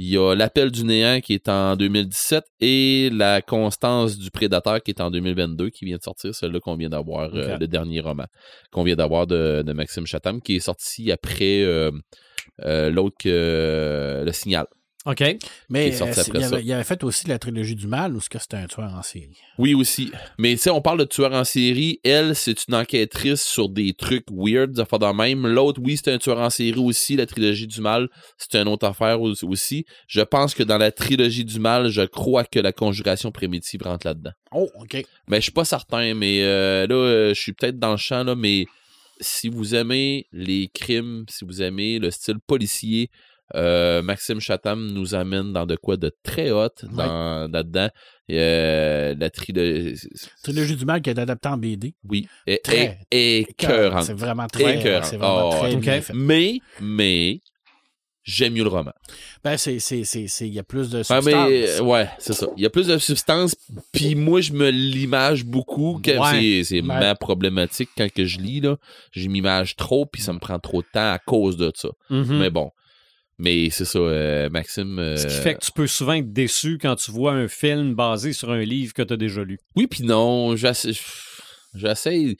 [0.00, 4.80] Il y a L'appel du néant qui est en 2017 et La constance du prédateur
[4.80, 8.00] qui est en 2022 qui vient de sortir, celle-là qu'on vient d'avoir, euh, le dernier
[8.00, 8.26] roman
[8.70, 11.90] qu'on vient d'avoir de, de Maxime Chatham qui est sorti après euh,
[12.64, 14.66] euh, l'autre que Le Signal.
[15.08, 15.24] OK.
[15.70, 18.38] Mais euh, il, avait, il avait fait aussi la trilogie du mal ou est-ce que
[18.38, 19.38] c'était un tueur en série?
[19.56, 20.12] Oui, aussi.
[20.38, 21.98] Mais tu sais, on parle de tueur en série.
[22.04, 25.46] Elle, c'est une enquêtrice sur des trucs weird, des affaires de même.
[25.46, 27.16] L'autre, oui, c'est un tueur en série aussi.
[27.16, 29.86] La trilogie du mal, c'est une autre affaire au- aussi.
[30.06, 34.06] Je pense que dans la trilogie du mal, je crois que la conjuration primitive rentre
[34.06, 34.32] là-dedans.
[34.52, 35.02] Oh, OK.
[35.28, 38.24] Mais je suis pas certain, mais euh, là, euh, je suis peut-être dans le champ,
[38.24, 38.66] là, mais
[39.20, 43.10] si vous aimez les crimes, si vous aimez le style policier,
[43.54, 47.88] euh, Maxime Chatham nous amène dans de quoi de très hot dans, là-dedans.
[48.30, 49.94] Euh, la trilogie.
[50.42, 51.94] Trilogie du mal qui est adaptée en BD.
[52.04, 52.28] Oui.
[52.46, 54.04] Et, Très et, écœurante.
[54.04, 55.02] C'est vraiment très, Écœurant.
[55.04, 56.02] c'est vraiment Oh, très.
[56.12, 57.40] Mais, mais,
[58.22, 58.92] j'aime mieux le roman.
[59.42, 60.04] Ben, c'est, c'est,
[60.40, 61.24] il y a plus de Ah, substance.
[61.24, 62.46] mais, euh, ouais, c'est ça.
[62.58, 63.54] Il y a plus de substance,
[63.92, 65.98] puis moi, je me l'image beaucoup.
[66.04, 66.62] Ouais.
[66.64, 66.82] C'est, Ouais.
[66.82, 68.76] ma problématique quand que je lis, là.
[69.12, 71.88] Je m'image trop, puis ça me prend trop de temps à cause de ça.
[72.10, 72.38] Mhm.
[72.38, 72.70] Mais bon.
[73.38, 74.98] Mais c'est ça, euh, Maxime.
[74.98, 77.94] euh, Ce qui fait que tu peux souvent être déçu quand tu vois un film
[77.94, 79.58] basé sur un livre que tu as déjà lu.
[79.76, 80.56] Oui, puis non.
[80.56, 80.88] j'essa-
[81.74, 82.36] J'essaie.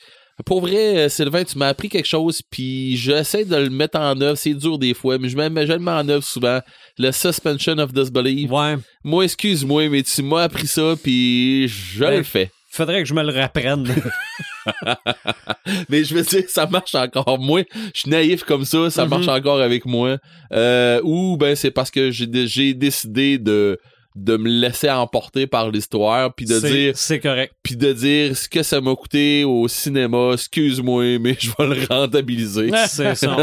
[0.46, 4.20] Pour vrai, euh, Sylvain, tu m'as appris quelque chose, puis j'essaie de le mettre en
[4.20, 4.38] œuvre.
[4.38, 6.60] C'est dur des fois, mais je, mets, je le mets en œuvre souvent.
[6.96, 8.50] Le suspension of disbelief.
[8.50, 8.76] Ouais.
[9.04, 12.50] Moi, excuse-moi, mais tu m'as appris ça, puis je Ben, le fais.
[12.70, 13.84] Faudrait que je me le rapprenne.
[15.88, 17.38] Mais je veux dire, ça marche encore.
[17.38, 17.62] Moi,
[17.94, 19.10] je suis naïf comme ça, ça Mhm.
[19.10, 20.18] marche encore avec moi.
[20.52, 22.26] Euh, ou ben c'est parce que j'ai
[22.74, 23.78] décidé de
[24.24, 27.54] de me laisser emporter par l'histoire puis de dire C'est correct.
[27.62, 31.86] puis de dire ce que ça m'a coûté au cinéma, excuse-moi, mais je vais le
[31.86, 32.70] rentabiliser.
[32.88, 33.36] C'est ça.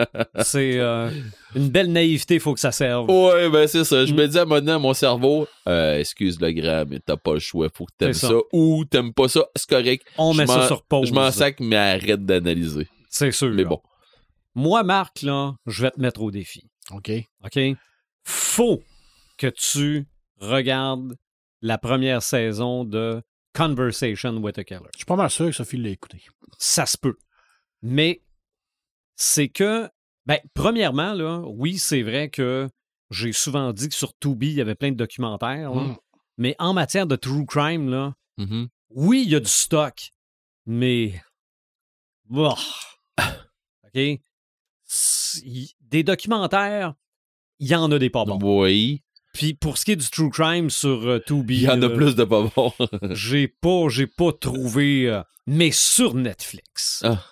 [0.42, 1.10] C'est euh,
[1.54, 3.08] une belle naïveté, il faut que ça serve.
[3.10, 4.04] Ouais, ben c'est ça.
[4.04, 4.16] Je Mm.
[4.16, 7.16] me dis à un moment donné à mon cerveau, euh, excuse le grand, mais t'as
[7.16, 8.28] pas le choix, faut que t'aimes ça.
[8.28, 8.34] ça.
[8.52, 10.06] Ou t'aimes pas ça, c'est correct.
[10.18, 11.08] On je met ça sur pause.
[11.08, 12.88] Je m'en sac, mais arrête d'analyser.
[13.08, 13.50] C'est sûr.
[13.54, 13.80] Mais bon.
[14.54, 16.62] Moi, Marc, là, je vais te mettre au défi.
[16.92, 17.10] OK.
[17.44, 17.58] OK?
[18.24, 18.82] Faut
[19.38, 20.06] que tu
[20.38, 21.16] regardes
[21.62, 23.22] la première saison de
[23.54, 24.80] Conversation with a Killer.
[24.92, 26.22] Je suis pas mal sûr que Sophie l'a écouté.
[26.58, 27.16] Ça se peut.
[27.82, 28.22] Mais
[29.16, 29.88] c'est que,
[30.26, 32.68] ben, premièrement, là, oui, c'est vrai que
[33.10, 35.72] j'ai souvent dit que sur Tubi, il y avait plein de documentaires.
[35.74, 35.80] là.
[35.82, 35.96] Mm.
[36.38, 38.68] Mais en matière de true crime, là, Mhm.
[38.90, 40.10] oui, il y a du stock,
[40.66, 41.22] mais.
[42.26, 42.58] Boah.
[43.84, 44.20] OK?
[45.80, 46.94] Des documentaires,
[47.58, 48.38] il y en a des pas bons.
[48.42, 49.02] Oui.
[49.36, 51.88] Puis pour ce qui est du true crime sur euh, Tubi, Il y en a
[51.88, 52.72] là, plus de pas bons.
[53.10, 55.08] j'ai pas, j'ai pas trouvé.
[55.10, 57.02] euh, mais sur Netflix.
[57.04, 57.22] Ah.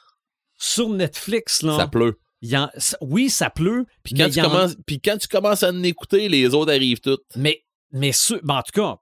[0.58, 1.76] Sur Netflix, là.
[1.78, 2.18] ça pleut.
[2.42, 3.86] y en- oui, ça pleut.
[4.02, 7.00] Puis quand, tu en- commences, puis quand tu commences à en écouter, les autres arrivent
[7.00, 7.24] toutes.
[7.36, 8.96] Mais, mais sur- ben, en tout cas,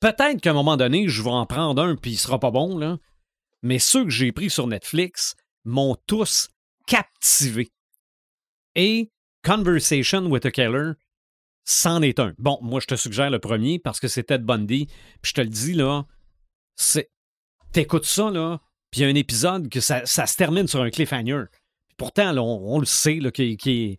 [0.00, 2.78] peut-être qu'à un moment donné, je vais en prendre un puis il sera pas bon,
[2.78, 2.96] là.
[3.62, 5.34] Mais ceux que j'ai pris sur Netflix
[5.64, 6.48] m'ont tous
[6.86, 7.68] captivé.
[8.74, 9.10] Et
[9.44, 10.92] Conversation with a Killer,
[11.64, 12.34] c'en est un.
[12.38, 14.86] Bon, moi, je te suggère le premier parce que c'est Ted Bundy.
[15.22, 16.04] Puis je te le dis, là,
[16.76, 17.10] c'est.
[17.72, 20.80] T'écoutes ça, là, puis il y a un épisode que ça, ça se termine sur
[20.82, 21.44] un cliffhanger.
[21.86, 23.98] Puis pourtant, là, on, on le sait, là, qu'il qu'il-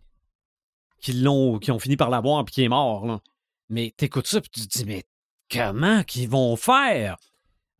[0.99, 3.21] qu'ils l'ont, qu'ils ont fini par l'avoir puis qu'il est mort, là.
[3.69, 5.03] Mais t'écoutes ça, puis tu te dis, mais
[5.49, 7.15] comment qu'ils vont faire?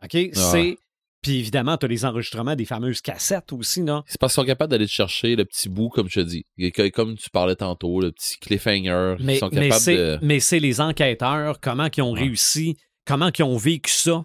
[0.04, 0.16] OK?
[0.52, 0.78] C'est.
[1.22, 4.04] Puis évidemment, tu as les enregistrements des fameuses cassettes aussi, là.
[4.08, 6.46] C'est parce qu'ils sont capables d'aller te chercher le petit bout, comme je te dis.
[6.94, 9.18] Comme tu parlais tantôt, le petit cliffhanger.
[9.20, 10.20] Mais, ils sont mais capables c'est, de.
[10.24, 12.22] mais c'est les enquêteurs, comment ils ont Ouais.
[12.22, 14.24] réussi, comment ils ont vécu ça,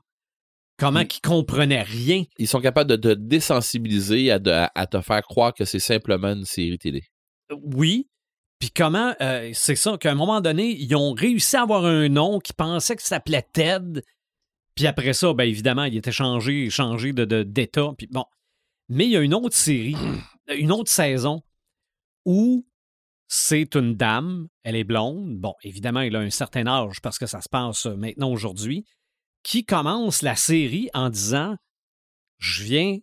[0.78, 1.08] comment Mm.
[1.16, 2.24] ils comprenaient rien.
[2.38, 6.32] Ils sont capables de te désensibiliser à, de- à te faire croire que c'est simplement
[6.32, 7.02] une série télé.
[7.62, 8.08] Oui.
[8.58, 12.08] Puis comment, euh, c'est ça, qu'à un moment donné, ils ont réussi à avoir un
[12.08, 14.00] nom qui pensait que ça s'appelait Ted.
[14.76, 17.92] Puis après ça, bien évidemment, il était changé, changé de, d'état.
[17.96, 18.24] Puis bon.
[18.88, 19.96] Mais il y a une autre série,
[20.56, 21.42] une autre saison
[22.24, 22.66] où
[23.26, 25.38] c'est une dame, elle est blonde.
[25.38, 28.84] Bon, évidemment, elle a un certain âge parce que ça se passe euh, maintenant aujourd'hui,
[29.42, 31.56] qui commence la série en disant
[32.38, 32.98] Je viens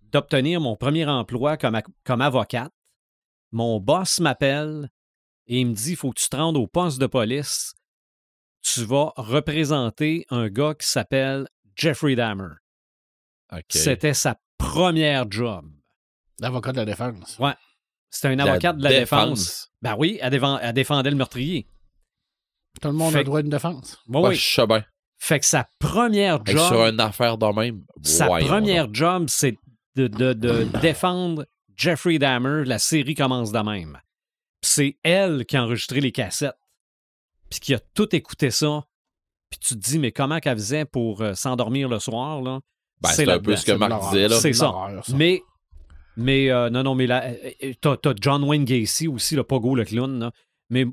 [0.00, 2.72] d'obtenir mon premier emploi comme, comme avocate.
[3.52, 4.88] Mon boss m'appelle
[5.46, 7.74] et il me dit il faut que tu te rendes au poste de police.
[8.62, 12.54] Tu vas représenter un gars qui s'appelle Jeffrey Dahmer.
[13.52, 13.62] OK.
[13.70, 15.66] C'était sa première job.
[16.40, 17.38] L'avocat de la défense.
[18.10, 19.28] C'était un La avocat de la défense.
[19.40, 19.68] défense.
[19.82, 21.66] Ben oui, elle, défend- elle défendait le meurtrier.
[22.80, 23.98] Tout le monde Fait- a le droit à une défense.
[24.06, 24.34] Bon, Ouais, oui.
[24.36, 24.84] je sais bien.
[25.18, 26.68] Fait que sa première job.
[26.68, 27.84] Sur une affaire de même.
[28.02, 29.56] Sa première job, c'est
[29.96, 32.64] de, de- de défendre Jeffrey Dahmer.
[32.64, 34.00] La série commence de même.
[34.62, 36.56] C'est elle qui a enregistré les cassettes.
[37.52, 38.82] Puis qui a tout écouté ça.
[39.50, 42.60] Puis tu te dis, mais comment qu'elle faisait pour euh, s'endormir le soir, là?
[43.02, 44.36] Ben, c'est un peu ce que Marc disait, là.
[44.40, 44.72] C'est ça.
[45.14, 45.42] Mais,
[46.16, 49.74] mais euh, non, non, mais là, euh, t'as, t'as John Wayne Gacy aussi, le Pogo
[49.74, 50.18] le clown.
[50.18, 50.32] là.
[50.70, 50.86] Mais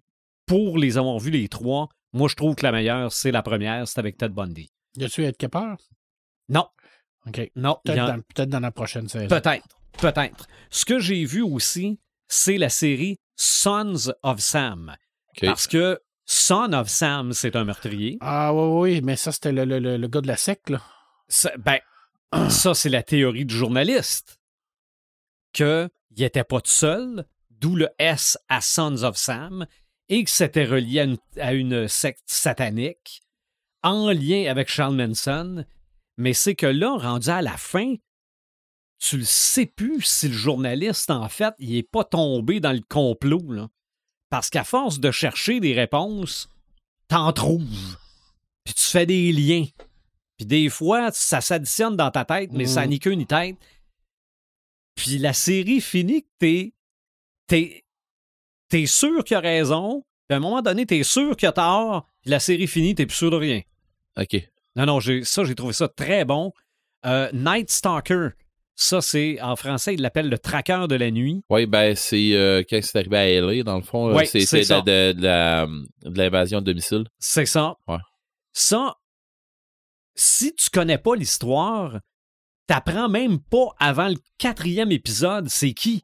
[0.46, 3.88] pour les avoir vus les trois, moi, je trouve que la meilleure, c'est la première,
[3.88, 4.70] c'est avec Ted Bundy.
[4.98, 5.76] Y a-tu Ed Kepper?
[6.50, 6.68] Non,
[7.26, 7.52] OK.
[7.56, 9.28] non, Peut-être dans, la prochaine saison.
[9.28, 9.68] Peut-être,
[10.00, 10.48] peut-être.
[10.72, 14.96] Ce que j'ai vu aussi, c'est la série Sons of Sam.
[15.30, 15.46] OK.
[15.46, 18.20] Parce que Son of Sam, c'est un meurtrier.
[18.22, 20.80] Ah oui, oui, mais ça, c'était le, le- le- gars de la secte, là.
[21.28, 21.80] Ça- ben,
[22.52, 24.40] ça, c'est la théorie du journaliste.
[25.54, 29.66] Qu'il n'était pas tout seul, d'où le S à Sons of Sam,
[30.08, 33.22] et que c'était relié à une, à une secte satanique
[33.82, 35.66] en lien avec Charles Manson.
[36.18, 37.96] Mais c'est que là, rendu à la fin,
[39.00, 42.82] tu le sais plus si le journaliste, en fait, il est pas tombé dans le
[42.88, 43.52] complot.
[43.52, 43.68] Là.
[44.30, 46.50] Parce qu'à force de chercher des réponses,
[47.08, 47.98] t'en trouves.
[48.64, 49.66] Puis tu fais des liens.
[50.38, 52.90] Puis des fois, ça s'additionne dans ta tête, mais ça Mhm.
[52.90, 53.58] ni queue ni tête.
[54.96, 56.74] Puis la série finit que t'es.
[57.48, 57.84] T'es,
[58.70, 60.04] t'es sûr qu'il a raison.
[60.28, 62.06] Puis à un moment donné, t'es sûr qu'il a tort.
[62.22, 63.62] Puis la série finit, t'es plus sûr de rien.
[64.18, 64.48] OK.
[64.76, 66.54] Non, non, j'ai, ça, j'ai trouvé ça très bon.
[67.06, 68.30] Euh, Night Stalker,
[68.82, 71.44] ça, c'est, en français, ils l'appellent le traqueur de la nuit.
[71.50, 74.46] Oui, ben, c'est euh, quand c'est arrivé à LA, dans le fond, euh, c'est,
[74.82, 77.04] de, de- de la- de l'invasion de domicile.
[77.20, 77.76] C'est ça.
[77.90, 77.98] Ouais.
[78.54, 78.96] Ça,
[80.16, 82.00] si tu connais pas l'histoire,
[82.68, 86.04] t'apprends même pas avant le quatrième épisode c'est qui.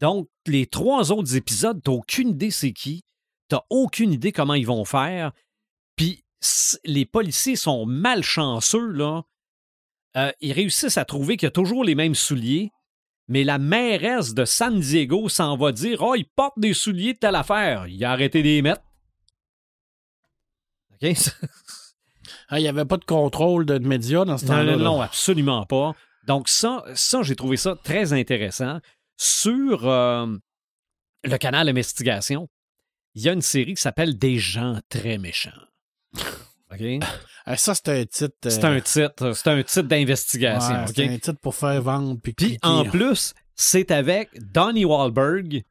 [0.00, 3.04] Donc, les trois autres épisodes, t'as aucune idée c'est qui.
[3.48, 5.30] T'as aucune idée comment ils vont faire.
[5.94, 6.24] Puis,
[6.84, 9.22] les policiers sont malchanceux, là.
[10.16, 12.70] Euh, ils réussissent à trouver qu'il y a toujours les mêmes souliers,
[13.28, 17.18] mais la mairesse de San Diego s'en va dire Oh, il porte des souliers de
[17.18, 17.86] telle affaire.
[17.88, 18.82] Il a arrêté les mettre.
[21.02, 21.10] OK?
[22.48, 24.64] Ah, Il n'y avait pas de contrôle de, de médias dans ce temps-là.
[24.64, 24.84] non, là.
[24.84, 25.94] non, absolument pas.
[26.26, 28.78] Donc, ça, ça j'ai trouvé ça très intéressant.
[29.16, 30.26] Sur euh,
[31.24, 32.48] le canal Investigation,
[33.14, 35.50] il y a une série qui s'appelle Des gens très méchants.
[36.72, 37.04] OK?
[37.44, 38.34] Ah, ça, c'était un titre.
[38.46, 40.74] euh, C'est un titre, c'est un titre d'investigation.
[40.74, 42.18] ouais, c'était un titre pour faire vendre.
[42.22, 45.62] Puis, Puis en plus, c'est avec Donnie Wahlberg,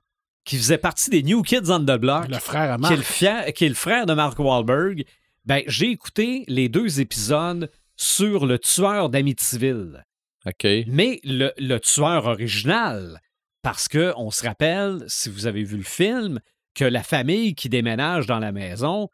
[0.43, 3.01] qui faisait partie des New Kids on the Block, le frère à qui est, le
[3.01, 5.05] fier- qui est le frère de Mark Wahlberg.
[5.45, 10.05] Ben, j'ai écouté les deux épisodes sur le tueur d'Amityville.
[10.45, 10.67] OK.
[10.87, 13.21] Mais le, le tueur original,
[13.61, 16.39] parce que on se rappelle, si vous avez vu le film,
[16.73, 19.09] que la famille qui déménage dans la maison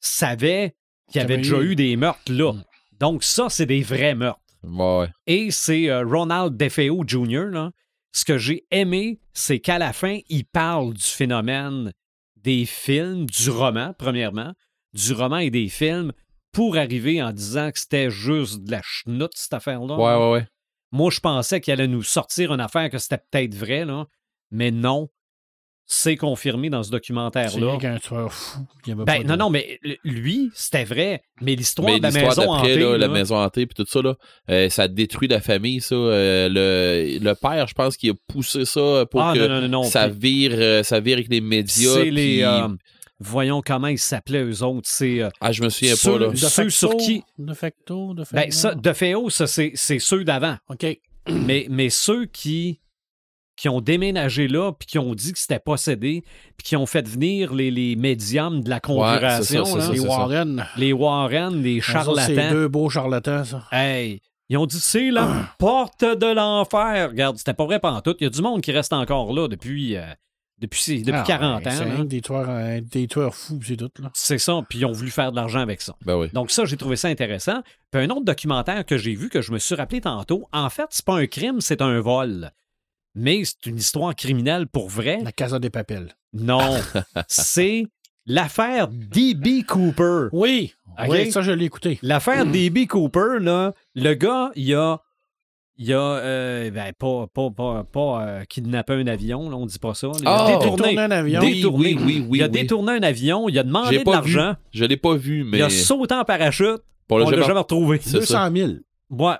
[0.00, 0.74] savait
[1.20, 2.52] qu'il y avait déjà eu- des meurtres là.
[2.52, 2.64] Mm.
[3.00, 4.40] Donc ça, c'est des vrais meurtres.
[4.62, 5.08] Ouais.
[5.26, 7.46] Et c'est euh, Ronald DeFeo Jr.
[7.50, 7.70] Là.
[8.12, 11.92] Ce que j'ai aimé, c'est qu'à la fin, il parle du phénomène
[12.36, 14.52] des films, du roman, premièrement,
[14.92, 16.12] du roman et des films,
[16.52, 19.96] pour arriver en disant que c'était juste de la chenoute, cette affaire-là.
[19.96, 20.46] Ouais, ouais, ouais.
[20.92, 24.06] Moi, je pensais qu'il allait nous sortir une affaire que c'était peut-être vrai, là.
[24.50, 25.08] mais non.
[25.86, 27.70] C'est confirmé dans ce C'est documentaire-là.
[27.72, 28.60] rien qu'un tueur fou.
[28.86, 31.22] Il y avait Ben, pas non, de- non, mais lui, c'était vrai.
[31.42, 34.14] Mais l'histoire Mais de la maison hantée, là, la maison hantée puis tout ça, là,
[34.50, 35.94] euh, ça détruit la famille, ça.
[35.94, 39.60] Euh, le, le père, je pense qu'il a poussé ça pour ah, que non, non,
[39.60, 39.82] non, non.
[39.84, 41.92] ça, vire, euh, ça vire avec les médias.
[41.94, 42.36] C'est les.
[42.36, 42.68] puis- euh,
[43.20, 44.88] voyons comment ils s'appelaient, eux autres.
[44.90, 45.20] C'est.
[45.22, 46.28] euh, Ah, je me souviens ceux- pas, là.
[46.30, 48.36] De ceux facto, sur qui- De facto, de facto?
[48.36, 50.56] ben, ça, de Féo, ça, c'est c'est ceux d'avant.
[50.70, 50.86] OK.
[51.28, 52.80] mais, mais ceux qui,
[53.56, 56.24] qui ont déménagé là, puis qui ont dit que c'était possédé,
[56.56, 59.92] puis qui ont fait venir les, les médiums de la conjuration, c'est ça, là, c'est
[59.92, 60.06] Les ça.
[60.08, 60.66] Warren.
[60.76, 62.50] les Warren, les Ça, C'est charlatans.
[62.50, 63.62] deux beaux charlatans, ça.
[63.72, 65.28] Hey, ils ont dit c'est la
[65.58, 67.10] porte de l'enfer.
[67.10, 68.16] Regarde, c'était pas vrai pantoute.
[68.20, 70.02] Il y a du monde qui reste encore là depuis, euh,
[70.58, 71.96] depuis, depuis Ah, 40 ouais, C'est ans.
[71.98, 73.90] que des tueurs, euh, des tueurs fous, c'est tout.
[74.00, 74.10] Là.
[74.14, 75.94] C'est ça, puis ils ont voulu faire de l'argent avec ça.
[76.04, 76.28] Ben oui.
[76.32, 77.62] Donc ça, j'ai trouvé ça intéressant.
[77.90, 80.86] Puis un autre documentaire que j'ai vu, que je me suis rappelé tantôt, en fait,
[80.90, 82.50] c'est pas un crime, c'est un vol.
[83.14, 85.20] Mais c'est une histoire criminelle pour vrai.
[85.22, 86.14] La Casa des Papels.
[86.32, 86.76] Non,
[87.28, 87.86] c'est
[88.26, 89.64] l'affaire D.B.
[89.66, 90.28] Cooper.
[90.32, 91.06] Oui, Ok?
[91.10, 91.98] oui, ça, je l'ai écouté.
[92.02, 92.86] L'affaire D.B.
[92.88, 95.00] Cooper, là, le gars, il a,
[95.76, 99.78] il a euh, ben, pas, pas, pas, pas euh, kidnappé un avion, là, on dit
[99.78, 100.08] pas ça.
[100.20, 101.40] Il a Ah, détourné, Détourné un avion?
[101.40, 101.94] Oui, détourné.
[101.94, 102.50] oui, oui, oui, il a oui.
[102.52, 105.44] détourné un avion, il a demandé J'ai de pas vu, l'argent, Je l'ai pas vu,
[105.44, 107.98] mais il a sauté en parachute, pour le on l'a jamais- jamais retrouvé.
[108.02, 108.70] C'est 200 000.
[109.10, 109.34] Ouais.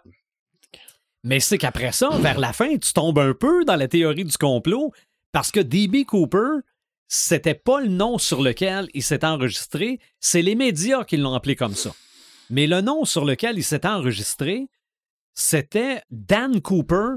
[1.25, 4.37] Mais c'est qu'après ça, vers la fin, tu tombes un peu dans la théorie du
[4.37, 4.93] complot
[5.33, 6.05] parce que D.B.
[6.05, 6.61] Cooper,
[7.09, 11.57] c'était pas le nom sur lequel il s'est enregistré, c'est les médias qui l'ont appelé
[11.57, 11.93] comme ça.
[12.51, 14.69] Mais le nom sur lequel il s'est enregistré,
[15.33, 17.17] c'était Dan Cooper,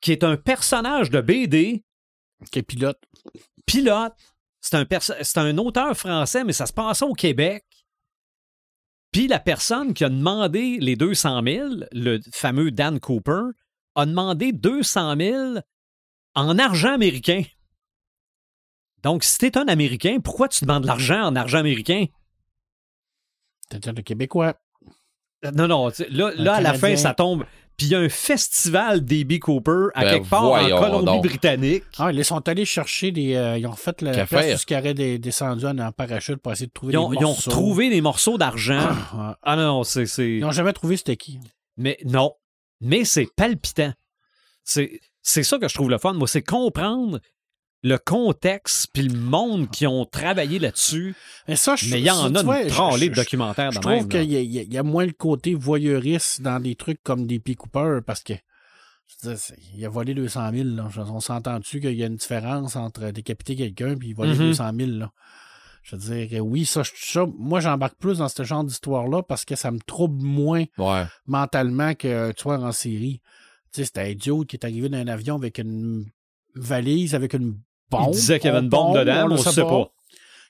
[0.00, 1.84] qui est un personnage de BD,
[2.50, 3.00] Qui est pilote.
[3.66, 4.14] pilote.
[4.60, 4.86] C'est un,
[5.44, 7.64] un auteur français, mais ça se passait au Québec.
[9.12, 13.42] Puis la personne qui a demandé les 200 000, le fameux Dan Cooper,
[13.94, 15.58] a demandé 200 000
[16.34, 17.42] en argent américain.
[19.02, 22.06] Donc, si t'es un Américain, pourquoi tu demandes l'argent en argent américain?
[23.68, 24.54] C'est-à-dire le Québécois.
[25.54, 27.44] Non, non, là, là à la fin, ça tombe.
[27.76, 29.38] Puis il y a un festival d'A.B.
[29.38, 30.68] Cooper à Ben, quelque part en.
[30.80, 31.84] Colombie-Britannique.
[31.98, 33.34] Ah, ils sont allés chercher des.
[33.34, 34.54] euh, ils ont fait la Qu'à place faire?
[34.54, 37.16] où ce qui aurait des- descendu en, parachute pour essayer de trouver Ils ont, des
[37.16, 37.50] ils ont morceaux.
[37.50, 38.78] retrouvé des morceaux d'argent.
[38.80, 40.06] Ah, Ah non, non, c'est...
[40.06, 41.38] c'est- Ils n'ont jamais trouvé c'était qui.
[41.76, 42.32] Mais non.
[42.80, 43.92] Mais c'est palpitant.
[44.64, 47.20] C'est, c'est ça que je trouve le fun, moi, c'est comprendre
[47.82, 51.14] le contexte puis le monde qui ont travaillé là-dessus.
[51.48, 53.80] Mais ça, je Mais il y en a vois, une je- tralée de documentaires Je
[53.80, 57.54] trouve qu'il y, a- y moins le côté voyeuriste dans des trucs comme des P.
[57.56, 58.34] Cooper parce que
[59.22, 59.42] je veux dire,
[59.76, 60.68] il a volé 200 000.
[60.76, 60.88] Là.
[61.08, 64.38] On s'entend dessus qu'il y a une différence entre décapiter quelqu'un et voler Mhm.
[64.38, 64.90] 200 000.
[64.92, 65.12] Là?
[65.82, 66.82] Je veux dire, oui, ça,
[67.36, 71.04] moi, j'embarque plus dans ce genre d'histoire-là parce que ça me trouble moins Ouais.
[71.26, 73.20] mentalement qu'un tueur en série.
[73.72, 76.06] Tu sais, c'était un idiot qui est arrivé dans un avion avec une
[76.54, 77.58] valise, avec une
[77.98, 78.08] bombe.
[78.08, 79.88] Il disait qu'il y avait une bombe On- dedans, on mais on sait pas.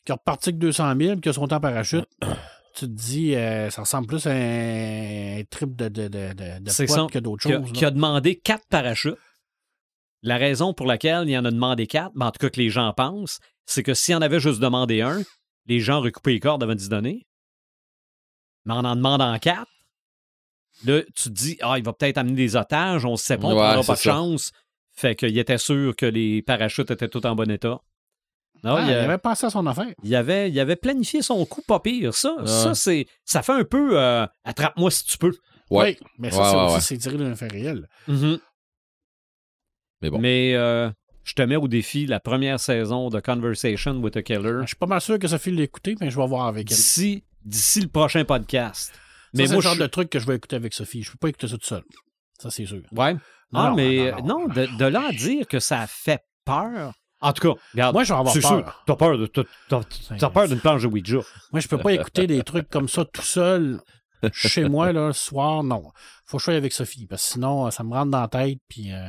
[0.05, 2.07] Qui a reparti avec 200 000, qui a sauté en parachute.
[2.75, 7.19] tu te dis, euh, ça ressemble plus à un trip de, de, de, de, que
[7.19, 7.73] d'autres Qui a, choses.
[7.73, 9.19] qui a demandé quatre parachutes.
[10.23, 12.71] La raison pour laquelle il en a demandé quatre, ben, en tout cas que les
[12.71, 15.21] gens pensent, c'est que s'il en avait juste demandé un,
[15.67, 17.27] les gens auraient coupé les cordes avant d'y donner.
[18.65, 19.71] Mais en en demandant quatre,
[20.85, 23.49] là, tu te dis, ah, il va peut-être amener des otages, on ne sait pas,
[23.49, 24.11] on Ouais, n'aura pas de ça.
[24.13, 24.53] chance.
[24.95, 27.81] Fait qu'il était sûr que les parachutes étaient tous en bon état.
[28.65, 29.93] Non, Ah, il, avait pensé à son affaire.
[30.05, 32.15] il avait, il avait planifié son coup pas pire.
[32.15, 32.47] Ça, Ouais.
[32.47, 35.33] ça, c'est, ça fait un peu euh, attrape-moi si tu peux.
[35.71, 35.97] Ouais.
[36.01, 36.81] Oui, mais ça, Ouais, c'est ouais, aussi ouais.
[36.81, 37.89] c'est tiré d'un fait réel.
[40.01, 40.19] Mais bon.
[40.19, 40.91] Mais euh,
[41.25, 44.77] je te mets au défi la première saison de Conversation with a Killer Je suis
[44.77, 46.77] pas mal sûr que Sophie l'a écouté, mais je vais voir avec elle.
[46.77, 48.93] D'ici, d'ici le prochain podcast.
[49.35, 49.81] Mais c'est le genre je...
[49.83, 51.03] de truc que je vais écouter avec Sophie.
[51.03, 51.83] Je peux pas écouter ça tout seul.
[52.43, 52.83] Ça, c'est sûr.
[52.93, 53.15] Ouais.
[53.15, 53.21] Non,
[53.61, 54.39] ah, non, mais non, non.
[54.41, 56.93] non, de, de là à dire que ça fait peur.
[57.21, 57.95] En tout cas, regarde.
[57.95, 58.43] Moi, je vais avoir peur.
[58.43, 59.83] sûr, t'as peur de, t'as, t'as-
[60.19, 61.19] t'as peur d'une planche de Ouija.
[61.53, 63.81] Moi, je peux pas écouter des trucs comme ça tout seul
[64.33, 65.63] chez moi, là, le soir.
[65.63, 65.85] Non.
[66.27, 68.29] Faut que je sois avec Sophie, parce que sinon, euh, ça me rentre dans la
[68.29, 69.07] tête, puis euh,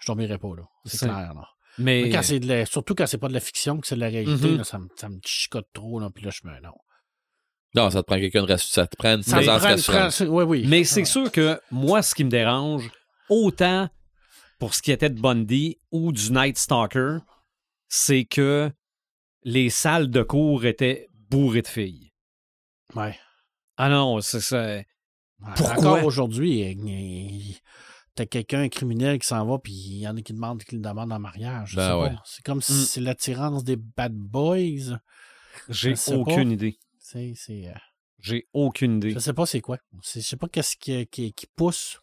[0.00, 0.62] je dormirai pas, là.
[0.86, 1.46] C'est C'est- clair, là.
[1.78, 3.96] Mais, Mais quand c'est de la- surtout quand c'est pas de la fiction, que c'est
[3.96, 4.56] de la réalité, Mhm.
[4.58, 6.52] là, ça, me, ça me chicote trop, là, puis là, je me.
[6.62, 6.72] Non.
[7.76, 8.72] Non, ça te prend quelqu'un de rassurant.
[8.72, 10.10] Ça te prend une Ça me présence prend une rassurante.
[10.12, 10.64] tra- Oui, oui.
[10.66, 12.90] mais c'est sûr que moi, ce qui me dérange,
[13.28, 13.88] autant
[14.58, 17.18] pour ce qui était de Bundy ou du Night Stalker,
[17.88, 18.70] c'est que
[19.42, 22.12] les salles de cours étaient bourrées de filles.
[22.94, 23.16] Ouais.
[23.76, 24.62] Ah non, c'est ça.
[24.64, 24.86] Ouais.
[25.56, 25.76] Pourquoi?
[25.92, 27.60] Encore aujourd'hui,
[28.14, 30.76] t'as quelqu'un, un criminel qui s'en va, puis il y en a qui demandent, qui
[30.76, 31.74] le demandent en mariage.
[31.76, 32.12] Ben ouais.
[32.24, 32.84] C'est comme si Mm.
[32.86, 34.98] c'est l'attirance des bad boys.
[35.68, 36.52] J'ai aucune pas.
[36.54, 36.78] idée.
[37.36, 37.72] C'est, euh,
[38.20, 39.10] J'ai aucune idée.
[39.10, 39.78] je sais pas c'est quoi.
[40.02, 41.98] Je sais pas qu'est-ce qui, qui, qui pousse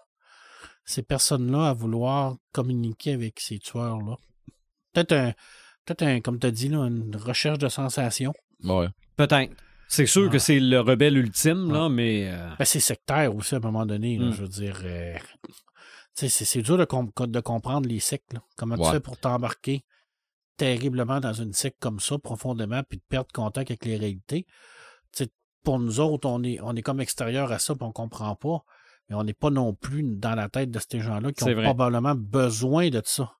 [0.85, 4.15] ces personnes-là à vouloir communiquer avec ces tueurs-là.
[4.93, 5.31] Peut-être un,
[5.85, 8.33] peut-être un, comme tu as dit, là, une recherche de sensation.
[8.63, 8.87] Ouais.
[9.15, 9.53] Peut-être.
[9.87, 10.31] C'est sûr Ah.
[10.31, 12.29] que c'est le rebelle ultime, là, mais.
[12.31, 14.17] euh, Ben, c'est sectaire aussi à un moment donné.
[14.17, 14.33] là, Mm.
[14.33, 15.15] Je veux dire, euh,
[15.47, 15.53] tu
[16.15, 18.33] sais, c'est, c'est dur de, com- de comprendre les sectes.
[18.33, 18.41] là.
[18.57, 19.83] Comment tu fais pour t'embarquer
[20.57, 24.45] terriblement dans une secte comme ça, profondément, puis de perdre contact avec les réalités?
[25.63, 28.65] Pour nous autres, on est, on est comme extérieur à ça, puis on comprend pas.
[29.07, 31.63] Mais on n'est pas non plus dans la tête de ces gens-là qui ont vrai.
[31.63, 33.31] probablement besoin de ça.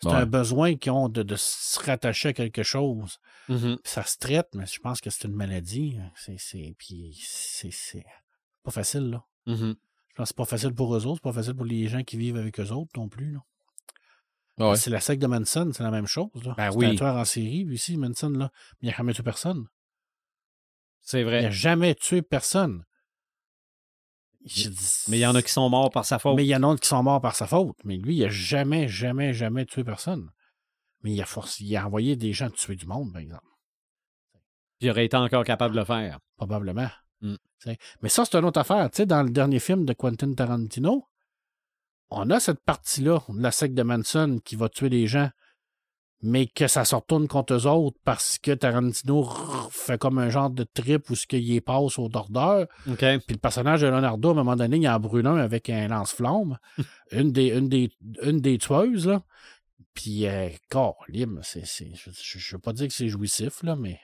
[0.00, 0.14] C'est Ouais.
[0.14, 3.18] un besoin qu'ils ont de, de se rattacher à quelque chose.
[3.48, 3.78] mhm.
[3.82, 5.98] Ça se traite, mais je pense que c'est une maladie.
[6.14, 8.04] C'est, c'est,
[8.62, 9.24] pas facile, là.
[9.46, 9.74] Mhm.
[10.08, 12.02] Je pense que c'est pas facile pour eux autres, c'est pas facile pour les gens
[12.04, 13.32] qui vivent avec eux autres non plus.
[13.32, 13.40] là.
[14.58, 14.76] Ah ouais.
[14.76, 16.30] C'est la secte de Manson, c'est la même chose.
[16.44, 16.54] Là.
[16.56, 16.86] Ben c'est oui.
[16.86, 18.50] un tueur en série, lui aussi, Manson, là.
[18.80, 19.66] Mais il n'a jamais tué personne.
[21.06, 21.42] C'est Il vrai.
[21.42, 22.84] n'a jamais tué personne.
[24.44, 24.68] Dit-
[25.08, 26.36] Mais il y en a qui sont morts par sa faute.
[26.36, 27.76] Mais il y en a d'autres qui sont morts par sa faute.
[27.84, 30.30] Mais lui, il n'a jamais, jamais, jamais tué personne.
[31.02, 33.46] Mais il a, forcé, il a envoyé des gens tuer du monde, par exemple.
[34.80, 36.18] Il aurait été encore capable de le faire.
[36.36, 36.90] Probablement.
[37.20, 37.36] Mm.
[38.02, 38.90] Mais ça, c'est une autre affaire.
[38.90, 41.08] Tu sais, dans le dernier film de Quentin Tarantino,
[42.10, 45.30] on a cette partie-là, de la secte de Manson qui va tuer des gens,
[46.22, 49.28] mais que ça se retourne contre eux autres parce que Tarantino
[49.70, 52.66] fait comme un genre de trip où ce qu'il y passe au dordeur.
[52.84, 52.94] Puis
[53.28, 56.56] le personnage de Leonardo, à un moment donné, il en brûle un avec un lance-flamme.
[57.12, 57.90] une, des, une, des,
[58.22, 59.22] une des tueuses, là.
[59.94, 63.98] Puis, euh, Caroline, c'est, c'est, je ne veux pas dire que c'est jouissif, là, mais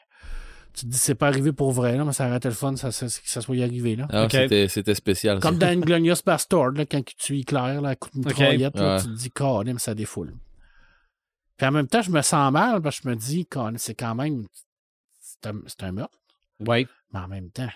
[0.72, 2.76] tu te dis c'est pas arrivé pour vrai, là, mais ça aurait été le fun
[2.76, 3.94] ça, ça- que ça soit y arrivé.
[3.96, 4.06] Là.
[4.10, 5.36] Ah, c'était, c'était spécial.
[5.42, 5.48] ça.
[5.48, 8.96] Comme dans Inglorious Bastard, là, quand tu tues Claire, là, à coup de mitraillette, là,
[8.96, 9.02] Ouais.
[9.02, 10.32] tu te dis, Caroline, ça défoule.
[11.62, 13.94] Puis en même temps, je me sens mal parce que je me dis, Colin, c'est
[13.94, 14.48] quand même.
[15.20, 15.46] C'est
[15.84, 16.18] un, meurtre,
[16.58, 16.88] Oui.
[17.12, 17.68] mais en même temps.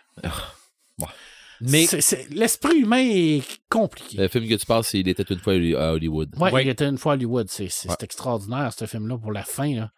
[1.61, 4.19] Mais c'est- c'est- l'esprit humain est compliqué.
[4.19, 6.35] Le film que tu parles, c'est Il était une fois à Hollywood.
[6.37, 6.65] Ouais, Ouais.
[6.65, 7.49] il était une fois à Hollywood.
[7.49, 7.95] C'est Ouais.
[8.01, 9.73] extraordinaire, ce film-là, pour la fin.
[9.73, 9.93] Là.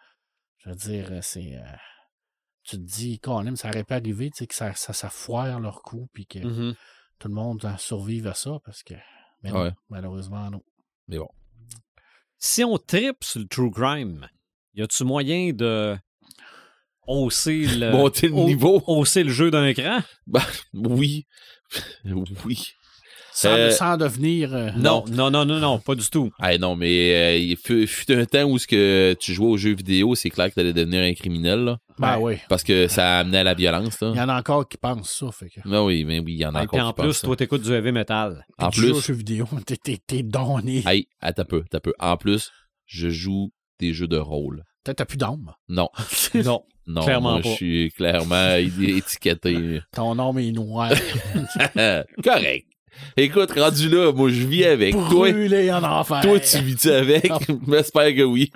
[0.58, 1.54] Je veux dire, c'est.
[1.56, 1.64] euh,
[2.64, 5.08] tu te dis, quand même, ça aurait pas arrivé, tu sais, que ça, ça, ça
[5.08, 6.74] foire leur coup, puis que Mhm.
[7.18, 8.92] tout le monde en survive à ça, parce que.
[9.42, 9.72] Mais non, Ouais.
[9.88, 10.62] malheureusement, non.
[11.06, 11.30] Mais bon.
[12.38, 14.28] Si on tripe sur le true crime,
[14.74, 15.96] y a-tu moyen de
[17.06, 18.82] hausser le, Monter le au- niveau?
[18.86, 20.00] hausser le jeu d'un cran?
[20.26, 21.26] Bah, oui.
[22.44, 22.72] oui.
[23.40, 24.52] Sans, Euh, sans devenir.
[24.52, 26.32] euh, Non, non, non, non, non, pas du tout.
[26.40, 29.56] Ah non, mais euh, il fut, fut un temps où ce que tu jouais aux
[29.56, 32.38] jeux vidéo, c'est clair que tu allais devenir un criminel, là, Ben oui.
[32.48, 34.00] parce que ça amenait à la violence.
[34.00, 34.10] Là.
[34.12, 35.30] Il y en a encore qui pensent ça.
[35.30, 35.60] Fait que.
[35.70, 37.22] Ah oui, mais oui, il y en a Et puis encore en qui plus, pensent
[37.22, 38.44] toi, t'écoutes du heavy metal.
[38.58, 40.82] En Tu joues aux plus, jeux vidéo, t'es- donné.
[40.86, 41.94] hey, attends un peu, attends un peu.
[42.00, 42.50] En plus,
[42.86, 44.64] je joue des jeux de rôle.
[44.82, 45.52] T'as t'as plus d'âme.
[45.68, 45.90] Non,
[46.34, 46.62] Non.
[46.88, 47.48] non, Clairement moi, pas.
[47.50, 49.80] je suis clairement étiqueté.
[49.92, 50.90] Ton âme est noire.
[52.24, 52.66] Correct.
[53.16, 54.94] Écoute, rendu là, moi, je vis avec.
[54.94, 56.20] Toi, Brûlé en enfer.
[56.22, 57.30] Toi, tu vis avec?
[57.68, 58.50] J'espère que oui.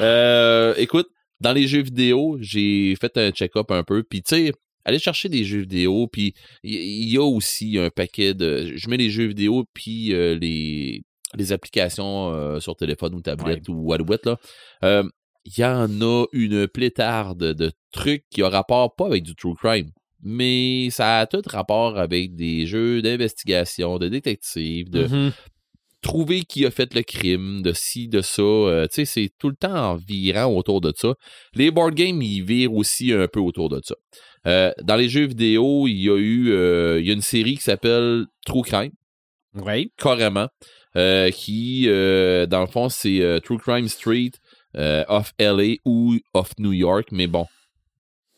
[0.00, 1.08] Euh, écoute,
[1.40, 4.02] dans les jeux vidéo, j'ai fait un check-up un peu.
[4.02, 4.52] Puis, tu sais,
[4.84, 6.06] aller chercher des jeux vidéo.
[6.10, 8.72] Puis, il y, y a aussi un paquet de.
[8.76, 11.02] Je mets les jeux vidéo, puis euh, les,
[11.34, 15.02] les applications euh, sur téléphone ou tablette ou Alouette, là.
[15.48, 19.54] Il y en a une plétarde de trucs qui ont rapport pas avec du true
[19.54, 19.90] crime.
[20.22, 25.32] Mais ça a tout rapport avec des jeux d'investigation, de détective, de, Mhm.
[26.02, 28.42] trouver qui a fait le crime, de ci, de ça.
[28.42, 31.14] euh, tu sais, c'est tout le temps en virant autour de ça.
[31.54, 33.96] Les board games, ils virent aussi un peu autour de ça.
[34.46, 37.56] Euh, dans les jeux vidéo, il y a eu euh, il y a une série
[37.56, 38.92] qui s'appelle True Crime,
[39.54, 39.90] Oui.
[39.96, 40.48] carrément,
[41.32, 44.30] qui, dans le fond, c'est True Crime Street
[45.08, 47.46] of LA ou of New York, mais bon.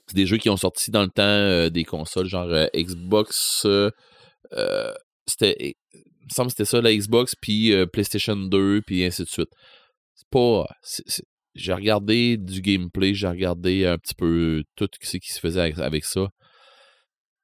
[0.09, 3.62] C'est des jeux qui ont sorti dans le temps euh, des consoles, genre euh, Xbox.
[3.66, 3.90] euh,
[5.26, 5.76] c'était.
[5.93, 9.48] Il me semble que c'était ça, la Xbox, puis PlayStation 2, puis ainsi de suite.
[10.14, 10.66] C'est pas.
[11.55, 16.05] j'ai regardé du gameplay, j'ai regardé un petit peu tout ce qui se faisait avec,
[16.05, 16.28] ça.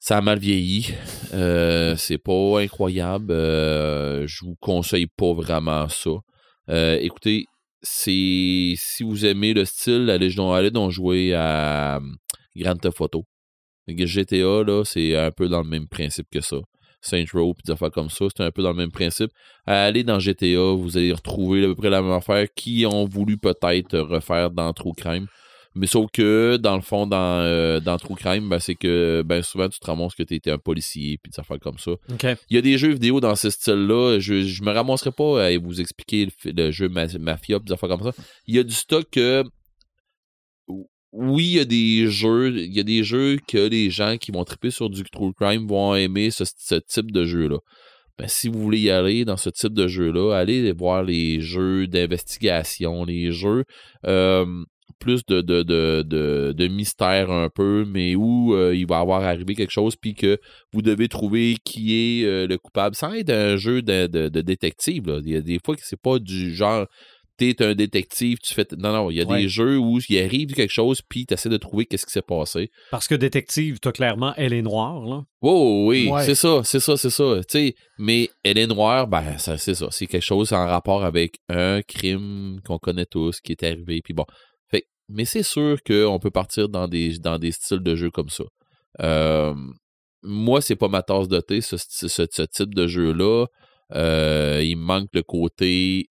[0.01, 0.95] Ça a mal vieilli.
[1.31, 3.33] C'est pas incroyable.
[3.33, 6.11] Je vous conseille pas vraiment ça.
[7.01, 7.47] Écoutez,
[7.81, 12.01] c'est si vous aimez le style, allez, donc- allez donc jouer à
[12.57, 13.25] Grand Theft Auto.
[13.89, 16.57] GTA, là, c'est un peu dans le même principe que ça.
[17.03, 19.31] Saint Row, puis des affaires comme ça, c'est un peu dans le même principe.
[19.67, 23.37] Allez dans GTA, vous allez retrouver à peu près la même affaire qui ont voulu
[23.37, 25.27] peut-être refaire dans True Crime.
[25.77, 29.43] Mais sauf que, dans le fond, dans, euh, dans True Crime, ben, c'est que ben,
[29.43, 31.91] souvent, tu te ramasses que tu étais un policier, puis des affaires comme ça.
[32.49, 34.19] Il y a des jeux vidéo dans ce style-là.
[34.21, 37.89] Je, je me ramasserai pas à vous expliquer le, jeu ma- Mafia, pis des affaires
[37.89, 38.13] comme ça.
[38.47, 39.45] Il y a du stock que.
[41.17, 42.57] Oui, il y a des jeux.
[42.57, 45.67] Il y a des jeux que les gens qui vont triper sur du True Crime
[45.67, 47.59] vont aimer ce, type de jeu-là.
[48.19, 51.87] Ben, si vous voulez y aller dans ce type de jeu-là, allez voir les jeux
[51.87, 53.65] d'investigation, les jeux
[54.99, 60.15] plus de, mystère un peu, mais où euh, il va avoir arrivé quelque chose, puis
[60.15, 60.39] que
[60.73, 64.41] vous devez trouver qui est euh, le coupable, sans être un jeu de, de, de
[64.41, 65.07] détective.
[65.07, 65.21] là.
[65.25, 66.87] Il y a des fois que c'est pas du genre
[67.37, 68.67] t'es un détective, tu fais.
[68.79, 69.43] Non, non, il y a Ouais.
[69.43, 72.23] des jeux où il arrive quelque chose, puis tu essaies de trouver qu'est-ce qui s'est
[72.23, 72.71] passé.
[72.91, 75.23] Parce que détective, t'as clairement, elle est noire, là.
[75.43, 76.25] Oh oui, Ouais.
[76.25, 77.41] c'est ça, c'est ça, c'est ça.
[77.41, 79.89] Tu sais, mais elle est noire, ben ça, c'est ça.
[79.91, 84.01] C'est quelque chose en rapport avec un crime qu'on connaît tous qui est arrivé.
[84.03, 84.25] Puis bon.
[84.71, 88.11] Fait, que- mais c'est sûr qu'on peut partir dans des, dans des styles de jeu
[88.11, 88.45] comme ça.
[89.03, 89.55] Euh,
[90.23, 93.47] moi, c'est pas ma tasse de thé, ce, ce, ce type de jeu-là.
[93.95, 96.07] Euh, il me manque le côté.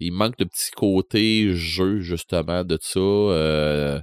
[0.00, 2.98] Il manque le petit côté jeu, justement, de ça.
[3.00, 4.00] euh,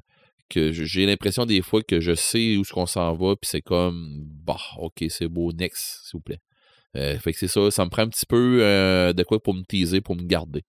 [0.50, 3.62] que j'ai l'impression des fois que je sais où ce qu'on s'en va, puis c'est
[3.62, 6.40] comme, bah, ok, c'est beau, next, s'il vous plaît.
[6.96, 9.54] Euh, fait que c'est ça, ça me prend un petit peu euh, de quoi pour
[9.54, 10.62] me teaser, pour me garder.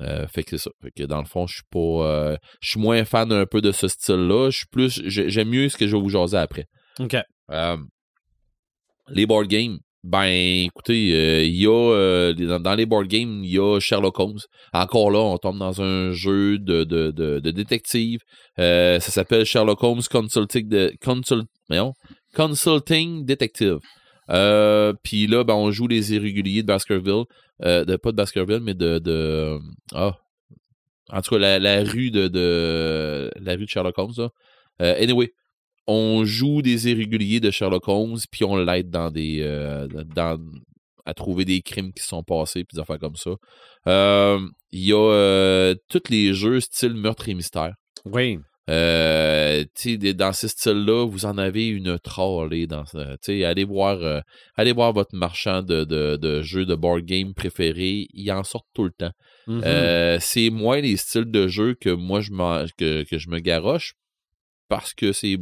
[0.00, 0.70] Euh, fait que c'est ça.
[0.82, 2.36] Fait que dans le fond, je suis pas.
[2.60, 4.50] je suis moins fan un peu de ce style-là.
[4.50, 5.00] Je suis plus.
[5.06, 6.66] j'ai- J'aime mieux ce que je vais vous jaser après.
[6.98, 7.16] OK.
[9.08, 13.52] Les board games, ben écoutez, euh, il y a euh, dans, les board games, il
[13.52, 14.40] y a Sherlock Holmes.
[14.72, 18.18] Encore là, on tombe dans un jeu de, de, de, détective.
[18.58, 21.46] Euh, ça s'appelle Sherlock Holmes Consulting, de, consult,
[22.34, 23.78] Consulting Detective.
[24.30, 27.24] Euh, Puis là, ben, on joue les irréguliers de Baskerville.
[27.60, 29.58] De, pas de Baskerville, mais de.
[29.94, 30.16] ah.
[31.10, 33.30] En tout cas, la, rue de.
[33.40, 34.28] La rue de Sherlock Holmes,
[34.80, 35.30] anyway,
[35.86, 39.38] on joue des irréguliers de Sherlock Holmes, puis on l'aide dans des.
[39.40, 40.38] euh, dans,
[41.04, 43.32] à trouver des crimes qui sont passés, puis des affaires comme ça.
[43.88, 44.38] Euh,
[44.70, 47.74] Il y a euh, tous les jeux style meurtre et mystère.
[48.04, 48.38] Oui.
[48.70, 49.64] Euh,
[50.14, 52.68] dans ce style-là, vous en avez une trollée.
[52.68, 52.84] Dans,
[53.28, 54.20] allez voir, euh,
[54.54, 58.06] allez voir votre marchand de, de, de jeux de board game préféré.
[58.14, 59.10] Il en sort tout le temps.
[59.48, 59.62] Mhm.
[59.66, 63.40] Euh, c'est moins les styles de jeu que moi je m'en- que, que je me
[63.40, 63.94] garoche
[64.72, 65.36] parce que c'est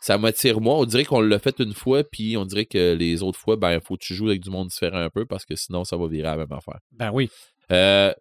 [0.00, 0.74] ça m'attire moi.
[0.80, 3.78] On dirait qu'on l'a fait une fois, puis on dirait que les autres fois, ben,
[3.78, 6.08] faut que tu joues avec du monde différent un peu parce que sinon ça va
[6.08, 6.80] virer à la même affaire.
[6.90, 7.30] Ben oui.
[7.70, 8.12] Euh,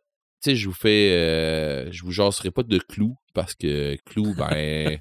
[0.44, 1.10] tu sais, je vous fais.
[1.18, 5.00] euh, je vous jaserai pas de clou parce que clou, ben.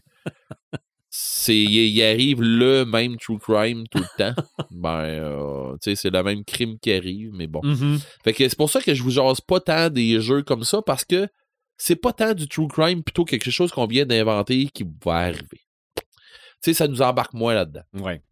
[1.11, 4.43] c'est il il arrive le même true crime tout le temps.
[4.71, 7.61] Ben, euh, tu sais, c'est le même crime qui arrive, mais bon.
[7.63, 7.99] Mhm.
[8.25, 10.81] Fait que c'est pour ça que je vous jase pas tant des jeux comme ça
[10.81, 11.29] parce que
[11.85, 15.61] c'est pas tant du true crime plutôt quelque chose qu'on vient d'inventer qui va arriver.
[15.97, 16.03] Tu
[16.61, 17.83] sais, ça nous embarque moins là-dedans.
[17.95, 18.23] Ouais.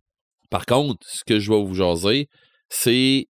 [0.51, 2.29] Par contre, ce que je vais vous jaser,
[2.69, 3.27] c'est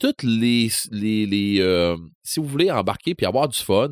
[0.00, 0.68] toutes les.
[0.90, 3.90] les, les, euh, si vous voulez embarquer puis avoir du fun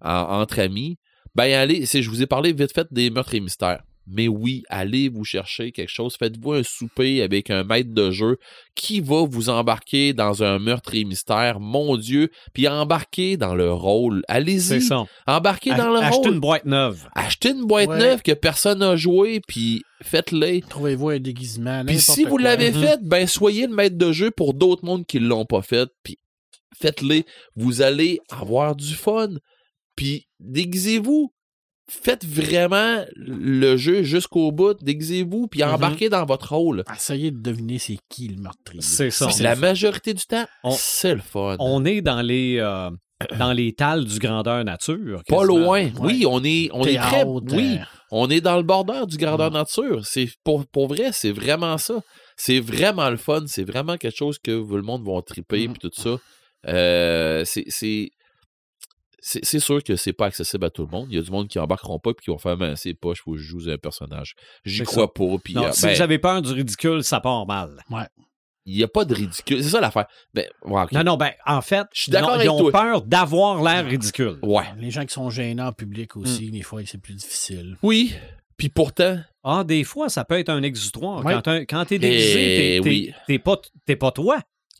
[0.00, 0.98] en- entre amis,
[1.36, 3.82] ben allez, je vous ai parlé vite fait des meurtres et mystères.
[4.06, 6.16] Mais oui, allez vous chercher quelque chose.
[6.18, 8.36] Faites-vous un souper avec un maître de jeu
[8.74, 13.72] qui va vous embarquer dans un meurtre et mystère, mon Dieu, puis embarquer dans le
[13.72, 14.22] rôle.
[14.28, 15.04] C'est Allez-y, ça.
[15.26, 16.32] embarquez dans le rôle.
[16.34, 17.08] une boîte neuve.
[17.14, 17.98] Achetez une boîte Ouais.
[17.98, 20.60] neuve que personne n'a joué, puis faites-le.
[20.68, 21.82] Trouvez-vous un déguisement.
[21.86, 22.80] Puis si vous l'avez Mhm.
[22.82, 25.88] fait, ben soyez le maître de jeu pour d'autres mondes qui l'ont pas fait.
[26.02, 26.18] Puis
[26.78, 27.24] faites-les.
[27.56, 29.30] Vous allez avoir du fun.
[29.96, 31.32] Puis déguisez-vous.
[31.88, 34.76] Faites vraiment le jeu jusqu'au bout.
[34.82, 35.48] Déguisez-vous.
[35.48, 35.68] Puis Mhm.
[35.74, 36.82] embarquez dans votre rôle.
[36.94, 38.80] Essayez de deviner c'est qui le meurtrier.
[38.82, 39.30] C'est ça.
[39.30, 41.56] c'est La majorité du temps, On- c'est le fun.
[41.58, 42.90] On est dans les euh,
[43.38, 45.22] dans les tales du grandeur nature.
[45.28, 45.88] Pas loin.
[46.00, 47.24] Oui, on est, on est très.
[47.24, 47.78] Oui,
[48.10, 49.54] On est dans le bordeur du grandeur Mm.
[49.54, 50.06] nature.
[50.06, 52.00] C'est pour, pour vrai, c'est vraiment ça.
[52.36, 53.42] C'est vraiment le fun.
[53.46, 55.72] C'est vraiment quelque chose que tout le monde va triper Mm.
[55.72, 56.16] puis tout ça.
[56.68, 58.10] Euh, c'est
[59.26, 61.06] c'est sûr que c'est pas accessible à tout le monde.
[61.10, 63.22] Il y a du monde qui embarqueront pas puis qui vont faire ben, c'est poche,
[63.22, 64.34] faut que je joue un personnage.
[64.64, 65.24] J'y C'est crois pas.
[65.42, 67.82] Puis Non, euh, si ben, vous avez peur du ridicule, ça part mal.
[68.66, 69.62] il y a pas de ridicule.
[69.62, 70.06] C'est ça l'affaire.
[70.34, 70.84] Ben, ouais.
[70.92, 72.72] Non, non, ben, en fait, Je suis d'accord non, avec ils ont toi.
[72.72, 74.38] peur d'avoir l'air ridicule.
[74.42, 74.64] Ouais.
[74.78, 77.76] Les gens qui sont gênants en public aussi, des fois, c'est plus difficile.
[77.82, 78.14] Oui.
[78.58, 81.24] Puis pourtant, Ah, des fois, ça peut être un exutoire.
[81.24, 81.34] Ouais.
[81.44, 83.12] Quand, quand t'es déguisé, Eh t'es- t'es oui.
[83.26, 83.56] t'es pas,
[83.86, 84.38] t'es pas toi.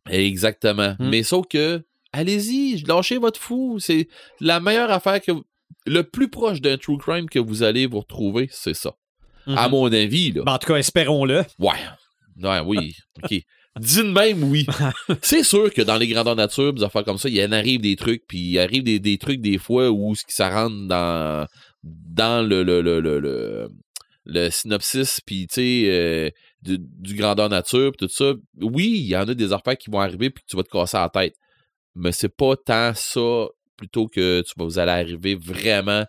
[0.09, 0.97] Exactement.
[0.99, 1.09] Hmm.
[1.09, 1.83] Mais sauf que,
[2.19, 3.79] allez-y, lâchez votre fou.
[3.79, 4.09] C'est
[4.41, 5.33] la meilleure affaire que.
[5.87, 8.95] Le plus proche d'un true crime que vous allez vous retrouver, c'est ça.
[9.47, 9.71] À Mhm.
[9.73, 10.43] mon avis, là.
[10.47, 11.45] Ben, en tout cas, espérons-le.
[11.59, 11.73] Ouais.
[12.43, 12.95] Ouais, oui.
[13.23, 13.31] OK.
[13.81, 14.65] Dis de même, oui.
[15.23, 17.81] c'est sûr que dans les grandeurs nature, des affaires comme ça, il y en arrive
[17.83, 21.47] des trucs, puis il arrive des, des trucs des fois où ça rentre dans,
[21.83, 23.69] dans le, le, le, le, le,
[24.25, 26.31] le synopsis, puis tu sais, euh,
[26.63, 28.33] du, du grandeur nature, puis tout ça.
[28.63, 30.71] Oui, il y en a des affaires qui vont arriver, puis que tu vas te
[30.71, 31.35] casser la tête.
[31.95, 33.47] Mais c'est pas tant ça,
[33.77, 36.05] plutôt que tu vas, vous allez arriver vraiment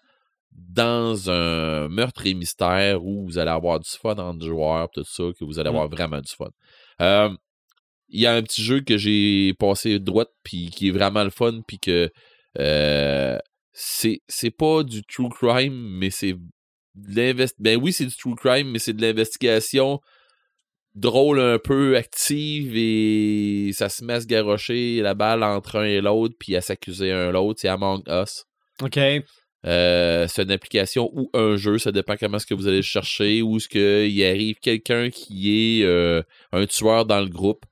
[0.52, 5.24] dans un meurtre et mystère où vous allez avoir du fun entre joueurs, tout ça,
[5.38, 6.50] que vous allez avoir vraiment du fun.
[7.02, 7.30] Euh,
[8.08, 11.30] il y a un petit jeu que j'ai passé droite, puis qui est vraiment le
[11.30, 12.10] fun, puis que
[12.60, 13.38] euh,
[13.74, 17.56] c'est c'est pas du true crime, mais c'est de l'invest...
[17.60, 20.00] Ben oui, c'est du true crime, mais c'est de l'investigation
[20.96, 25.84] drôle un peu active et ça se met à se garrocher la balle entre un
[25.84, 27.60] et l'autre puis à s'accuser un l'autre.
[27.62, 28.46] C'est Among Us.
[28.82, 29.00] OK.
[29.66, 32.84] Euh, c'est une application ou un jeu, ça dépend comment est-ce que vous allez le
[32.84, 37.66] chercher, ou est-ce qu'il arrive quelqu'un qui est euh, un tueur dans le groupe,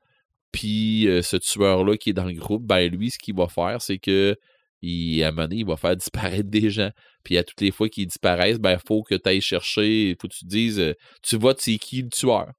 [0.52, 3.80] puis euh, ce tueur-là qui est dans le groupe, ben lui, ce qu'il va faire,
[3.80, 4.36] c'est que
[4.82, 6.90] il, à un moment donné, il va faire disparaître des gens.
[7.24, 10.16] Puis à toutes les fois qu'ils disparaissent, ben il faut que tu ailles chercher, il
[10.20, 12.54] faut que tu te dises, tu votes c'est qui le tueur.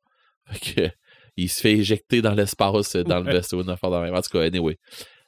[1.36, 3.90] Il se fait éjecter dans l'espace, euh, dans le vaisseau, une affaire.
[3.90, 4.76] En tout cas, anyway.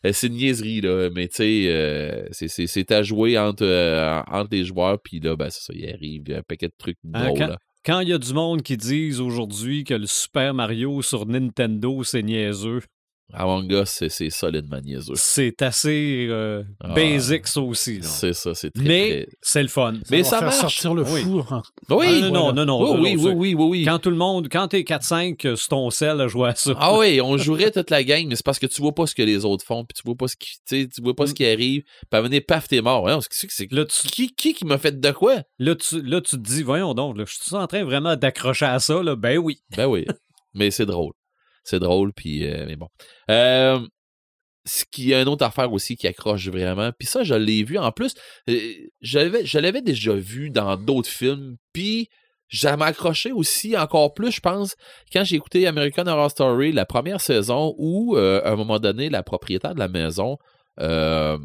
[0.05, 1.11] euh, c'est une niaiserie, là.
[1.13, 4.99] Mais tu sais, euh, c'est- à jouer entre, euh, entre les joueurs.
[5.03, 7.39] Puis là, ben, c'est ça, il arrive un paquet de trucs Hein, drôles.
[7.39, 7.59] quand- là.
[7.85, 12.03] Quand il y a du monde qui disent aujourd'hui que le Super Mario sur Nintendo,
[12.05, 12.81] c'est niaiseux,
[13.33, 15.15] Among Us, c'est- solidement niaiseux.
[15.17, 16.95] c'est assez euh, Ah.
[16.95, 17.99] basic, ça aussi.
[18.03, 19.95] C'est ça, c'est très, Mais très- c'est le fun.
[20.11, 20.61] Mais va ça faire marche.
[20.61, 21.23] sortir le Oui.
[21.23, 21.43] fou.
[21.51, 21.63] hein.
[21.91, 23.85] Oui, Ah, non, non, non, non, oui, non, oui, non, oui, oui, oui, oui.
[23.85, 26.73] Quand tout le monde, quand t'es 4-5 euh, sur ton sel à jouer à ça.
[26.79, 27.37] Ah oui, on
[27.67, 29.65] jouerait toute la gang, mais c'est parce que tu vois pas ce que les autres
[29.67, 32.23] font, puis tu vois pas ce qui, tu vois pas ce qui arrive, puis à
[32.23, 33.03] venir, paf, t'es mort.
[33.03, 35.43] Ouais, c'est c'est- Là, tu, qui, qui qui m'a fait de quoi?
[35.59, 38.67] là, tu, là, tu te dis, voyons donc, là, je suis en train vraiment d'accrocher
[38.67, 39.03] à ça.
[39.03, 39.17] Là?
[39.17, 39.59] Ben oui.
[39.77, 40.07] Ben oui,
[40.55, 41.13] mais c'est drôle.
[41.67, 42.89] C'est drôle, puis euh, mais bon.
[43.29, 43.85] Euh,
[44.65, 47.77] ce qui a une autre affaire aussi qui accroche vraiment, puis ça, je l'ai vu
[47.77, 48.15] en plus,
[48.49, 52.09] euh, je l'avais- déjà vu dans d'autres films, puis
[52.77, 54.77] m'a accroché aussi encore plus, je pense,
[55.13, 59.25] quand j'ai écouté American Horror Story, la première saison, où, à un moment donné, la
[59.25, 60.39] propriétaire de la maison,
[60.81, 61.39] euh,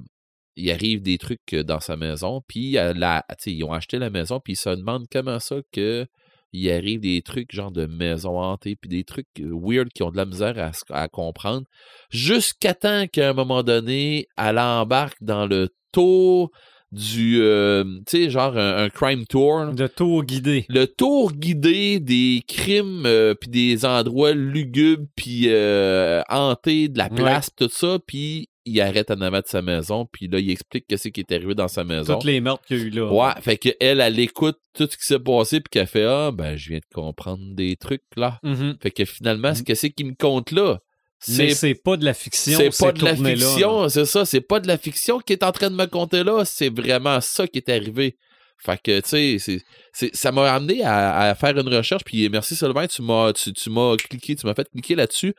[0.55, 4.57] il arrive des trucs dans sa maison, puis ils ont acheté la maison, puis ils
[4.57, 6.05] se demandent comment ça que
[6.53, 10.11] il arrive des trucs genre de maison hantée, puis des trucs euh, weird qui ont
[10.11, 11.65] de la misère à, comprendre,
[12.09, 16.51] jusqu'à temps qu'à un moment donné, elle embarque dans le tour
[16.91, 20.65] du, euh, tu sais, genre un, un crime tour, De tour guidé.
[20.69, 27.09] le tour guidé des crimes euh, puis des endroits lugubres puis euh, hantés de la
[27.09, 30.85] place tout ça puis il arrête en avant de sa maison puis là il explique
[30.87, 32.13] qu'est-ce qui est arrivé dans sa maison.
[32.15, 33.11] Toutes les meurtres qu'il y a eu là.
[33.11, 36.31] Ouais, fait que elle elle écoute tout ce qui s'est passé puis qu'elle fait ah
[36.31, 38.39] ben je viens de comprendre des trucs là.
[38.43, 38.75] Mhm.
[38.81, 40.79] Fait que finalement ce qu'est-ce qui me compte là?
[41.21, 42.57] C'est c'est pas de la fiction.
[42.57, 45.51] c'est pas de la fiction, c'est ça, c'est pas de la fiction qui est en
[45.51, 48.17] train de me compter là, c'est vraiment ça qui est arrivé.
[48.63, 52.85] Fait que, tu sais, ça m'a amené à, à faire une recherche, puis merci Sylvain,
[52.85, 55.33] tu m'as tu, tu m'as cliqué, tu m'as fait cliquer là-dessus.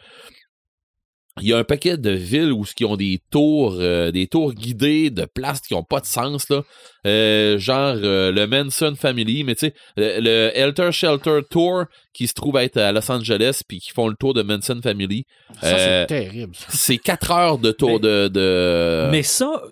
[1.40, 4.52] Il y a un paquet de villes où qui ont des tours, euh, des tours
[4.52, 6.62] guidés de places qui ont pas de sens là,
[7.06, 12.28] Euh, genre euh, le Manson Family, mais tu sais le, le Helter Shelter Tour qui
[12.28, 15.24] se trouve être à Los Angeles puis qui font le tour de Manson Family.
[15.60, 16.54] Ça, Euh, c'est terrible.
[16.54, 16.66] ça.
[16.68, 19.08] C'est quatre heures de tour de, de...
[19.10, 19.62] Mais ça,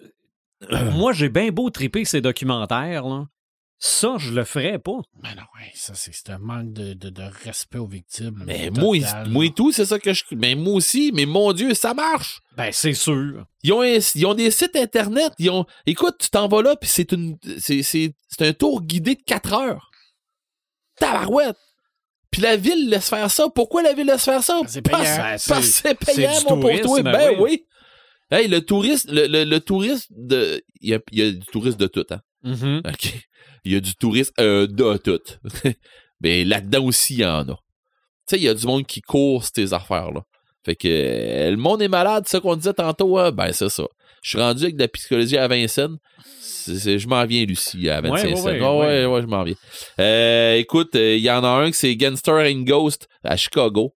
[0.93, 3.07] moi, j'ai bien beau triper ces documentaires.
[3.07, 3.25] Là.
[3.83, 4.99] Ça, je le ferais pas.
[5.23, 8.43] Mais non, ouais, ça, c'est c'est un manque de, de, de respect aux victimes.
[8.47, 10.23] Mais total, moi, moi et tout, c'est ça que je.
[10.33, 12.43] Mais moi aussi, mais mon Dieu, ça marche!
[12.59, 13.47] Ben, c'est sûr.
[13.63, 15.65] Ils ont, un- ils ont des sites internet, ils ont.
[15.87, 17.39] Écoute, tu t'en vas là, puis c'est une.
[17.59, 19.91] C'est, c'est, c'est un tour guidé de 4 heures.
[20.99, 21.57] Tabarouette!
[22.31, 23.49] Puis la ville laisse faire ça.
[23.49, 24.61] Pourquoi la ville laisse faire ça?
[24.69, 25.17] C'est Parce- payant.
[25.23, 27.03] Parce que c'est c'est payant, mon tourisme, toi.
[27.03, 27.37] ben Ben oui.
[27.41, 27.67] oui.
[28.31, 30.63] Hey, le touriste, le, le, le touriste de.
[30.83, 32.21] Il y a, il y a du touriste de tout, hein.
[32.43, 32.83] Mhm.
[32.87, 33.15] OK.
[33.65, 35.21] Il y a du tourisme euh, de tout.
[36.21, 37.55] Mais là-dedans aussi, il y en a.
[37.55, 37.57] Tu
[38.29, 40.23] sais, il y a du monde qui court ces affaires-là.
[40.65, 43.33] Fait que euh, le monde est malade, c'est ça qu'on disait tantôt, hein?
[43.33, 43.85] ben c'est ça.
[44.23, 45.97] Je suis rendu avec de la psychologie à Vincennes.
[46.67, 48.35] Je m'en viens, Lucie, à Vincennes.
[48.35, 49.07] ouais, Ouais, ouais, ouais.
[49.07, 49.55] ouais, je m'en viens.
[49.99, 53.95] Euh, écoute, euh, il y en a un que c'est Gangster and Ghost à Chicago.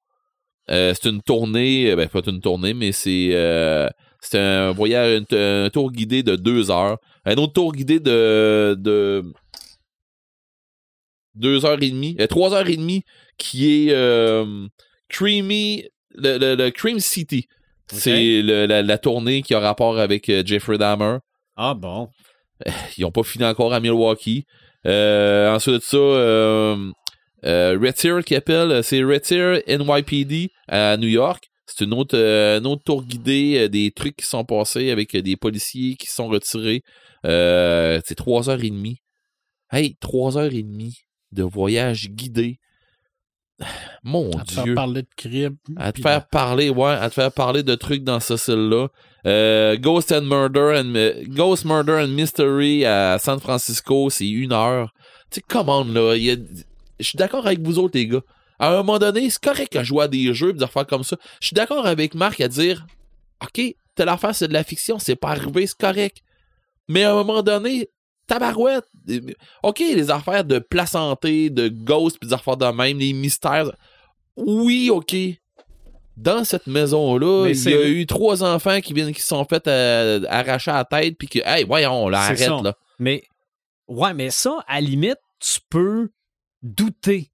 [0.68, 3.30] C'est une tournée, ben pas une tournée, mais c'est
[4.22, 6.98] c'est un voyage, un, un tour guidé de deux heures.
[7.24, 9.22] Un autre tour guidé de, de
[11.34, 13.02] deux heures et demie, euh, trois heures et demie,
[13.38, 14.66] qui est euh,
[15.08, 15.84] Creamy,
[16.14, 17.46] le, le- le Cream City.
[17.88, 21.18] C'est la, la tournée qui a rapport avec euh, Jeffrey Dahmer.
[21.56, 22.08] Ah bon.
[22.96, 24.46] Ils n'ont pas fini encore à Milwaukee.
[24.84, 26.76] Ensuite de ça,
[27.44, 31.50] Deer qui appelle, c'est Deer NYPD à New York.
[31.66, 35.14] C'est une autre, euh, une autre tour guidée, euh, des trucs qui sont passés avec
[35.14, 36.82] euh, des policiers qui sont retirés.
[37.24, 38.98] C'est trois heures et demie.
[39.70, 40.98] Hey, trois heures et demie
[41.30, 42.58] de voyage guidé.
[44.02, 44.74] Mon À te faire Dieu.
[44.74, 45.56] parler de crime.
[45.76, 48.88] À te faire parler, ouais, à te faire parler de trucs dans ce style-là.
[49.76, 54.92] Ghost and Murder and Ghost Murder and Mystery à San Francisco, c'est une heure.
[55.30, 56.36] Tu sais, comment là, je
[57.06, 58.22] suis d'accord avec vous autres, les gars.
[58.62, 61.02] À un moment donné, c'est correct à jouer à des jeux et des affaires comme
[61.02, 61.16] ça.
[61.40, 62.86] Je suis d'accord avec Marc à dire
[63.42, 63.60] OK,
[63.96, 66.18] telle affaire, c'est de la fiction, c'est pas arrivé, c'est correct.
[66.86, 67.90] Mais à un moment donné,
[68.28, 68.84] tabarouette.
[69.64, 73.72] OK, les affaires de placenté, de ghost, puis des affaires de même, les mystères.
[74.36, 75.16] Oui, OK.
[76.16, 79.44] Dans cette maison-là, Mais il y a eu trois enfants qui viennent qui se sont
[79.44, 82.60] fait euh, arracher la tête, puis que, hey, voyons, là, arrête, ça.
[82.62, 82.76] là.
[83.00, 83.24] Mais,
[83.88, 86.10] ouais, mais ça, à la limite, tu peux
[86.62, 87.31] douter.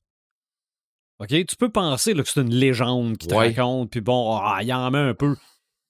[1.21, 1.29] OK?
[1.29, 3.49] Tu peux penser là, que c'est une légende qui te Ouais.
[3.49, 5.35] raconte, puis bon, ah, il en met un peu.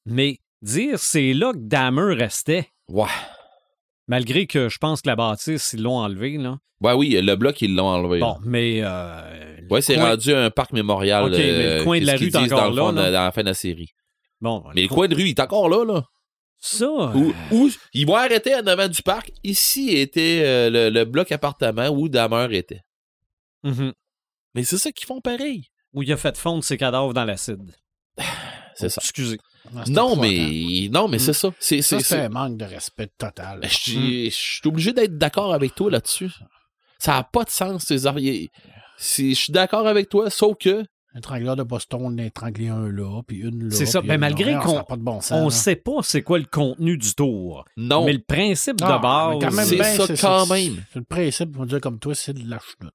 [0.06, 3.04] Mais dire c'est là que Dahmer restait, Ouais.
[4.06, 6.58] malgré que je pense que la bâtisse, ils l'ont enlevé, là.
[6.80, 8.20] Ouais, oui, le bloc, ils l'ont enlevé.
[8.20, 8.80] Bon, mais.
[8.82, 11.24] euh, Ouais, c'est coin- rendu un parc mémorial.
[11.24, 13.42] Ok, mais le euh, coin de la rue est encore dans là, dans la fin
[13.42, 13.90] de la série.
[14.40, 16.04] Bon, Mais le coin de rue, il est encore là, là.
[16.60, 16.86] ça.
[17.14, 19.30] Où, où ils vont arrêter en avant du parc.
[19.44, 22.80] Ici était euh, le, le bloc appartement où Damer était.
[23.64, 23.92] Mhm.
[24.58, 25.64] Mais c'est ça qu'ils font pareil.
[25.94, 27.72] Où il a fait fondre ses cadavres dans l'acide.
[28.74, 29.00] C'est ça.
[29.02, 29.38] Excusez.
[29.88, 31.50] Non, mais non, mais c'est ça.
[31.58, 33.60] C'est Ça, c'est un manque de respect total.
[33.62, 36.30] Je suis- je suis obligé d'être d'accord avec toi là-dessus.
[36.98, 38.48] Ça n'a pas de sens, ces arrières.
[38.98, 42.86] Je suis d'accord avec toi, sauf que Un étrangleur de Boston, on a étranglé un
[42.92, 43.70] là, puis une là.
[43.74, 44.00] C'est ça.
[44.00, 45.32] puis Ben, malgré qu'on- Ça a pas de bon sens.
[45.40, 45.50] On là.
[45.50, 47.64] sait pas c'est quoi le contenu du tour.
[47.78, 49.34] non, Mais le principe Non, de base.
[49.34, 50.84] mais quand même, c'est ben, ça quand même.
[50.92, 52.92] C'est le principe, on va dire comme toi, c'est de la chenoute.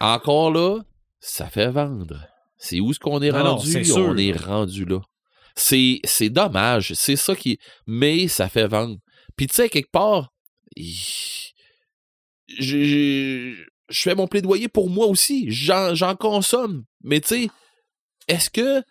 [0.00, 0.80] Encore là,
[1.20, 2.26] ça fait vendre.
[2.58, 3.92] C'est où est-ce qu'on est non, rendu?
[3.92, 5.00] on est rendu là.
[5.54, 6.92] C'est, c'est dommage.
[6.94, 7.58] C'est ça qui.
[7.86, 8.98] Mais ça fait vendre.
[9.36, 10.32] Puis tu sais, quelque part,
[10.76, 11.52] je,
[13.90, 15.46] fais mon plaidoyer pour moi aussi.
[15.50, 16.84] J'en consomme.
[17.02, 17.50] Mais tu sais,
[18.28, 18.82] est-ce que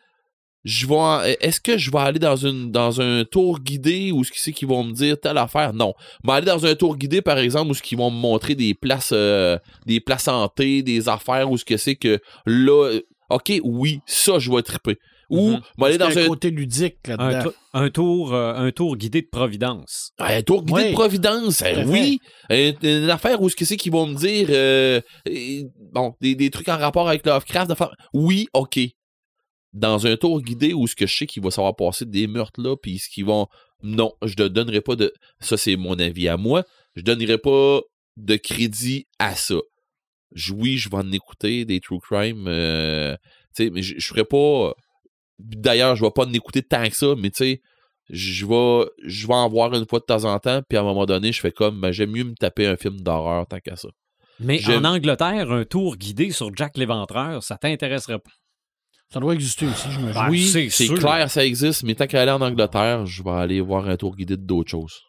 [0.65, 4.31] je vais est-ce que je vais aller dans une dans un tour guidé ou ce
[4.31, 5.73] qui c'est qu'ils vont me dire telle affaire?
[5.73, 5.93] Non.
[6.23, 8.55] Je vais aller dans un tour guidé par exemple où ce qu'ils vont me montrer
[8.55, 13.01] des places euh, des places hantées des affaires ou ce que c'est que là euh,
[13.29, 14.97] ok oui ça je vais triper.
[15.31, 18.71] Ou je vais aller dans un un, côté ludique Un, tou- un tour, euh, un
[18.71, 20.11] tour guidé de Providence.
[20.19, 20.89] un tour guidé Oui.
[20.89, 22.19] de Providence euh, oui.
[22.51, 25.01] une affaire où ce que c'est qu'ils vont me dire
[25.93, 27.71] bon des, des trucs en rapport avec Lovecraft
[28.13, 28.79] oui ok
[29.76, 32.61] dans un tour guidé où ce que je sais qu'il va savoir passer des meurtres
[32.61, 33.47] là puis ce qu'ils vont
[33.84, 36.64] non je ne donnerai pas de ça c'est mon avis à moi
[36.95, 37.81] je donnerai pas
[38.18, 39.56] de crédit à ça
[40.34, 43.15] Je- oui je vais en écouter des true crime euh,
[43.56, 44.73] tu sais mais je, je ferai pas
[45.39, 47.61] d'ailleurs je vais pas en écouter tant que ça mais tu sais
[48.10, 50.85] je vais je vais en voir une fois de temps en temps puis à un
[50.85, 53.76] moment donné je fais comme ben, j'aime mieux me taper un film d'horreur tant qu'à
[53.76, 53.89] ça
[54.39, 58.31] Mais en Angleterre, un tour guidé sur Jack l'Éventreur, ça t'intéresserait pas?
[59.15, 60.69] Ça doit exister aussi, je me Ben, oui.
[60.69, 63.95] c'est clair, ça existe, mais tant qu'à aller en Angleterre, je vais aller voir un
[63.95, 65.03] tour guidé d'autres choses.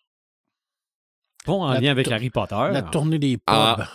[1.44, 2.54] Pas en La lien avec Harry Potter.
[2.70, 3.42] La tournée des pubs.
[3.48, 3.88] Ah,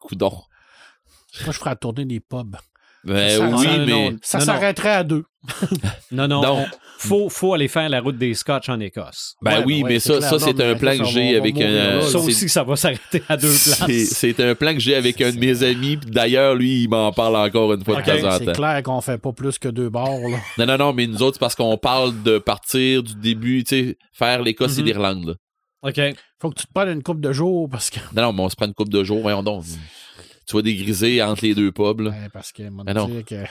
[0.00, 0.30] coudon.
[0.30, 2.56] Moi, je ferais la tournée des pubs.
[3.04, 4.16] Ben Ça- oui, ça- mais non.
[4.22, 5.24] Ça Non, s'arrêterait à deux.
[6.12, 6.42] Non, non.
[6.42, 6.66] Non.
[7.00, 9.36] Faut, faut aller faire la route des Scotch en Écosse.
[9.40, 10.30] ben Ouais, oui, ouais, mais c'est ça, clair.
[10.30, 12.00] ça Non, c'est mais un plan que j'ai avec un.
[12.02, 14.08] Ça c'est- aussi, ça va s'arrêter à deux c'est- places.
[14.08, 15.96] C'est un plan que j'ai avec un de mes amis.
[15.96, 18.52] puis D'ailleurs, lui, il m'en parle encore une fois de temps en C'est temps.
[18.52, 20.18] clair qu'on fait pas plus que deux bords.
[20.28, 20.38] Là.
[20.58, 23.76] Non, non, non, mais nous autres, c'est parce qu'on parle de partir du début, tu
[23.90, 24.86] sais, faire l'Écosse et Mhm.
[24.86, 25.24] l'Irlande.
[25.28, 25.34] là.
[25.90, 26.00] OK.
[26.42, 28.00] Faut que tu te prennes une coupe de jours parce que.
[28.12, 29.62] Non, non, mais on se prend une coupe de jours, voyons donc.
[30.48, 32.00] Tu vas dégriser entre les deux pubs.
[32.00, 32.10] là.
[32.10, 33.22] Ouais, parce que, Ah non.
[33.22, 33.44] que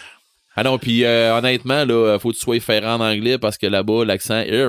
[0.55, 3.67] Ah non, puis euh, honnêtement, là, faut que tu sois ferrant en anglais parce que
[3.67, 4.65] là-bas, l'accent est.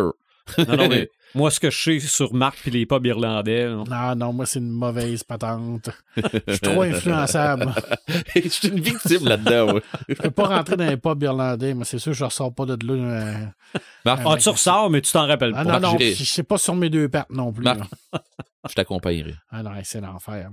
[0.58, 4.14] Non, non, mais moi, ce que je sais sur Marc et les pubs irlandais, Non,
[4.16, 5.90] non, moi, c'est une mauvaise patente.
[6.16, 7.72] Je suis trop influençable.
[8.34, 9.80] Je suis une victime là-dedans, moi.
[10.08, 12.64] Je peux pas rentrer dans les pubs irlandais, mais c'est sûr que je ressors pas
[12.66, 12.92] de là.
[12.94, 13.46] euh,
[14.04, 15.78] Marc, ah, tu ressors, mais tu t'en rappelles Ah pas.
[15.80, 17.64] non, non, je sais pas sur mes deux pattes non plus.
[17.64, 17.80] Marc.
[18.68, 19.34] je t'accompagnerai.
[19.50, 20.50] Ah non, c'est l'enfer.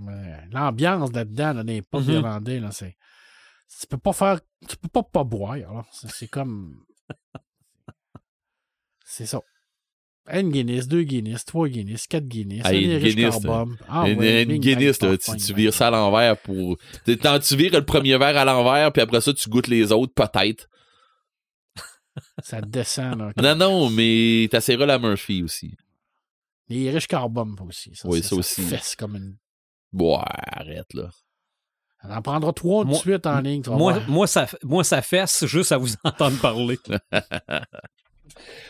[0.51, 2.13] L'ambiance là-dedans, là, dans les pubs Mhm.
[2.15, 2.95] irlandais, là, c'est.
[3.79, 4.39] Tu peux pas faire.
[4.67, 5.55] Tu peux pas pas boire.
[5.91, 6.75] c'est comme.
[9.05, 9.39] C'est ça.
[10.31, 13.35] Une Guinness, deux Guinness, trois Guinness, quatre Guinness, Ah, un une Guinness.
[13.87, 16.77] Ah une ouais, Guinness, là, tu, tu vires ça à l'envers pour.
[17.05, 19.91] tu- Quand tu vires le premier verre à l'envers, puis après ça, tu goûtes les
[19.91, 20.67] autres, peut-être.
[22.43, 23.33] Ça descend, là.
[23.41, 25.75] Non, non, mais t'essaieras la Murphy aussi.
[26.69, 27.91] Les Irish Carbom aussi.
[27.93, 28.61] Ça, Oui, ça aussi.
[28.63, 29.35] fesse comme une.
[29.93, 31.09] Bon, arrête, là.
[32.03, 33.61] On en prendra trois tout de Moi- suite en ligne.
[33.67, 36.79] Moi, moi, ça, moi, ça fesse juste à vous entendre parler.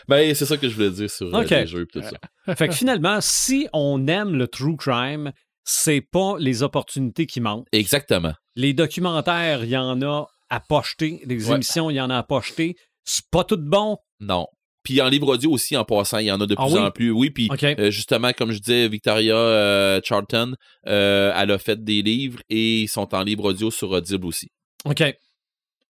[0.08, 2.54] Ben, c'est ça que je voulais dire sur euh, les jeux et tout ça.
[2.54, 5.32] fait que finalement, si on aime le true crime,
[5.64, 7.66] c'est pas les opportunités qui manquent.
[7.72, 8.32] Exactement.
[8.54, 11.20] Les documentaires, il y en a à pocheter.
[11.26, 11.56] Les Ouais.
[11.56, 12.76] émissions, il y en a à pocheter.
[13.04, 13.98] C'est pas tout bon.
[14.20, 14.46] Non.
[14.84, 16.78] Puis en livre audio aussi, en passant, il y en a de Ah plus oui?
[16.80, 17.10] en plus.
[17.10, 20.54] Oui, puis euh, justement, comme je disais, Victoria euh, Charlton,
[20.86, 24.48] euh, elle a fait des livres et ils sont en livre audio sur Audible aussi,
[24.84, 25.02] OK.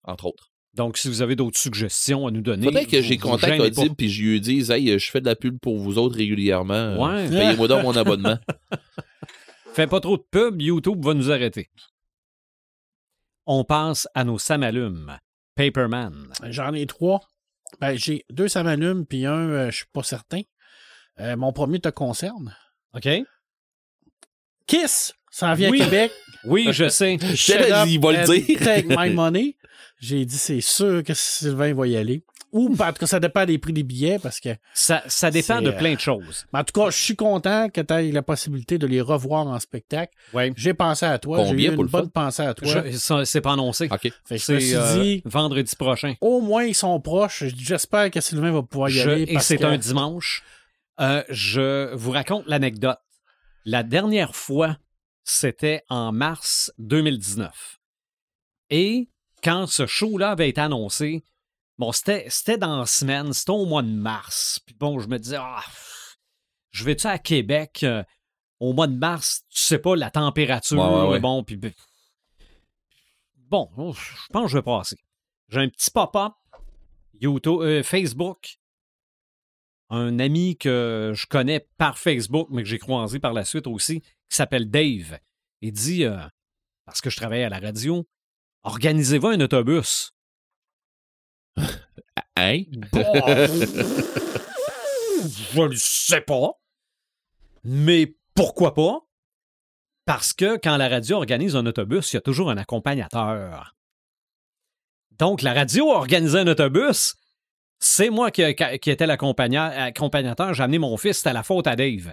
[0.05, 0.49] entre autres.
[0.77, 2.65] Donc, si vous avez d'autres suggestions à nous donner.
[2.67, 3.61] Faudrait que j'ai contact.
[3.61, 6.75] Audible puis je lui dise Hey, je fais de la pub pour vous autres régulièrement.
[6.75, 7.29] Euh, Ouais.
[7.29, 8.39] Payez-moi donc mon abonnement.
[9.73, 11.71] Fais pas trop de pub, YouTube va nous arrêter.
[13.47, 15.19] On passe à nos samalumes.
[15.55, 16.29] Paperman.
[16.51, 17.21] J'en ai trois.
[17.81, 20.41] Ben, j'ai deux Samalumes, puis un, euh, je suis pas certain.
[21.21, 22.57] Euh, mon premier te concerne.
[22.95, 23.09] OK?
[24.67, 25.13] Kiss!
[25.31, 25.83] Ça vient Oui.
[25.83, 26.13] à Québec.
[26.45, 27.19] Oui, je sais.
[27.21, 28.59] Je il va le dire.
[28.59, 29.56] Take my money.
[29.99, 32.23] J'ai dit, c'est sûr que Sylvain va y aller.
[32.53, 34.51] Ou, en tout cas, ça dépend des prix des billets parce que.
[34.73, 36.47] Ça, ça dépend de euh, plein de choses.
[36.53, 39.47] Mais en tout cas, je suis content que tu aies la possibilité de les revoir
[39.47, 40.15] en spectacle.
[40.33, 40.53] Ouais.
[40.57, 41.39] J'ai pensé à toi.
[41.43, 42.11] J'ai Combien eu pour une le bonne fun?
[42.11, 42.85] pensée à toi.
[43.25, 43.89] C'est pas annoncé.
[43.91, 44.01] OK.
[44.01, 46.15] Fait que je me C'est suis euh, dit, vendredi prochain.
[46.21, 47.45] au moins, ils sont proches.
[47.59, 49.23] J'espère que Sylvain va pouvoir y Je- aller.
[49.29, 50.43] et c'est que- un dimanche.
[51.01, 52.99] Euh, je vous raconte l'anecdote.
[53.67, 54.79] La dernière fois,
[55.25, 57.81] c'était en mars 2019.
[58.71, 59.09] Et
[59.43, 61.25] quand ce show-là avait été annoncé,
[61.79, 64.61] bon, c'était c'était dans la semaine, c'était au mois de mars.
[64.67, 65.63] Puis bon, je me disais, ah,
[66.71, 68.03] je vais-tu à Québec euh,
[68.61, 71.21] au mois de mars, tu sais pas la température, Ouais, ouais, ouais.
[71.21, 71.59] bon, puis
[73.37, 74.97] bon, je pense que je vais passer.
[75.49, 76.33] J'ai un petit pop-up
[77.21, 78.59] YouTube, euh, Facebook.
[79.89, 84.01] Un ami que je connais par Facebook, mais que j'ai croisé par la suite aussi,
[84.01, 85.19] qui s'appelle Dave.
[85.61, 86.19] Il dit, euh,
[86.85, 88.05] parce que je travaille à la radio,
[88.67, 90.13] organisez-vous un autobus.
[92.39, 92.65] Hein?
[95.55, 96.51] je le sais pas.
[97.65, 99.01] Mais pourquoi pas?
[100.05, 103.75] Parce que quand la radio organise un autobus, il y a toujours un accompagnateur.
[105.13, 107.15] Donc, la radio a organisé un autobus.
[107.79, 110.53] C'est moi qui, qui étais l'accompagna- l'accompagnateur.
[110.53, 111.17] J'ai amené mon fils.
[111.17, 112.13] C'était la faute à Dave.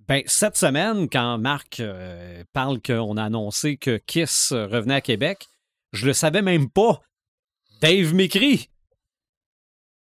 [0.00, 5.46] Ben, cette semaine, quand Marc euh, parle qu'on a annoncé que Kiss revenait à Québec,
[5.92, 7.00] je le savais même pas.
[7.80, 8.68] Dave m'écrit.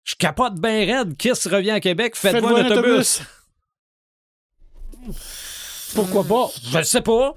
[0.04, 1.16] Je capote bien raide.
[1.16, 2.16] Kiss revient à Québec.
[2.16, 3.20] Faites-moi un autobus.
[5.94, 6.48] Pourquoi pas?
[6.70, 7.34] Je le sais pas.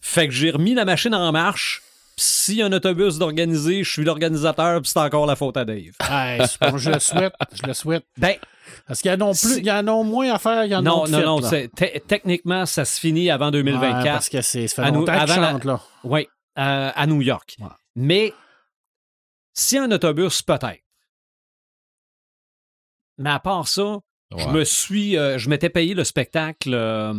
[0.00, 1.82] Fait que j'ai remis la machine en marche.
[2.16, 5.92] Pis a un autobus d'organiser, je suis l'organisateur, puis c'est encore la faute à Dave.
[6.10, 7.32] Hey, c'est bon, je le souhaite.
[7.52, 8.04] Je le souhaite.
[8.16, 8.34] Ben,
[8.88, 10.72] Parce qu'il y en a plus, Si- il y en a moins à faire, il
[10.72, 11.68] y en a non, non, fait, non.
[11.76, 14.04] te- techniquement, ça se finit avant Ouais, 2024.
[14.04, 15.80] parce que c'est, ça fait À nous- avant la- chantent, là.
[16.02, 16.26] Oui,
[16.58, 17.56] euh, à New York.
[17.60, 17.68] Ouais.
[17.94, 18.32] Mais
[19.54, 20.82] si un autobus, peut-être.
[23.18, 23.98] Mais à part ça,
[24.36, 25.16] je me suis.
[25.16, 27.14] euh, je m'étais payé le spectacle euh,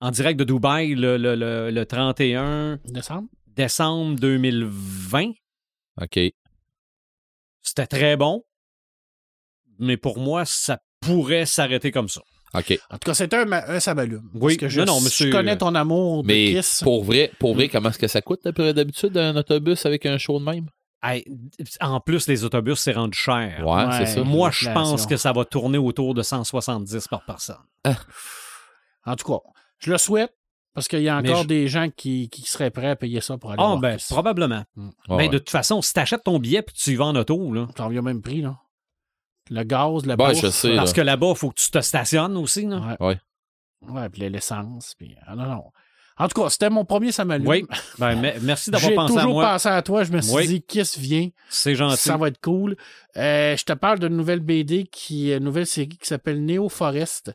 [0.00, 3.28] en direct de Dubaï le, le- le- le 31 Décembre?
[3.46, 5.32] décembre 2020.
[6.02, 6.18] OK.
[7.62, 8.44] C'était très bon.
[9.78, 12.22] Mais pour moi, ça pourrait s'arrêter comme ça.
[12.58, 12.78] OK.
[12.90, 14.28] En tout cas, c'était un, un sabalume.
[14.34, 16.80] Oui, Parce que je, non, non, je c'est- connais ton amour de Mais Kiss.
[16.82, 20.18] pour vrai, pour vrai, comment est-ce que ça coûte d'après- d'habitude un autobus avec un
[20.18, 20.66] show de même?
[21.02, 21.24] Hey,
[21.80, 23.62] en plus, les autobus, c'est rendu cher.
[23.64, 23.92] Ouais, Ouais.
[23.98, 24.24] c'est ça.
[24.24, 27.56] Moi, je pense que ça va tourner autour de 170 par personne.
[29.04, 29.38] En tout cas,
[29.78, 30.32] je le souhaite
[30.74, 33.38] parce qu'il y a encore je- des gens qui, qui seraient prêts à payer ça
[33.38, 34.08] pour aller Ah, voir ben, Kiss.
[34.08, 34.64] probablement.
[34.74, 34.86] Mm.
[34.86, 35.28] Ouais, Mais ouais.
[35.28, 37.68] de toute façon, si tu achètes ton billet et tu y vas en auto, là,
[37.76, 38.56] Ça revient au même prix, là.
[39.50, 40.40] Le gaz, bourse.
[40.40, 40.96] je sais, parce là.
[40.96, 42.66] que là-bas, il faut que tu te stationnes aussi.
[42.66, 42.96] Là.
[43.00, 43.06] Ouais.
[43.06, 43.20] Ouais.
[43.88, 44.94] Ouais, puis l'essence.
[44.98, 45.14] Puis...
[45.26, 45.64] ah, non, non.
[46.18, 47.46] En tout cas, c'était mon premier samalume.
[47.46, 47.66] Oui.
[47.98, 49.44] Ben, me- merci d'avoir J'ai pensé à toujours moi.
[49.52, 50.02] pensé à toi.
[50.04, 50.46] Je me suis Oui.
[50.48, 51.28] dit, Kiss vient.
[51.50, 51.96] C'est gentil.
[51.98, 52.76] Ça va être cool.
[53.16, 57.32] Euh, je te parle d'une nouvelle BD, qui, une nouvelle série qui s'appelle Néo Forest,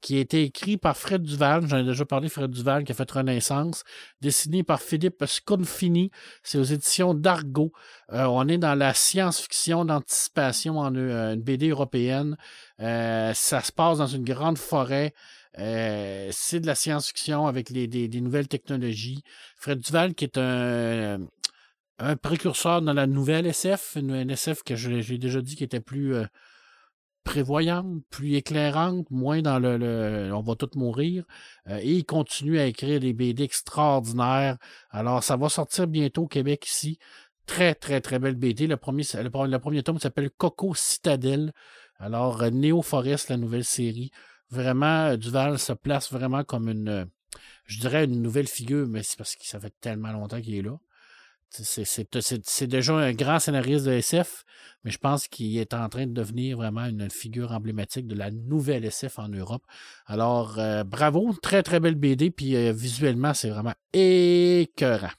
[0.00, 1.66] qui a été écrite par Fred Duval.
[1.66, 3.84] J'en ai déjà parlé, Fred Duval, qui a fait Renaissance.
[4.20, 6.10] Dessiné par Philippe Sconfini.
[6.42, 7.72] C'est aux éditions d'Argo.
[8.12, 12.36] Euh, on est dans la science-fiction d'anticipation en euh, une BD européenne.
[12.80, 15.14] Euh, ça se passe dans une grande forêt.
[15.56, 19.22] C'est de la science-fiction avec les, des, nouvelles technologies.
[19.56, 21.18] Fred Duval, qui est un,
[22.22, 26.14] précurseur dans la nouvelle SF, une, SF que j'ai déjà dit qui était plus
[27.24, 31.24] prévoyante, plus éclairante, moins dans le, on va tous mourir.
[31.68, 34.56] Euh, et il continue à écrire des BD extraordinaires.
[34.90, 36.98] Alors, ça va sortir bientôt au Québec ici.
[37.46, 38.66] Très, très, très belle BD.
[38.66, 41.52] Le premier, le, tome s'appelle Coco Citadelle.
[41.98, 44.10] Alors, euh, Néo Forest, la nouvelle série.
[44.50, 47.04] Vraiment, euh, Duval se place vraiment comme une, euh,
[47.66, 50.62] je dirais une nouvelle figure, mais c'est parce que ça fait tellement longtemps qu'il est
[50.62, 50.78] là.
[51.52, 54.44] C'est- déjà un grand scénariste de SF,
[54.84, 58.30] mais je pense qu'il est en train de devenir vraiment une figure emblématique de la
[58.30, 59.62] nouvelle SF en Europe.
[60.06, 65.10] Alors, euh, bravo, très très belle BD, puis euh, visuellement, c'est vraiment écœurant.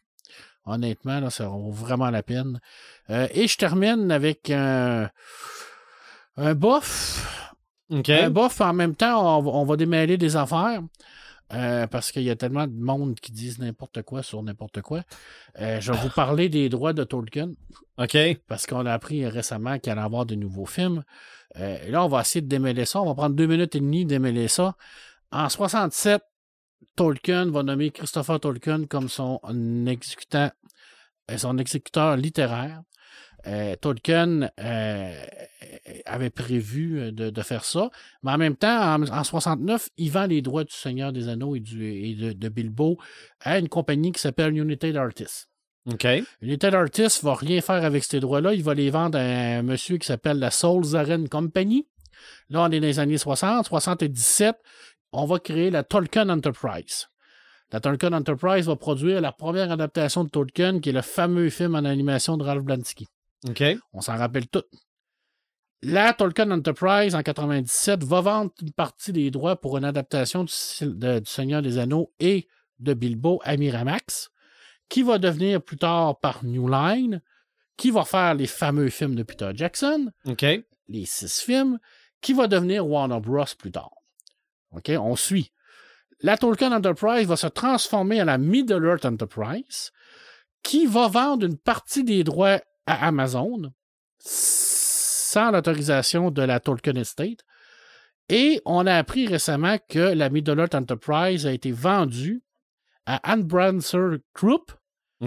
[0.65, 2.61] Honnêtement, là, ça vaut vraiment la peine.
[3.09, 5.09] Euh, et je termine avec un,
[6.37, 7.53] un bof.
[8.23, 10.81] Un bof, en même temps, on, va- on va démêler des affaires.
[11.53, 15.03] Euh, parce qu'il y a tellement de monde qui disent n'importe quoi sur n'importe quoi.
[15.59, 17.51] Euh, je vais vous parler des droits de Tolkien,
[17.97, 18.17] OK.
[18.47, 21.03] parce qu'on a appris récemment qu'il allait avoir de nouveaux films.
[21.57, 23.01] Euh, et là, on va essayer de démêler ça.
[23.01, 24.75] On va prendre deux minutes et demie de démêler ça.
[25.31, 26.21] En 67,
[26.95, 29.39] Tolkien va nommer Christopher Tolkien comme son
[29.87, 30.51] exécutant,
[31.29, 32.81] euh, son exécuteur littéraire.
[33.47, 35.25] Euh, Tolkien euh,
[36.05, 37.89] avait prévu de, de faire ça,
[38.23, 41.55] mais en même temps, en, en 69, il vend les droits du Seigneur des Anneaux
[41.55, 42.97] et, du, et de, de Bilbo
[43.39, 45.49] à une compagnie qui s'appelle United Artists.
[45.91, 46.05] OK.
[46.41, 48.53] United Artists va rien faire avec ces droits-là.
[48.53, 51.87] Il va les vendre à un monsieur qui s'appelle la Souls Arena Company.
[52.49, 54.55] Là, on est dans les années 60, 77.
[55.11, 57.07] On va créer la Tolkien Enterprise.
[57.71, 61.75] La Tolkien Enterprise va produire la première adaptation de Tolkien, qui est le fameux film
[61.75, 63.07] en animation de Ralph Blansky.
[63.47, 63.63] OK.
[63.93, 64.63] On s'en rappelle tout.
[65.83, 70.53] La Tolkien Enterprise, en 97, va vendre une partie des droits pour une adaptation du,
[70.81, 72.47] de- du Seigneur des Anneaux et
[72.79, 74.29] de Bilbo à Miramax,
[74.89, 77.21] qui va devenir plus tard par New Line,
[77.77, 80.11] qui va faire les fameux films de Peter Jackson,
[80.87, 81.79] les six films,
[82.21, 83.45] qui va devenir Warner Bros.
[83.57, 83.91] plus tard.
[84.71, 85.51] OK, on suit.
[86.19, 89.91] La Tolkien Enterprise va se transformer en la Middle Earth Enterprise,
[90.61, 92.61] qui va vendre une partie des droits
[92.91, 93.71] à Amazon
[94.19, 97.39] sans l'autorisation de la Tolkien Estate.
[98.29, 102.43] Et on a appris récemment que la Middle Earth Enterprise a été vendue
[103.05, 104.71] à Anne Brancer Group,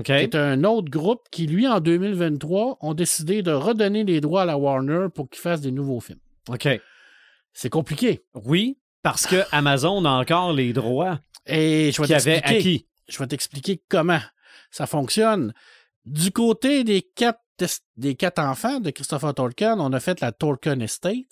[0.05, 4.43] qui est un autre groupe qui, lui, en 2023, ont décidé de redonner les droits
[4.43, 6.21] à la Warner pour qu'ils fassent des nouveaux films.
[6.49, 6.69] OK.
[7.53, 8.25] C'est compliqué.
[8.35, 12.45] Oui, parce que Amazon a encore les droits Et je vais t'expliquer.
[12.45, 12.87] acquis.
[13.09, 14.21] Je vais t'expliquer comment
[14.71, 15.53] ça fonctionne.
[16.05, 17.41] Du côté des quatre,
[17.97, 21.27] des quatre enfants de Christopher Tolkien, on a fait la Tolkien Estate,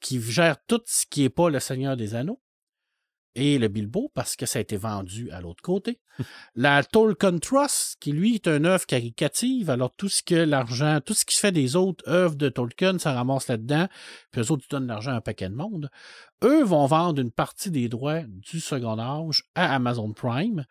[0.00, 2.40] qui gère tout ce qui n'est pas le Seigneur des Anneaux
[3.34, 6.00] et le Bilbo, parce que ça a été vendu à l'autre côté.
[6.54, 11.14] la Tolkien Trust, qui lui est une œuvre caricative, alors tout ce que l'argent, tout
[11.14, 13.88] ce qui se fait des autres œuvres de Tolkien, ça ramasse là-dedans,
[14.30, 15.90] puis eux autres, donnent l'argent à un paquet de monde.
[16.44, 20.66] Eux vont vendre une partie des droits du second âge à Amazon Prime,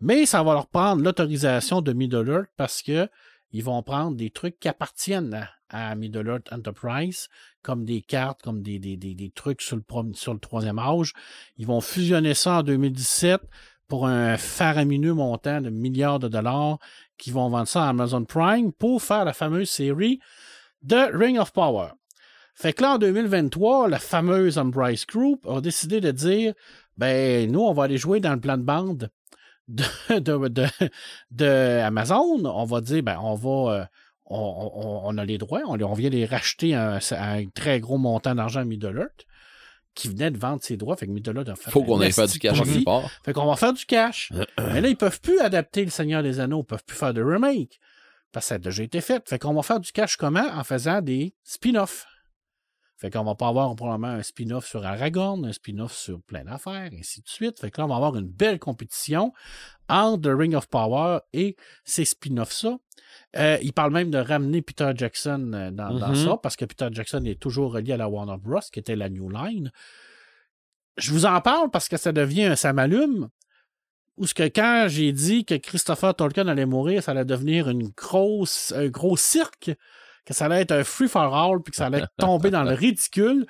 [0.00, 3.08] mais ça va leur prendre l'autorisation de Middle Earth parce que
[3.52, 7.28] ils vont prendre des trucs qui appartiennent à, à Middle Earth Enterprise,
[7.62, 9.82] comme des cartes, comme des, des, des, trucs sur le,
[10.14, 11.12] sur le troisième âge.
[11.56, 13.40] Ils vont fusionner ça en 2017
[13.88, 16.78] pour un faramineux montant de milliards de dollars
[17.18, 20.18] qui vont vendre ça à Amazon Prime pour faire la fameuse série
[20.82, 21.88] de Ring of Power.
[22.54, 26.54] Fait que là, en 2023, la fameuse Embrace Group a décidé de dire
[26.96, 29.10] ben, nous, on va aller jouer dans le plan de bande
[29.68, 29.84] de,
[30.18, 30.66] de, de,
[31.30, 32.44] de Amazon.
[32.44, 33.72] On va dire, ben, on va.
[33.74, 33.84] euh,
[34.26, 34.36] on,
[34.74, 37.98] on- on a les droits, on, vient les racheter à un, à un très gros
[37.98, 39.26] montant d'argent à Middle Earth,
[39.94, 40.96] qui venait de vendre ses droits.
[40.96, 43.10] Fait que Middle Earth a fait Faut qu'on aille faire du cash en part.
[43.24, 44.32] Fait qu'on va faire du cash.
[44.72, 47.22] Mais là, ils peuvent plus adapter Le Seigneur des Anneaux, ils peuvent plus faire de
[47.22, 47.78] remake.
[48.32, 49.28] Parce que ça a déjà été fait.
[49.28, 50.46] Fait qu'on va faire du cash comment?
[50.56, 52.06] En faisant des spin-offs.
[53.02, 56.88] Fait qu'on va pas avoir probablement un spin-off sur Aragorn, un spin-off sur plein d'affaires,
[56.96, 57.58] ainsi de suite.
[57.60, 59.32] Fait que là, on va avoir une belle compétition
[59.88, 62.78] entre The Ring of Power et ces spin-offs-là.
[63.36, 66.14] Euh, il parle même de ramener Peter Jackson euh, dans, dans Mhm.
[66.14, 69.08] ça, parce que Peter Jackson est toujours relié à la Warner Bros., qui était la
[69.08, 69.72] New Line.
[70.96, 73.28] Je vous en parle parce que ça devient un ça m'allume.
[74.16, 77.88] Ou ce que quand j'ai dit que Christopher Tolkien allait mourir, ça allait devenir une
[77.88, 79.72] grosse, un gros cirque,
[80.24, 82.74] que ça allait être un free for all, puis que ça allait tomber dans le
[82.74, 83.44] ridicule.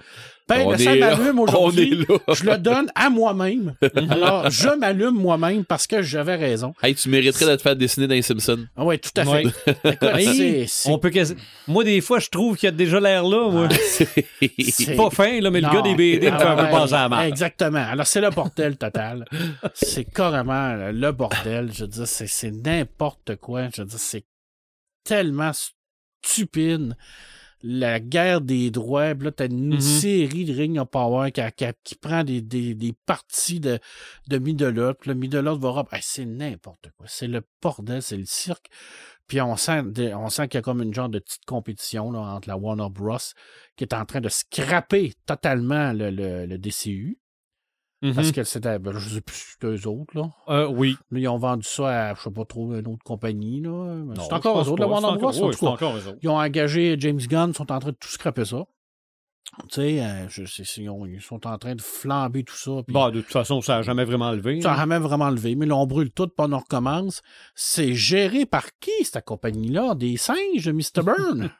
[0.48, 1.16] Ben, On le ça est là.
[1.16, 1.92] m'allume On aujourd'hui.
[1.92, 2.34] est là.
[2.34, 3.74] Je le donne à moi-même.
[4.10, 6.74] Alors, je m'allume moi-même parce que j'avais raison.
[6.82, 8.66] Hey, tu mériterais de te faire dessiner dans les Simpsons.
[8.76, 9.30] Ah ouais, tout à fait.
[9.30, 9.44] Ouais.
[9.84, 11.36] Écoute, Oui, c'est- c'est- on peut quasi-
[11.68, 13.50] Moi, des fois, je trouve qu'il y a déjà l'air là.
[13.50, 13.68] moi.
[13.82, 14.26] c'est-
[14.70, 16.94] C'est pas fin, là, mais le gars des BD me fait un peu Ah passer
[16.94, 17.28] à la.
[17.28, 17.86] Exactement.
[17.90, 19.24] Alors, c'est le bordel total.
[19.74, 21.70] c'est carrément le bordel.
[21.72, 23.68] Je veux dire, c'est, c'est n'importe quoi.
[23.74, 24.24] Je veux dire, c'est
[25.04, 25.52] tellement
[26.24, 26.96] stupide.
[27.64, 29.80] La guerre des droits, puis là, t'as une Mhm.
[29.80, 33.78] série de Ring of Power qui, qui, qui prend des, des, des parties de,
[34.26, 37.06] de Middle Earth, puis le Middle Earth va Hey, c'est n'importe quoi.
[37.08, 38.66] C'est le bordel, c'est le cirque.
[39.28, 39.82] Puis on sent,
[40.12, 42.88] on sent qu'il y a comme une genre de petite compétition là, entre la Warner
[42.90, 43.16] Bros.
[43.76, 47.18] qui est en train de scraper totalement le, le, le DCU.
[48.14, 50.30] Parce que c'était, ben, je sais plus si c'était eux autres, là.
[50.48, 50.96] Euh, oui.
[51.12, 53.96] Là, ils ont vendu ça à, je sais pas trop, une autre compagnie, là.
[54.16, 54.88] C'est encore eux autres, la.
[54.88, 55.52] Warner C'est Bros.
[55.52, 55.66] c'est cas.
[55.66, 56.18] encore eux autres.
[56.20, 58.64] Ils ont engagé James Gunn, ils sont en train de tout scraper ça.
[59.68, 62.70] Tu sais, euh, je sais, ils, ont- ils sont en train de flamber tout ça.
[62.88, 64.62] Bah, de toute façon, ça n'a jamais vraiment levé.
[64.62, 67.20] Ça n'a même vraiment levé, mais là, on brûle tout, puis on recommence.
[67.54, 69.94] C'est géré par qui, cette compagnie-là?
[69.94, 71.02] Des singes de Mr.
[71.04, 71.50] Byrne?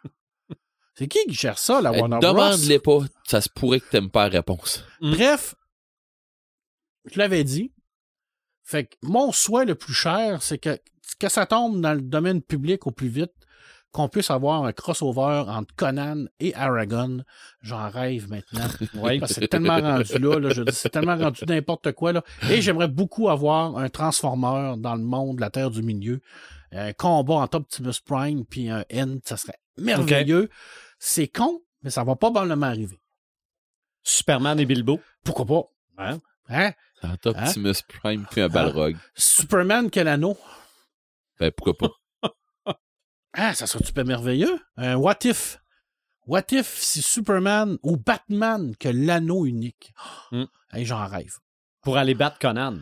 [0.94, 2.32] C'est qui qui gère ça, la Hey, Warner Bros?
[2.32, 2.98] Demande-les pas.
[3.24, 4.85] Ça se pourrait que t'aimes pas la réponse.
[5.01, 5.10] Mm.
[5.12, 5.55] Bref,
[7.11, 7.73] je l'avais dit.
[8.65, 10.79] Fait que mon souhait le plus cher, c'est que,
[11.19, 13.33] que ça tombe dans le domaine public au plus vite,
[13.91, 17.23] qu'on puisse avoir un crossover entre Conan et Aragon.
[17.61, 18.66] J'en rêve maintenant.
[18.95, 19.20] Oui.
[19.20, 22.24] Parce que c'est tellement rendu là, là, je dis, c'est tellement rendu n'importe quoi, là.
[22.51, 26.20] Et j'aimerais beaucoup avoir un Transformer dans le monde de la Terre du Milieu.
[26.73, 30.49] Un combat entre Optimus Prime puis un N, ça serait merveilleux.
[30.99, 32.99] C'est con, mais ça va probablement arriver.
[34.03, 35.01] Superman et Bilbo.
[35.23, 35.62] Pourquoi pas?
[35.99, 36.19] Hein?
[36.49, 36.73] Hein?
[37.03, 38.97] Entre Optimus Prime puis un Balrog.
[39.15, 40.39] Superman, quel anneau?
[41.39, 41.91] Ben, pourquoi pas?
[43.35, 44.61] Ah, ça serait super merveilleux?
[44.77, 45.59] Un what if?
[46.27, 49.95] What if si Superman ou Batman que l'anneau unique?
[50.31, 50.45] Hmm.
[50.70, 51.39] Hey, J'en rêve.
[51.81, 52.79] Pour aller battre Conan.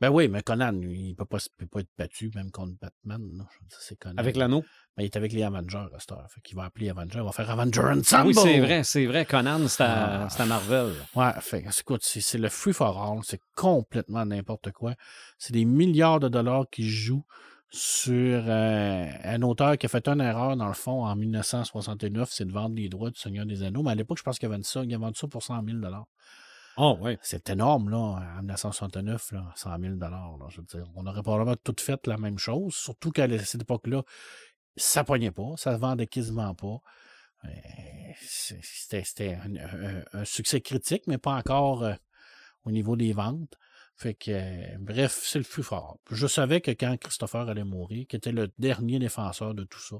[0.00, 3.46] Ben oui, mais Conan, lui, il peut pas, peut pas être battu même contre Batman.
[3.68, 4.16] C'est Conan.
[4.16, 4.62] Avec l'anneau?
[4.96, 6.26] Ben, il est avec les Avengers à cette heure.
[6.30, 7.18] Fait qu'il va appeler Avengers.
[7.18, 8.04] Il va faire Avenger Ensemble.
[8.12, 9.26] Ah oui, c'est vrai, c'est vrai.
[9.26, 10.28] Conan, c'est à, Ah.
[10.30, 10.94] c'est à Marvel.
[11.14, 14.94] Ouais, fait, écoute, c'est le free for all, c'est complètement n'importe quoi.
[15.38, 17.24] C'est des milliards de dollars qui jouent
[17.72, 22.44] sur euh, un auteur qui a fait une erreur, dans le fond, en 1969, c'est
[22.44, 23.82] de vendre les droits du Seigneur des Anneaux.
[23.82, 25.62] Mais à l'époque, je pense qu'il a vendu ça, il a vendu ça pour 100
[25.64, 26.06] 000 dollars.
[26.76, 27.18] Oh, ouais.
[27.22, 30.50] C'est énorme, là, en 1969, là, 100 000 dollars.
[30.50, 34.02] Je veux dire, on aurait probablement tout fait la même chose, surtout qu'à cette époque-là,
[34.76, 36.78] ça pognait pas, ça vendait quasiment pas.
[38.20, 39.38] C'était
[40.12, 41.94] un, succès critique, mais pas encore euh,
[42.64, 43.56] au niveau des ventes.
[43.96, 45.98] Fait que, bref, c'est le plus fort.
[46.10, 49.96] Je savais que quand Christopher allait mourir, qui était le dernier défenseur de tout ça,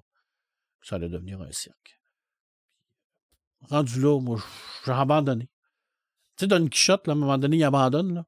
[0.82, 2.00] ça allait devenir un cirque.
[3.68, 4.42] Rendu là, moi,
[4.86, 5.48] j'ai abandonné.
[6.40, 8.24] Tu sais, Don Quichotte, là, à un moment donné, il abandonne, là.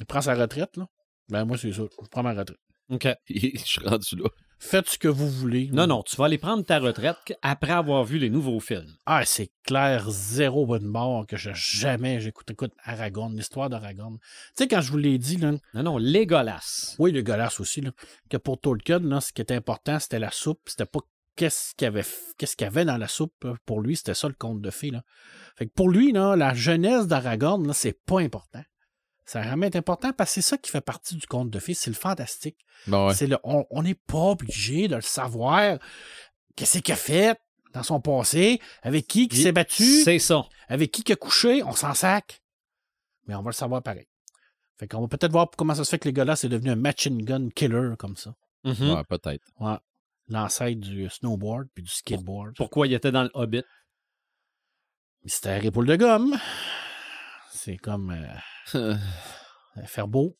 [0.00, 0.86] Il prend sa retraite, là.
[1.28, 1.82] Ben, moi, c'est ça.
[2.02, 2.56] Je prends ma retraite.
[2.88, 3.06] OK.
[3.28, 4.30] Je suis rendu là.
[4.58, 5.68] Faites ce que vous voulez.
[5.70, 8.90] Non, non, tu vas aller prendre ta retraite après avoir vu les nouveaux films.
[9.04, 12.20] Ah, c'est clair, zéro bonne mort que j'ai jamais.
[12.20, 14.16] J'écoute, écoute, Aragorn, l'histoire d'Aragorn.
[14.56, 16.96] Tu sais, quand je vous l'ai dit, là, Non, non, Legolas.
[16.98, 17.90] oui, le Golas aussi, là,
[18.30, 20.62] que pour Tolkien, là, ce qui était important, c'était la soupe.
[20.64, 21.00] C'était pas
[21.36, 22.04] qu'est-ce qu'il y avait,
[22.38, 23.44] qu'est-ce qu'il y avait dans la soupe.
[23.44, 23.54] là.
[23.64, 24.90] Pour lui, c'était ça le conte de fées.
[24.90, 25.02] Là.
[25.56, 28.62] Fait que pour lui, là, la jeunesse d'Aragorn, là, c'est pas important.
[29.24, 31.58] Ça va jamais être important parce que c'est ça qui fait partie du conte de
[31.58, 31.74] fées.
[31.74, 32.58] C'est le fantastique.
[32.88, 33.12] Ouais.
[33.14, 35.78] C'est le, on on n'est pas obligé de le savoir.
[36.54, 37.36] Qu'est-ce qu'il a fait
[37.72, 38.60] dans son passé?
[38.82, 40.02] Avec qui qui s'est battu?
[40.04, 40.44] C'est ça.
[40.68, 41.62] Avec qui qui a couché?
[41.64, 42.40] On s'en sac.
[43.26, 44.06] Mais on va le savoir pareil.
[44.78, 46.76] Fait qu'on va peut-être voir comment ça se fait que les gars-là, c'est devenu un
[46.76, 48.34] machine gun killer comme ça.
[48.64, 48.90] Mhm.
[48.94, 49.44] Ouais, peut-être.
[49.58, 49.76] Ouais.
[50.28, 52.56] L'ancêtre du snowboard puis du skateboard.
[52.56, 53.62] Pourquoi il était dans le Hobbit?
[55.22, 56.36] Mystère épaule de gomme.
[57.50, 58.10] C'est comme
[58.74, 58.96] euh,
[59.86, 60.36] faire beau.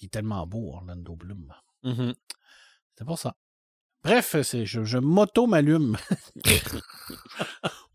[0.00, 1.54] Il est tellement beau, Orlando Bloom.
[1.82, 2.14] Mhm.
[2.94, 3.36] C'est pour ça.
[4.02, 5.96] Bref, c'est, je, je m'auto-m'allume.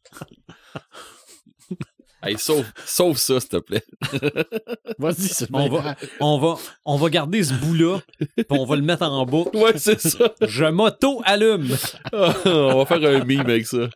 [2.26, 3.84] Hey, sauve, sauve ça, s'il te plaît.
[4.98, 6.56] Vas-y, c'est On va, on, va,
[6.86, 9.58] on va garder ce bout-là, puis on va le mettre en boucle.
[9.58, 10.34] Ouais, c'est ça.
[10.42, 11.76] Je m'auto-allume.
[12.14, 13.90] On va faire un mime avec ça.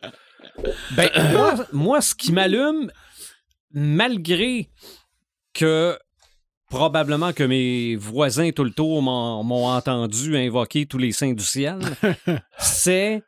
[0.94, 2.90] Ben, moi, moi, ce qui m'allume,
[3.72, 4.70] malgré
[5.54, 5.98] que
[6.68, 11.44] probablement que mes voisins tout le tour m'ont m'ont entendu invoquer tous les saints du
[11.44, 11.78] ciel,
[12.58, 13.22] c'est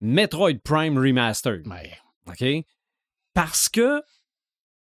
[0.00, 1.66] Metroid Prime Remastered.
[1.66, 1.92] Ouais.
[2.26, 2.64] OK?
[3.34, 4.02] Parce que,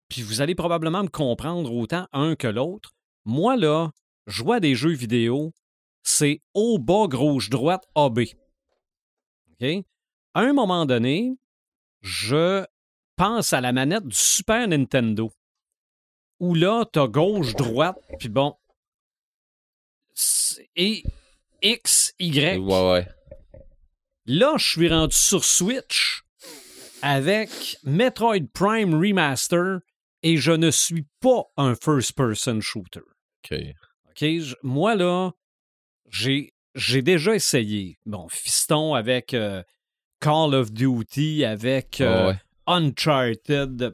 [0.10, 3.92] puis vous allez probablement me comprendre autant un que l'autre, moi, là,
[4.26, 5.54] jouer à des jeux vidéo,
[6.04, 8.20] c'est haut, bas, gauche, droite, AB.
[9.52, 9.68] OK?
[10.34, 11.36] À un moment donné,
[12.02, 12.66] je
[13.16, 15.32] pense à la manette du Super Nintendo,
[16.40, 18.56] où là, t'as gauche, droite, puis bon.
[20.76, 21.04] Et
[21.62, 22.60] X, Y.
[22.60, 23.08] Ouais, ouais.
[24.26, 26.24] Là, je suis rendu sur Switch
[27.02, 29.80] avec Metroid Prime Remaster
[30.28, 33.00] et je ne suis pas un first-person shooter.
[33.50, 33.58] OK.
[34.10, 34.28] OK?
[34.62, 35.32] Moi, là,
[36.10, 37.98] j'ai, j'ai déjà essayé.
[38.06, 39.64] Bon, Fiston avec euh,
[40.20, 42.42] Call of Duty, avec euh, Ouais, ouais.
[42.66, 43.94] Uncharted.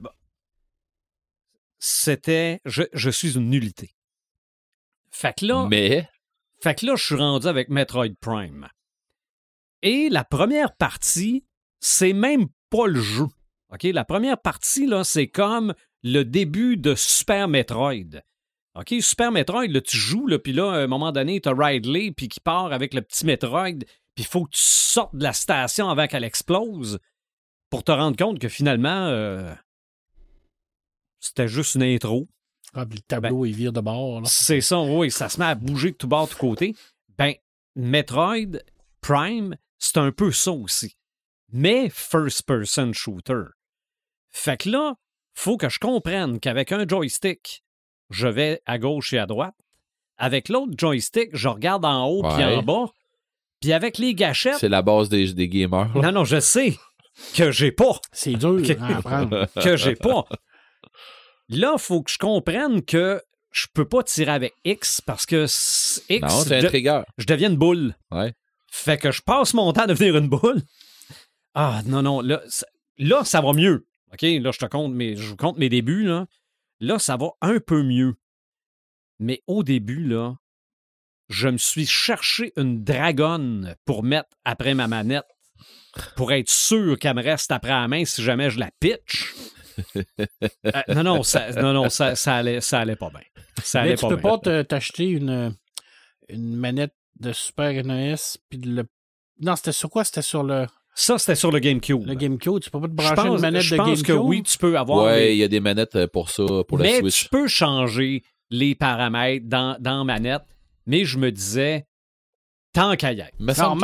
[1.77, 2.61] C'était.
[2.65, 3.91] Je, je suis une nullité.
[5.11, 5.67] Fait que là.
[5.69, 6.09] Mais,
[6.63, 8.69] Fait que là, je suis rendu avec Metroid Prime.
[9.83, 11.45] Et la première partie,
[11.79, 13.27] c'est même pas le jeu.
[13.69, 13.83] OK?
[13.83, 18.21] La première partie, là, c'est comme le début de Super Metroid.
[18.75, 18.93] OK?
[19.01, 22.27] Super Metroid, là, tu joues, là, puis là, à un moment donné, t'as Ridley, puis
[22.27, 23.79] qui part avec le petit Metroid,
[24.15, 26.99] puis il faut que tu sortes de la station avant qu'elle explose
[27.69, 29.53] pour te rendre compte que finalement, euh,
[31.19, 32.27] c'était juste une intro.
[32.73, 34.27] Ah, puis le tableau, il vire de bord.
[34.27, 36.75] C'est ça, oui, ça se met à bouger de tout bord, de tout côté.
[37.17, 37.33] Ben,
[37.75, 38.59] Metroid
[39.01, 40.97] Prime, c'est un peu ça aussi.
[41.51, 43.43] Mais first-person shooter.
[44.31, 44.95] Fait que là,
[45.33, 47.63] faut que je comprenne qu'avec un joystick,
[48.09, 49.55] je vais à gauche et à droite.
[50.17, 52.85] Avec l'autre joystick, je regarde en haut puis en bas.
[53.59, 55.89] Puis avec les gâchettes, c'est la base des, des gamers.
[55.95, 56.01] là.
[56.01, 56.77] non, non, je sais
[57.35, 58.75] que j'ai pas C'est dur Ok.
[58.79, 59.47] à apprendre.
[59.63, 60.25] que j'ai pas.
[61.49, 66.01] Là, faut que je comprenne que je peux pas tirer avec X parce que X,
[66.21, 67.01] Non, c'est un je, trigger.
[67.17, 67.95] je deviens une boule.
[68.11, 68.33] Ouais.
[68.71, 70.61] Fait que je passe mon temps à devenir une boule.
[71.53, 72.41] Ah, non, non, là,
[72.97, 73.85] là, ça va mieux.
[74.13, 76.25] OK, là, je te compte mes, je vous compte mes débuts, là.
[76.79, 78.15] Là, ça va un peu mieux.
[79.19, 80.35] Mais au début, là,
[81.29, 85.25] je me suis cherché une dragonne pour mettre après ma manette
[86.15, 89.33] pour être sûr qu'elle me reste après la main si jamais je la pitch.
[89.95, 93.21] Euh, non, non, ça, non, non, ça, ça, allait, ça allait pas bien.
[93.63, 94.29] Ça allait Mais tu pas peux bien.
[94.31, 95.55] pas te- t'acheter une,
[96.29, 98.15] une manette de Super NES
[98.49, 98.83] puis de le.
[99.39, 100.03] Non, c'était sur quoi?
[100.03, 102.05] C'était sur le, Ça, c'était sur le GameCube.
[102.05, 102.59] le GameCube.
[102.59, 104.05] Tu peux pas te je brancher pense, une manette je de pense GameCube?
[104.05, 105.05] que oui, tu peux avoir.
[105.05, 107.23] Ouais, des- il y a des manettes euh, pour ça, pour la mais Switch.
[107.23, 110.43] tu peux changer les paramètres dans, dans manette.
[110.85, 111.87] Mais je me disais,
[112.73, 113.31] tant qu'à y être.
[113.39, 113.81] Il me semble,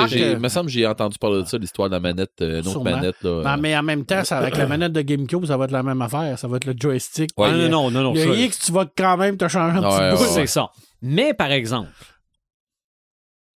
[0.66, 2.92] que j'ai, entendu parler de ça, l'histoire de la manette, euh, une autre Sûrement.
[2.92, 3.22] manette.
[3.24, 5.72] Là, Ben, mais en même temps, ça, avec la manette de GameCube, ça va être
[5.72, 6.38] la même affaire.
[6.38, 7.32] Ça va être le joystick.
[7.38, 8.14] Ouais, Ah, non, non, non, non.
[8.14, 10.22] Le ça- X, tu vas quand même te changer un Ouais, petit ouais, bout.
[10.22, 10.42] ouais.
[10.42, 10.70] c'est ça.
[11.02, 11.90] Mais par exemple,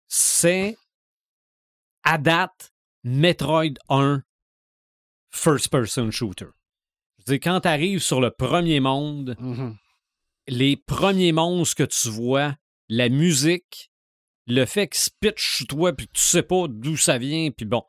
[0.09, 0.77] c'est
[2.05, 2.73] à date
[3.05, 4.23] Metroid 1
[5.31, 6.47] first-person shooter.
[7.19, 9.77] Je veux dire, quand tu arrives sur le premier monde, Mhm.
[10.49, 12.57] les premiers monstres que tu vois,
[12.89, 13.91] la musique,
[14.47, 17.51] le fait qu'ils se pitchent sur toi puis que tu sais pas d'où ça vient,
[17.51, 17.85] puis bon,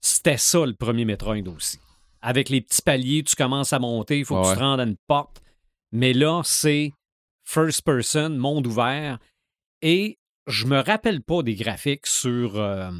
[0.00, 1.78] c'était ça le premier Metroid aussi.
[2.20, 4.84] Avec les petits paliers, tu commences à monter, il faut que tu te rendes à
[4.84, 5.42] une porte.
[5.90, 6.92] Mais là, c'est
[7.44, 9.18] first person, monde ouvert.
[9.80, 12.90] Et je me rappelle pas des graphiques sur euh,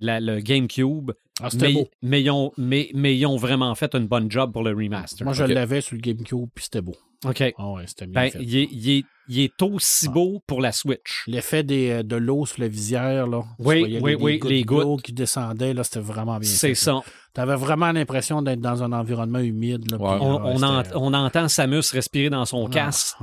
[0.00, 1.12] la- le GameCube,
[1.42, 1.88] Ah, c'était mais, beau.
[2.02, 5.24] mais, ils ont, mais, mais ils ont vraiment fait une bonne job pour le remaster.
[5.24, 6.94] Moi, je l'avais sur le GameCube, puis c'était beau.
[7.26, 7.42] OK.
[7.56, 8.38] Ah ouais, c'était bien Ben, fait.
[8.42, 11.24] il est, il est- il est aussi beau pour la Switch.
[11.26, 13.42] L'effet des, euh, de l'eau sur la visière, là.
[13.58, 15.02] Oui, oui, les, oui, gouttes les gouttes.
[15.02, 17.00] qui descendaient, là, c'était vraiment bien C'est ça.
[17.34, 19.90] Tu avais vraiment l'impression d'être dans un environnement humide.
[19.90, 20.16] Là, Ouais.
[20.18, 23.16] puis, On, euh, on entend Samus respirer dans son Ah, casque.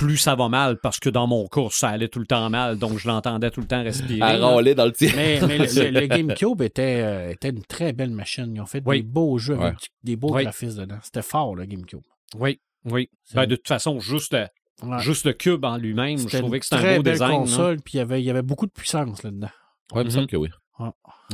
[0.00, 2.78] Plus ça va mal, parce que dans mon cours, ça allait tout le temps mal,
[2.78, 4.20] donc je l'entendais tout le temps respirer.
[4.22, 5.12] à râler dans le tir.
[5.14, 8.50] Mais, mais le, le- le GameCube était, euh, était une très belle machine.
[8.54, 9.02] Ils ont fait Oui.
[9.02, 9.66] des beaux jeux, Ouais.
[9.66, 10.44] avec des beaux Oui.
[10.44, 10.98] graphismes dedans.
[11.02, 12.00] C'était fort, le GameCube.
[12.38, 13.10] Oui, oui.
[13.34, 14.46] Ben, de toute façon, juste le,
[14.82, 14.98] Ouais.
[15.00, 17.32] juste le cube en lui-même, je C'était trouvais que c'était très un beau belle design.
[17.40, 19.50] console, puis il y avait- il y avait beaucoup de puissance là-dedans.
[19.92, 20.10] Ouais, il me Mhm.
[20.10, 20.48] semble que oui.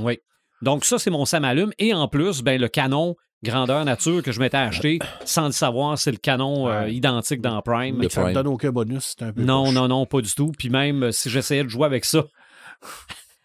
[0.01, 0.19] Oui.
[0.63, 1.73] Donc, ça, c'est mon Samalume.
[1.79, 5.99] Et en plus, ben, le canon grandeur nature que je m'étais acheté, sans le savoir,
[5.99, 7.97] c'est le canon euh, identique dans Prime.
[7.97, 9.75] Mais ça ne donne aucun bonus, c'était un peu Non, poche.
[9.75, 10.53] non, non, pas du tout.
[10.59, 12.25] Puis même euh, si j'essayais de jouer avec ça,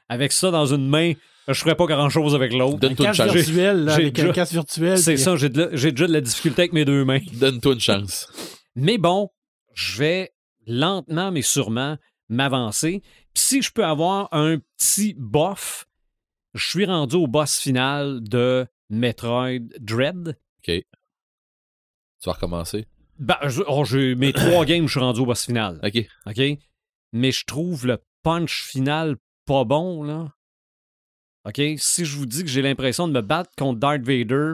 [0.10, 1.14] avec ça dans une main,
[1.48, 2.80] je ferais pas grand-chose avec l'autre.
[2.80, 3.32] Donne-toi une chance.
[3.34, 4.98] virtuel, là, un casque virtuel.
[4.98, 7.20] C'est puis- ça, j'ai de j'ai déjà de la difficulté avec mes deux mains.
[7.34, 8.32] Donne-toi une chance.
[8.76, 9.30] Mais bon,
[9.74, 10.32] je vais
[10.68, 11.98] lentement mais sûrement
[12.30, 13.02] m'avancer.
[13.34, 15.86] Puis si je peux avoir un petit bof,
[16.54, 20.38] je suis rendu au boss final de Metroid Dread.
[20.64, 20.84] Tu
[22.26, 22.86] vas recommencer?
[23.18, 25.80] Ben, je- oh, j'ai mes trois games, je suis rendu au boss final.
[25.84, 26.08] OK.
[26.28, 26.42] OK?
[27.14, 29.16] Mais je trouve le punch final
[29.46, 30.32] pas bon, là.
[31.46, 31.60] OK?
[31.78, 34.54] Si je vous dis que j'ai l'impression de me battre contre Darth Vader,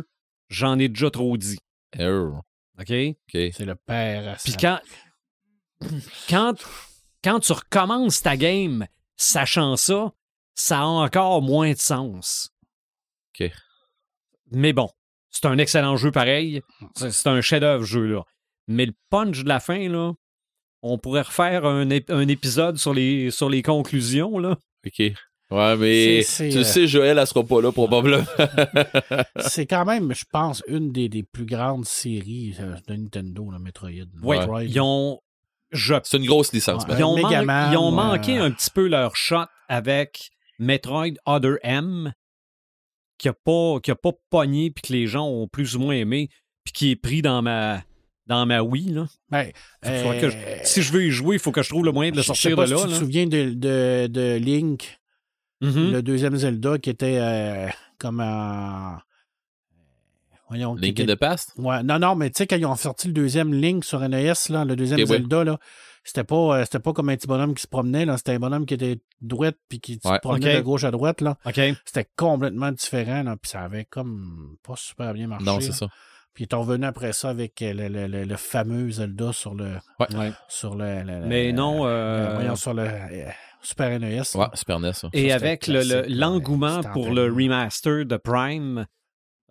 [0.50, 1.60] j'en ai déjà trop dit.
[1.94, 2.44] Error.
[2.80, 2.92] OK?
[2.92, 3.52] OK.
[3.54, 4.80] C'est le père à Puis quand,
[6.30, 6.56] quand,
[7.24, 8.86] quand tu recommences ta game
[9.18, 10.14] sachant ça,
[10.56, 12.52] ça a encore moins de sens.
[13.40, 13.52] OK.
[14.52, 14.90] Mais bon,
[15.30, 16.61] c'est un excellent jeu pareil.
[16.95, 18.24] C'est un chef-d'œuvre, jeu-là.
[18.68, 20.14] Mais le punch de la fin, là,
[20.82, 24.57] on pourrait refaire un, ép- un épisode sur les, sur les conclusions, là.
[24.86, 24.99] OK.
[25.49, 28.26] Ouais, mais tu euh, sais, Joël, elle sera pas là probablement.
[29.40, 33.60] C'est quand même, je pense, une des, des plus grandes séries euh, de Nintendo, le
[33.60, 33.90] Metroid.
[34.24, 34.64] Oui, Metroid.
[34.64, 35.22] ils ont...
[35.72, 36.95] Je C'est une grosse licence, Ouais.
[36.98, 40.30] Ils ont, Mega man- Man, ils ont manqué un petit peu leur shot avec
[40.60, 42.14] Metroid Other M,
[43.18, 45.95] qui a pas, qui a pas pogné puis que les gens ont plus ou moins
[45.95, 46.30] aimé,
[46.64, 47.81] puis qui est pris dans ma,
[48.27, 48.89] dans ma Wii.
[48.94, 49.07] Là.
[49.30, 51.91] Ben, que je- euh, si je veux y jouer, il faut que je trouve le
[51.91, 52.77] moyen de le je sais sortir pas de là.
[52.77, 54.99] si tu te souviens de, de, de Link,
[55.61, 55.91] Mhm.
[55.91, 57.68] le deuxième Zelda, qui était euh,
[57.98, 58.98] comme en...
[60.49, 61.53] Voyons, qui Link était- the Past?
[61.57, 64.34] Ouais, non, non, mais tu sais, quand ils ont sorti le deuxième Link sur NES,
[64.49, 65.06] là, le deuxième.
[65.06, 65.60] Zelda, là,
[66.10, 68.40] c'était pas, euh, c'était pas comme un petit bonhomme qui se promenait, là, c'était un
[68.40, 70.20] bonhomme qui était droite puis qui se Ouais.
[70.20, 71.38] promenait de gauche à droite, là.
[71.86, 75.46] C'était complètement différent, là, puis ça avait comme pas super bien marché.
[75.46, 75.88] Non, c'est ça.
[76.34, 79.56] Puis il est revenu après ça avec euh, le, le- le- le fameux Zelda sur
[79.56, 80.32] le, Ouais.
[80.48, 83.30] sur le, le- le- Mais non, euh, voyons, sur le euh,
[83.64, 84.22] Super NES.
[84.36, 84.94] Ouais, Super NES.
[84.94, 85.10] ça.
[85.14, 85.68] Et c'était avec
[86.08, 88.86] l'engouement pour le remaster de Prime,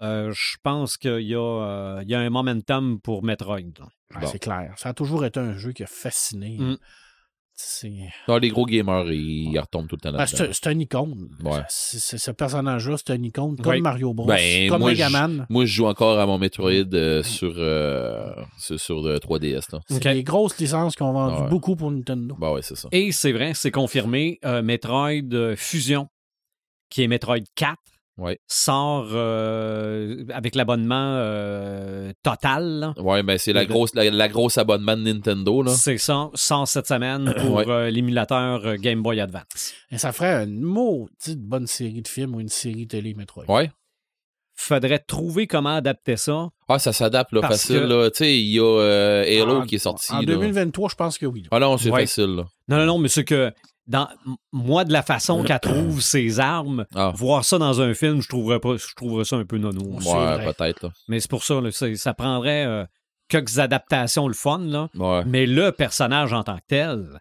[0.03, 3.59] euh, je pense qu'il y, a, euh, il y a un momentum pour Metroid.
[3.59, 3.87] là.
[4.15, 4.27] Ouais, Bon.
[4.27, 4.73] C'est clair.
[4.77, 6.57] Ça a toujours été un jeu qui a fasciné.
[6.59, 6.77] Mm.
[8.29, 11.27] Non, les gros gamers, ils, ils retombent tout le temps Ben, c'est c'est un icône.
[11.43, 11.63] Ouais.
[11.71, 13.81] Ce personnage-là, c'est un icône comme Oui.
[13.81, 14.27] Mario Bros.
[14.27, 15.47] Ben, comme moi, Megaman.
[15.49, 19.73] Moi, je joue encore à mon Metroid euh, sur, euh, sur, sur le 3DS.
[19.73, 19.81] Là.
[19.89, 20.13] C'est Ok.
[20.13, 21.49] des grosses licences qui ont vendu Ouais.
[21.49, 22.37] beaucoup pour Nintendo.
[22.39, 22.89] Bah ouais, c'est ça.
[22.93, 26.09] Et c'est vrai, c'est confirmé, euh, Metroid Fusion,
[26.91, 27.79] qui est Metroid 4,
[28.19, 28.39] Ouais.
[28.47, 32.95] sort euh, avec l'abonnement euh, total.
[32.97, 35.71] Ouais, ben c'est la Le- grosse, la, la grosse abonnement de Nintendo, là.
[35.73, 37.69] C'est ça, sort cette semaine pour Ouais.
[37.69, 39.75] euh, l'émulateur Game Boy Advance.
[39.91, 43.45] Et ça ferait une maudite bonne série de films ou une série télé Metroid.
[43.49, 43.71] Ouais.
[44.59, 46.49] Faudrait trouver comment adapter ça.
[46.69, 48.11] Ah, ça s'adapte, là, Parce facile, que- là.
[48.11, 50.25] Tu sais, il y a euh, Halo En- qui est sorti, En là.
[50.25, 51.43] 2023, je pense que oui.
[51.51, 52.01] Ah non, c'est Ouais.
[52.07, 52.45] facile, là.
[52.69, 53.53] Non, non, non, mais c'est que
[53.87, 54.09] dans
[54.53, 57.13] moi, de la façon qu'elle trouve ses armes, Ah.
[57.15, 59.99] voir ça dans un film, je trouverais pas, je trouverais ça un peu nono.
[60.01, 60.91] Ouais, peut-être.
[61.09, 62.85] Mais c'est pour ça, là, ça prendrait euh,
[63.29, 64.89] quelques adaptations le fun, là.
[64.95, 65.25] Ouais.
[65.27, 67.21] Mais le personnage en tant que tel,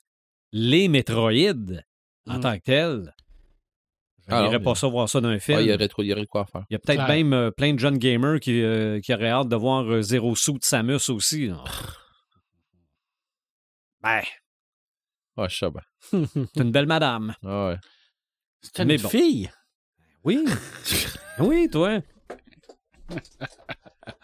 [0.51, 1.83] les Métroïdes
[2.27, 2.41] en Mm.
[2.41, 3.13] tant que tel,
[4.27, 5.59] je Ah n'irais pas ça voir ça dans un film.
[5.59, 6.63] Ah, il y aurait trop, il y aurait quoi à faire.
[6.71, 9.49] Il y a peut-être même euh, plein de jeunes gamers qui, euh, qui auraient hâte
[9.49, 11.51] de voir euh, Zero Suit Samus aussi.
[14.01, 14.21] ben,
[15.37, 16.25] Ah, je sais bien.
[16.53, 17.33] c'est une belle madame.
[17.45, 17.77] Ah, ouais.
[18.61, 19.09] C'est une Mais bon.
[19.09, 19.49] fille.
[20.23, 20.43] Oui.
[21.39, 21.99] oui, toi.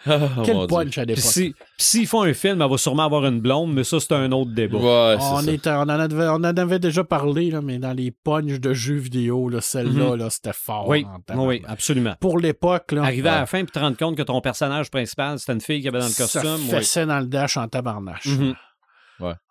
[0.08, 0.12] Oh,
[0.44, 0.76] Quel mon Dieu.
[0.76, 1.32] punch à Puis l'époque.
[1.32, 4.14] si- puis s'ils font un film, elle va sûrement avoir une blonde, mais ça, c'est
[4.14, 4.78] un autre débat.
[4.78, 5.52] Ouais, on, c'est ça.
[5.52, 8.74] était- on, en avait, on en avait déjà parlé, là, mais dans les punches de
[8.74, 10.86] jeux vidéo, là, celle-là, là, c'était fort.
[10.86, 10.90] Mhm.
[10.92, 11.48] Oui, en tabarnak.
[11.50, 12.16] oui, absolument.
[12.20, 15.40] Pour l'époque, là, Arriver à la fin et te rendre compte que ton personnage principal,
[15.40, 16.62] c'était une fille qui avait dans le ça costume.
[16.64, 16.70] oui.
[16.70, 18.26] fessait dans le dash en tabarnache.
[18.28, 18.56] Mhm.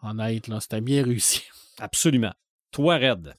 [0.03, 1.43] Honnête, là, c'était bien réussi.
[1.79, 2.33] Absolument.
[2.73, 3.35] Toi, Red?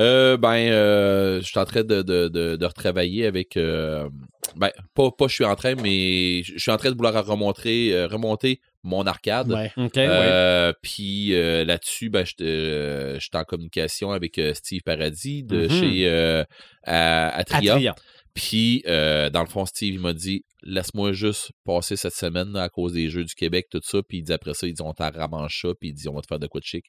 [0.00, 3.58] Euh, ben, euh, je suis en train de, de, de, de retravailler avec.
[3.58, 4.08] euh,
[4.56, 8.06] ben, pas, pas je suis en train, mais je suis en train de vouloir remonter,
[8.06, 9.52] remonter mon arcade.
[9.52, 9.70] Ouais.
[9.76, 10.02] OK, oui.
[10.08, 11.28] Euh, Puis
[11.66, 15.68] là-dessus, ben, euh, j'étais en communication avec Steve Paradis de Mhm.
[15.68, 16.44] chez.
[16.84, 17.94] Atria.
[18.34, 22.62] Puis, euh, dans le fond, Steve, il m'a dit laisse-moi juste passer cette semaine là,
[22.62, 24.02] à cause des Jeux du Québec, tout ça.
[24.02, 25.68] Puis, il dit après ça, ils dit on t'arrange ça.
[25.78, 26.84] Puis, il dit on va te faire de quoi de chic.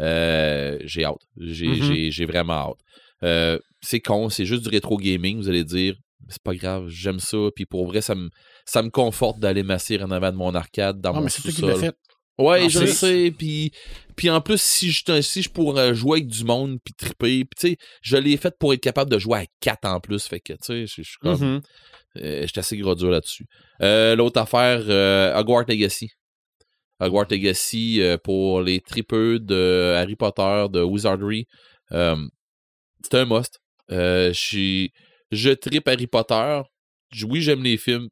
[0.00, 1.16] Euh, j'ai hâte.
[1.36, 1.74] J'ai Mhm.
[1.82, 2.78] j'ai- j'ai vraiment hâte.
[3.22, 5.96] Euh, c'est con, c'est juste du rétro gaming, vous allez dire.
[6.28, 7.36] C'est pas grave, j'aime ça.
[7.54, 8.30] Puis, pour vrai, ça me,
[8.64, 11.42] ça me conforte d'aller m'asseoir en avant de mon arcade dans Ah, mon mais c'est
[11.42, 11.90] toi qui l'as sous-sol.
[11.90, 11.96] fait.
[12.38, 13.30] Ouais, je le sais.
[13.36, 13.72] Puis,
[14.14, 17.48] puis en plus, si je, si je pourrais jouer avec du monde puis triper, puis
[17.58, 20.26] tu sais, je l'ai fait pour être capable de jouer à 4 en plus.
[20.26, 21.40] Fait que, tu sais, je suis comme.
[21.40, 21.62] Mhm.
[22.18, 23.46] euh, J'étais assez gros dur là-dessus.
[23.82, 26.10] Euh, L'autre affaire, euh, Hogwarts Legacy.
[27.00, 31.46] Hogwarts Legacy euh, pour les tripeux de Harry Potter, de Wizardry.
[31.90, 33.60] C'est un must.
[33.88, 36.60] Je tripe Harry Potter.
[37.22, 38.08] Oui, j'aime les films.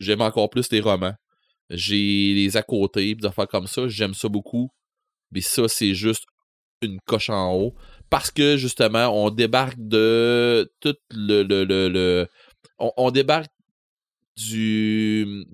[0.00, 1.14] J'aime encore plus les romans.
[1.70, 3.88] J'ai les à côté, des affaires comme ça.
[3.88, 4.70] J'aime ça beaucoup.
[5.32, 6.24] Mais ça, c'est juste
[6.82, 7.74] une coche en haut.
[8.10, 11.42] Parce que, justement, on débarque de tout le.
[11.42, 12.28] le, le,
[12.78, 13.50] on, débarque
[14.36, 15.46] du.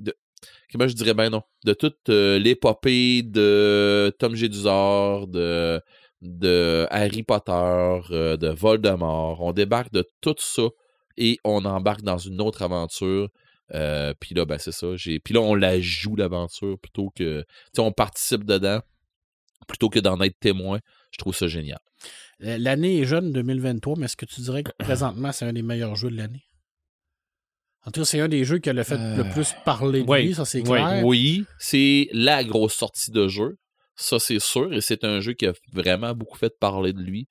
[0.72, 1.42] comment je dirais bien non?
[1.64, 5.80] De toute euh, l'épopée de Tom Jedusor, de,
[6.22, 9.40] de Harry Potter, euh, de Voldemort.
[9.40, 10.68] On débarque de tout ça
[11.16, 13.28] et on embarque dans une autre aventure.
[13.74, 14.96] Euh, puis là, ben c'est ça.
[14.96, 15.20] J'ai...
[15.20, 17.42] Puis là, on la joue l'aventure plutôt que.
[17.42, 18.80] Tu sais, on participe dedans
[19.68, 20.80] plutôt que d'en être témoin.
[21.12, 21.78] Je trouve ça génial.
[22.40, 25.96] L'année est jeune, 2023, mais est-ce que tu dirais que présentement, c'est un des meilleurs
[25.96, 26.44] jeux de l'année?
[27.86, 30.02] En tout cas, c'est un des jeux qui a le fait le Euh, plus parler
[30.02, 31.04] de oui, lui, ça c'est oui, clair.
[31.04, 33.56] Oui, c'est la grosse sortie de jeu.
[33.96, 34.72] Ça, c'est sûr.
[34.72, 37.26] Et c'est un jeu qui a vraiment beaucoup fait parler de lui.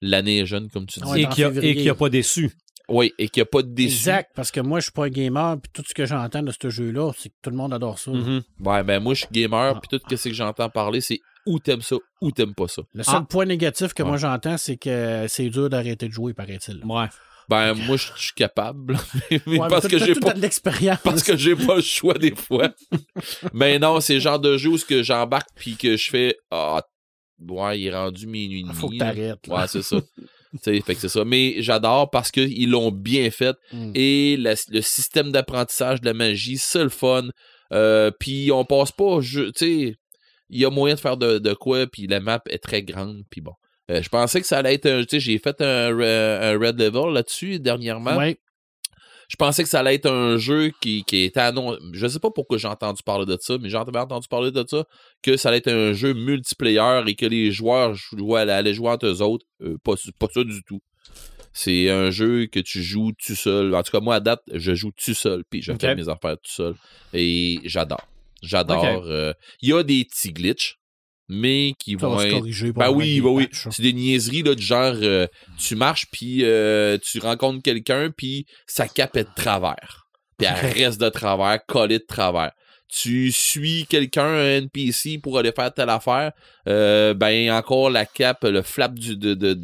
[0.00, 1.08] L'année est jeune, comme tu dis.
[1.08, 1.70] Ouais, et qui a, février.
[1.72, 2.52] et qui a pas déçu.
[2.88, 3.96] Oui, et qui a pas de déçu.
[3.96, 6.52] Exact, parce que moi, je suis pas un gamer, puis tout ce que j'entends de
[6.52, 8.10] ce jeu-là, c'est que tout le monde adore ça.
[8.10, 8.42] Mhm.
[8.60, 9.80] Ouais, ben moi, je suis gamer, Ah.
[9.80, 12.82] puis tout ce que j'entends parler, c'est ou t'aimes ça, ou t'aimes pas ça.
[12.94, 13.26] Le seul Ah.
[13.28, 16.82] point négatif que moi j'entends, c'est que c'est dur d'arrêter de jouer, paraît-il.
[16.84, 17.06] Ouais.
[17.48, 18.98] Ben, moi, je suis capable.
[19.46, 20.34] mais Ouais, parce mais que j'ai pas.
[20.34, 20.98] l'expérience.
[21.02, 22.74] Parce que j'ai pas le choix des fois.
[23.54, 26.36] Mais non, c'est le genre de jeu où ce que j'embarque puis que je fais
[26.50, 26.82] Ah,
[27.48, 28.74] ouais, il est rendu minuit et demi.
[28.74, 29.46] Faut que t'arrêtes.
[29.48, 29.96] Ouais, c'est ça.
[30.82, 31.24] Fait que c'est ça.
[31.24, 33.56] Mais j'adore parce qu'ils l'ont bien fait.
[33.72, 33.92] Mm.
[33.94, 37.28] Et la- le système d'apprentissage de la magie, c'est le fun.
[37.72, 39.96] Euh, puis on passe pas, tu sais,
[40.50, 43.22] il y a moyen de faire de, de quoi, puis la map est très grande,
[43.30, 43.52] puis bon.
[43.90, 46.78] Euh, je pensais que ça allait être un, tu sais, j'ai fait un, un red
[46.80, 48.16] level là-dessus dernièrement.
[48.16, 48.38] Ouais.
[49.28, 51.78] Je pensais que ça allait être un jeu qui, qui était annoncé.
[51.92, 54.84] Je sais pas pourquoi j'ai entendu parler de ça, mais j'ai entendu parler de ça,
[55.22, 59.06] que ça allait être un jeu multiplayer et que les joueurs jouaient, allaient jouer entre
[59.06, 59.44] eux autres.
[59.62, 60.80] Euh, pas, pas ça du tout.
[61.52, 63.74] C'est un jeu que tu joues tout seul.
[63.74, 66.36] En tout cas, moi, à date, je joue tout seul, puis je fais mes affaires
[66.36, 66.74] tout seul.
[67.12, 68.06] Et j'adore.
[68.42, 68.84] J'adore.
[69.06, 70.77] Euh, Il y a des petits glitches,
[71.28, 72.72] mais qui Ça vont va se être corriger.
[72.72, 73.48] ben oui, ben oui.
[73.52, 75.26] C'est des niaiseries là, du genre euh,
[75.58, 80.06] tu marches puis euh, tu rencontres quelqu'un puis sa cape est de travers.
[80.38, 82.52] Puis elle reste de travers, collée de travers.
[82.88, 86.32] tu suis quelqu'un, un NPC pour aller faire telle affaire,
[86.68, 89.60] euh, ben encore la cape, le flap du de, de, tu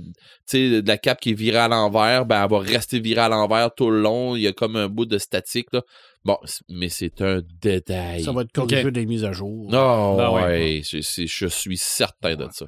[0.46, 3.28] sais, de la cape qui est virée à l'envers, ben elle va rester virée à
[3.28, 4.36] l'envers tout le long.
[4.36, 5.80] Il y a comme un bout de statique là.
[6.24, 6.38] Bon,
[6.70, 8.22] mais c'est un détail.
[8.24, 9.70] Ça va être corrigé des mises à jour.
[9.70, 10.42] Non, Ben ouais.
[10.42, 12.66] ouais, je, c'est- je suis certain de ça.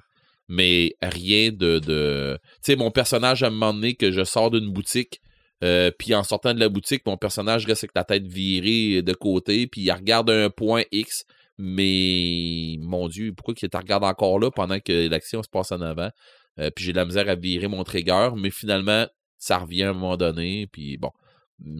[0.49, 1.79] Mais rien de.
[1.79, 2.39] de...
[2.57, 5.21] Tu sais, mon personnage, à un moment donné, que je sors d'une boutique,
[5.65, 9.13] euh, puis en sortant de la boutique, mon personnage reste avec la tête virée de
[9.15, 11.25] côté, puis il regarde un point X,
[11.59, 15.81] mais mon Dieu, pourquoi qu'il te regarde encore là pendant que l'action se passe en
[15.81, 16.11] avant?
[16.59, 19.07] Euh, puis j'ai de la misère à virer mon trigger, mais finalement,
[19.39, 21.11] ça revient à un moment donné, puis bon.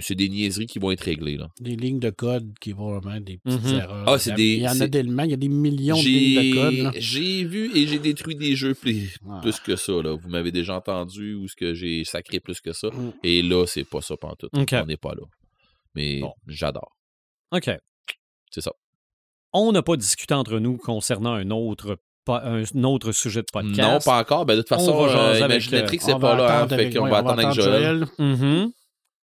[0.01, 1.49] C'est des niaiseries qui vont être réglées, là.
[1.61, 3.79] Des lignes de code qui vont vraiment des petites Mhm.
[3.79, 4.05] erreurs.
[4.09, 5.49] Ah, c'est Il y a- des- Il y en a tellement, il y a des
[5.51, 6.73] millions de lignes de code.
[6.75, 6.91] J'ai là.
[6.97, 9.41] j'ai vu et j'ai détruit des jeux plus, Ah.
[9.43, 9.93] plus que ça.
[9.93, 10.15] Là.
[10.17, 12.89] Vous m'avez déjà entendu ou ce que j'ai sacré plus que ça.
[12.89, 13.13] Mm.
[13.23, 14.51] Et là, c'est pas ça pantoute.
[14.55, 15.23] On n'est pas là.
[15.95, 16.33] Mais Bon.
[16.47, 16.97] j'adore.
[17.53, 17.71] OK.
[18.51, 18.73] C'est ça.
[19.53, 21.99] On n'a pas discuté entre nous concernant un autre,
[22.29, 23.77] un autre sujet de podcast.
[23.79, 24.47] Non, pas encore.
[24.47, 26.45] Ben, de toute façon, On euh, Imaginatrix, euh, c'est On pas là.
[26.45, 28.07] Hein, attendre fait ouais, va on attendre avec Joël.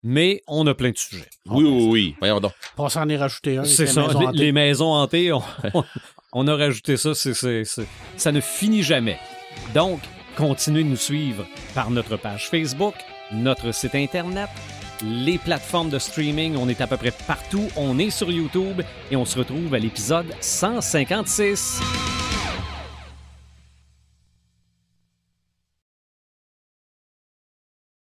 [0.02, 1.28] Mais on a plein de sujets.
[1.46, 2.16] Oui, oui, oui.
[2.18, 2.52] Voyons donc.
[2.76, 3.64] On s'en est rajouté un.
[3.64, 4.06] C'est ça.
[4.32, 5.42] les, maisons hantées, on,
[5.74, 5.84] on-
[6.32, 7.12] on a rajouté ça.
[7.14, 9.18] ça ne finit jamais.
[9.74, 10.00] Donc,
[10.36, 12.94] continuez de nous suivre par notre page Facebook,
[13.32, 14.48] notre site Internet,
[15.04, 16.56] les plateformes de streaming.
[16.56, 17.68] On est à peu près partout.
[17.76, 21.80] On est sur YouTube et on se retrouve à l'épisode 156.